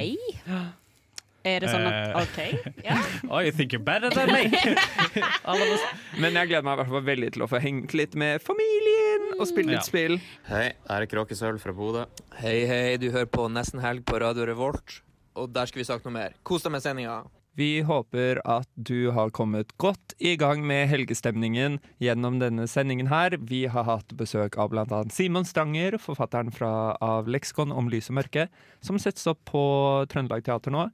Er 1.48 1.60
det 1.64 1.70
sånn 1.72 1.86
at 1.88 1.98
Eh. 2.10 2.22
OK? 2.22 2.74
Ja. 2.84 2.98
Oh, 3.32 3.40
you 3.40 3.52
think 3.52 3.72
you're 3.72 3.80
better 3.84 4.10
than 4.10 4.28
me? 4.34 4.50
Men 6.20 6.36
jeg 6.36 6.50
gleder 6.52 6.66
meg 6.66 6.74
i 6.76 6.82
hvert 6.82 6.92
fall 6.92 7.06
veldig 7.08 7.32
til 7.36 7.46
å 7.46 7.50
få 7.50 7.62
hengt 7.64 7.94
litt 7.98 8.16
med 8.20 8.42
familien 8.44 9.36
og 9.40 9.46
spille 9.50 9.72
litt 9.74 9.80
Ja. 9.82 9.88
spill. 9.88 10.18
Hei, 10.50 10.66
her 10.90 11.02
er 11.06 11.10
Kråkesølv 11.10 11.62
fra 11.64 11.74
Bodø. 11.76 12.06
Hei, 12.42 12.66
hei, 12.68 12.98
du 13.00 13.10
hører 13.12 13.30
på 13.32 13.48
Nesten 13.52 13.80
Helg 13.84 14.04
på 14.10 14.20
Radio 14.20 14.46
Revolt. 14.50 15.02
Og 15.40 15.52
der 15.56 15.70
skal 15.70 15.80
vi 15.84 15.88
snakke 15.88 16.06
noe 16.10 16.18
mer. 16.18 16.34
Kos 16.44 16.64
deg 16.66 16.74
med 16.76 16.84
sendinga. 16.84 17.22
Vi 17.60 17.82
håper 17.84 18.40
at 18.48 18.68
du 18.76 19.12
har 19.12 19.32
kommet 19.36 19.74
godt 19.82 20.14
i 20.24 20.36
gang 20.40 20.62
med 20.68 20.88
helgestemningen 20.92 21.80
gjennom 22.00 22.38
denne 22.40 22.68
sendingen 22.72 23.10
her. 23.12 23.36
Vi 23.42 23.66
har 23.68 23.84
hatt 23.88 24.14
besøk 24.16 24.56
av 24.62 24.70
bl.a. 24.72 25.02
Simon 25.12 25.44
Stanger, 25.48 25.98
forfatteren 26.00 26.54
fra, 26.56 26.96
av 27.04 27.28
Leksikon 27.28 27.72
om 27.76 27.90
lys 27.92 28.08
og 28.14 28.20
mørke, 28.22 28.48
som 28.86 29.00
settes 29.02 29.28
opp 29.28 29.42
på 29.50 29.64
Trøndelag 30.12 30.46
Teater 30.48 30.72
nå. 30.76 30.86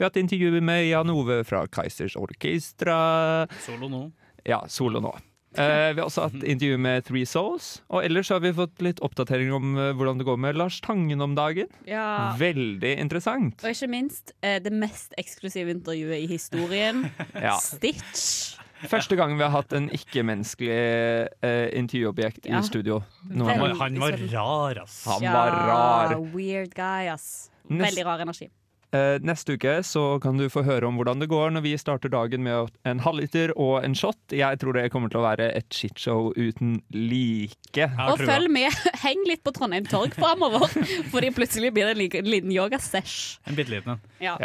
Vi 0.00 0.04
har 0.04 0.08
hatt 0.08 0.16
intervju 0.16 0.60
med 0.64 0.86
Jan 0.88 1.10
Ove 1.12 1.42
fra 1.44 1.66
Kaizers 1.68 2.14
Orkestra. 2.16 2.94
Solo 3.60 3.88
nå. 3.92 3.98
Ja, 4.48 4.62
solo 4.72 4.96
nå. 5.04 5.10
Eh, 5.60 5.90
vi 5.92 6.00
har 6.00 6.06
også 6.06 6.22
hatt 6.24 6.38
intervju 6.40 6.78
med 6.80 7.04
Three 7.04 7.26
Souls. 7.28 7.82
Og 7.92 8.06
ellers 8.06 8.30
har 8.32 8.40
vi 8.40 8.54
fått 8.56 8.80
litt 8.80 9.02
oppdatering 9.04 9.50
om 9.52 9.74
eh, 9.76 9.90
hvordan 9.98 10.16
det 10.22 10.24
går 10.24 10.38
med 10.40 10.56
Lars 10.56 10.78
Tangen 10.80 11.20
om 11.20 11.34
dagen. 11.36 11.68
Ja. 11.84 12.30
Veldig 12.40 12.94
interessant. 13.02 13.60
Og 13.60 13.74
ikke 13.74 13.90
minst 13.92 14.32
eh, 14.40 14.56
det 14.64 14.72
mest 14.72 15.12
eksklusive 15.20 15.74
intervjuet 15.76 16.22
i 16.22 16.30
historien. 16.32 17.04
Ja. 17.36 17.58
Stitch. 17.60 18.54
Første 18.88 19.18
gang 19.20 19.34
vi 19.36 19.44
har 19.44 19.52
hatt 19.52 19.74
en 19.76 19.90
ikke-menneskelig 19.92 20.70
eh, 21.44 21.66
intervjuobjekt 21.76 22.48
Ja. 22.48 22.62
i 22.62 22.70
studio. 22.70 23.02
Han 23.28 23.44
var, 23.60 23.76
han 23.82 24.00
var 24.00 24.16
rar, 24.32 24.80
ass. 24.86 25.02
Han 25.12 25.28
var 25.28 25.52
rar. 25.68 26.16
Weird 26.32 26.72
guy, 26.72 27.12
ass. 27.12 27.50
Nest- 27.68 27.90
Veldig 27.90 28.06
rar 28.08 28.24
energi. 28.24 28.48
Eh, 28.90 29.20
neste 29.22 29.54
uke 29.54 29.76
så 29.86 30.02
kan 30.22 30.34
du 30.40 30.48
få 30.50 30.64
høre 30.66 30.88
om 30.88 30.96
hvordan 30.98 31.20
det 31.22 31.28
går 31.30 31.52
når 31.54 31.62
vi 31.62 31.76
starter 31.78 32.10
dagen 32.10 32.42
med 32.42 32.72
en 32.90 32.98
halvliter 33.04 33.52
og 33.54 33.84
en 33.86 33.94
shot. 33.94 34.18
Jeg 34.34 34.58
tror 34.58 34.74
det 34.74 34.88
kommer 34.90 35.12
til 35.12 35.20
å 35.22 35.26
være 35.28 35.46
et 35.54 35.68
shitshow 35.70 36.32
uten 36.34 36.80
like. 36.90 37.86
Og 38.08 38.18
følg 38.24 38.50
med. 38.50 38.74
Heng 39.04 39.22
litt 39.30 39.44
på 39.46 39.54
Trondheim 39.54 39.86
Torg 39.86 40.16
framover, 40.18 40.66
fordi 41.14 41.30
plutselig 41.36 41.70
blir 41.76 41.86
det 41.86 41.94
en 41.96 42.02
liten- 42.02 42.30
liten 42.34 42.50
yoga-sesh. 42.54 43.38
En 43.46 43.54
bitte 43.58 43.76
liten 43.76 43.94
en. 43.94 44.02
Ja. 44.18 44.36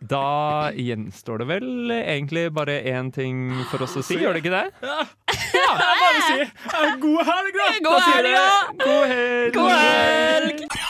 Da 0.00 0.70
gjenstår 0.72 1.42
det 1.42 1.46
vel 1.50 1.90
egentlig 1.92 2.46
bare 2.56 2.78
én 2.88 3.10
ting 3.12 3.50
for 3.68 3.84
oss 3.84 3.96
å 4.00 4.04
si, 4.04 4.16
gjør 4.20 4.36
det 4.36 4.44
ikke 4.44 4.54
det? 4.58 4.66
Ja, 5.50 5.72
jeg 5.76 5.96
bare 6.00 6.20
sier 6.24 6.44
eh, 6.46 6.92
god 7.02 7.26
helg, 7.26 7.56
da! 7.56 7.66
God 7.84 7.98
Da 8.00 8.04
God 8.06 8.06
helg! 8.06 8.84
God 8.84 9.04
helg! 9.10 9.56
God 9.56 9.70
helg! 9.74 10.89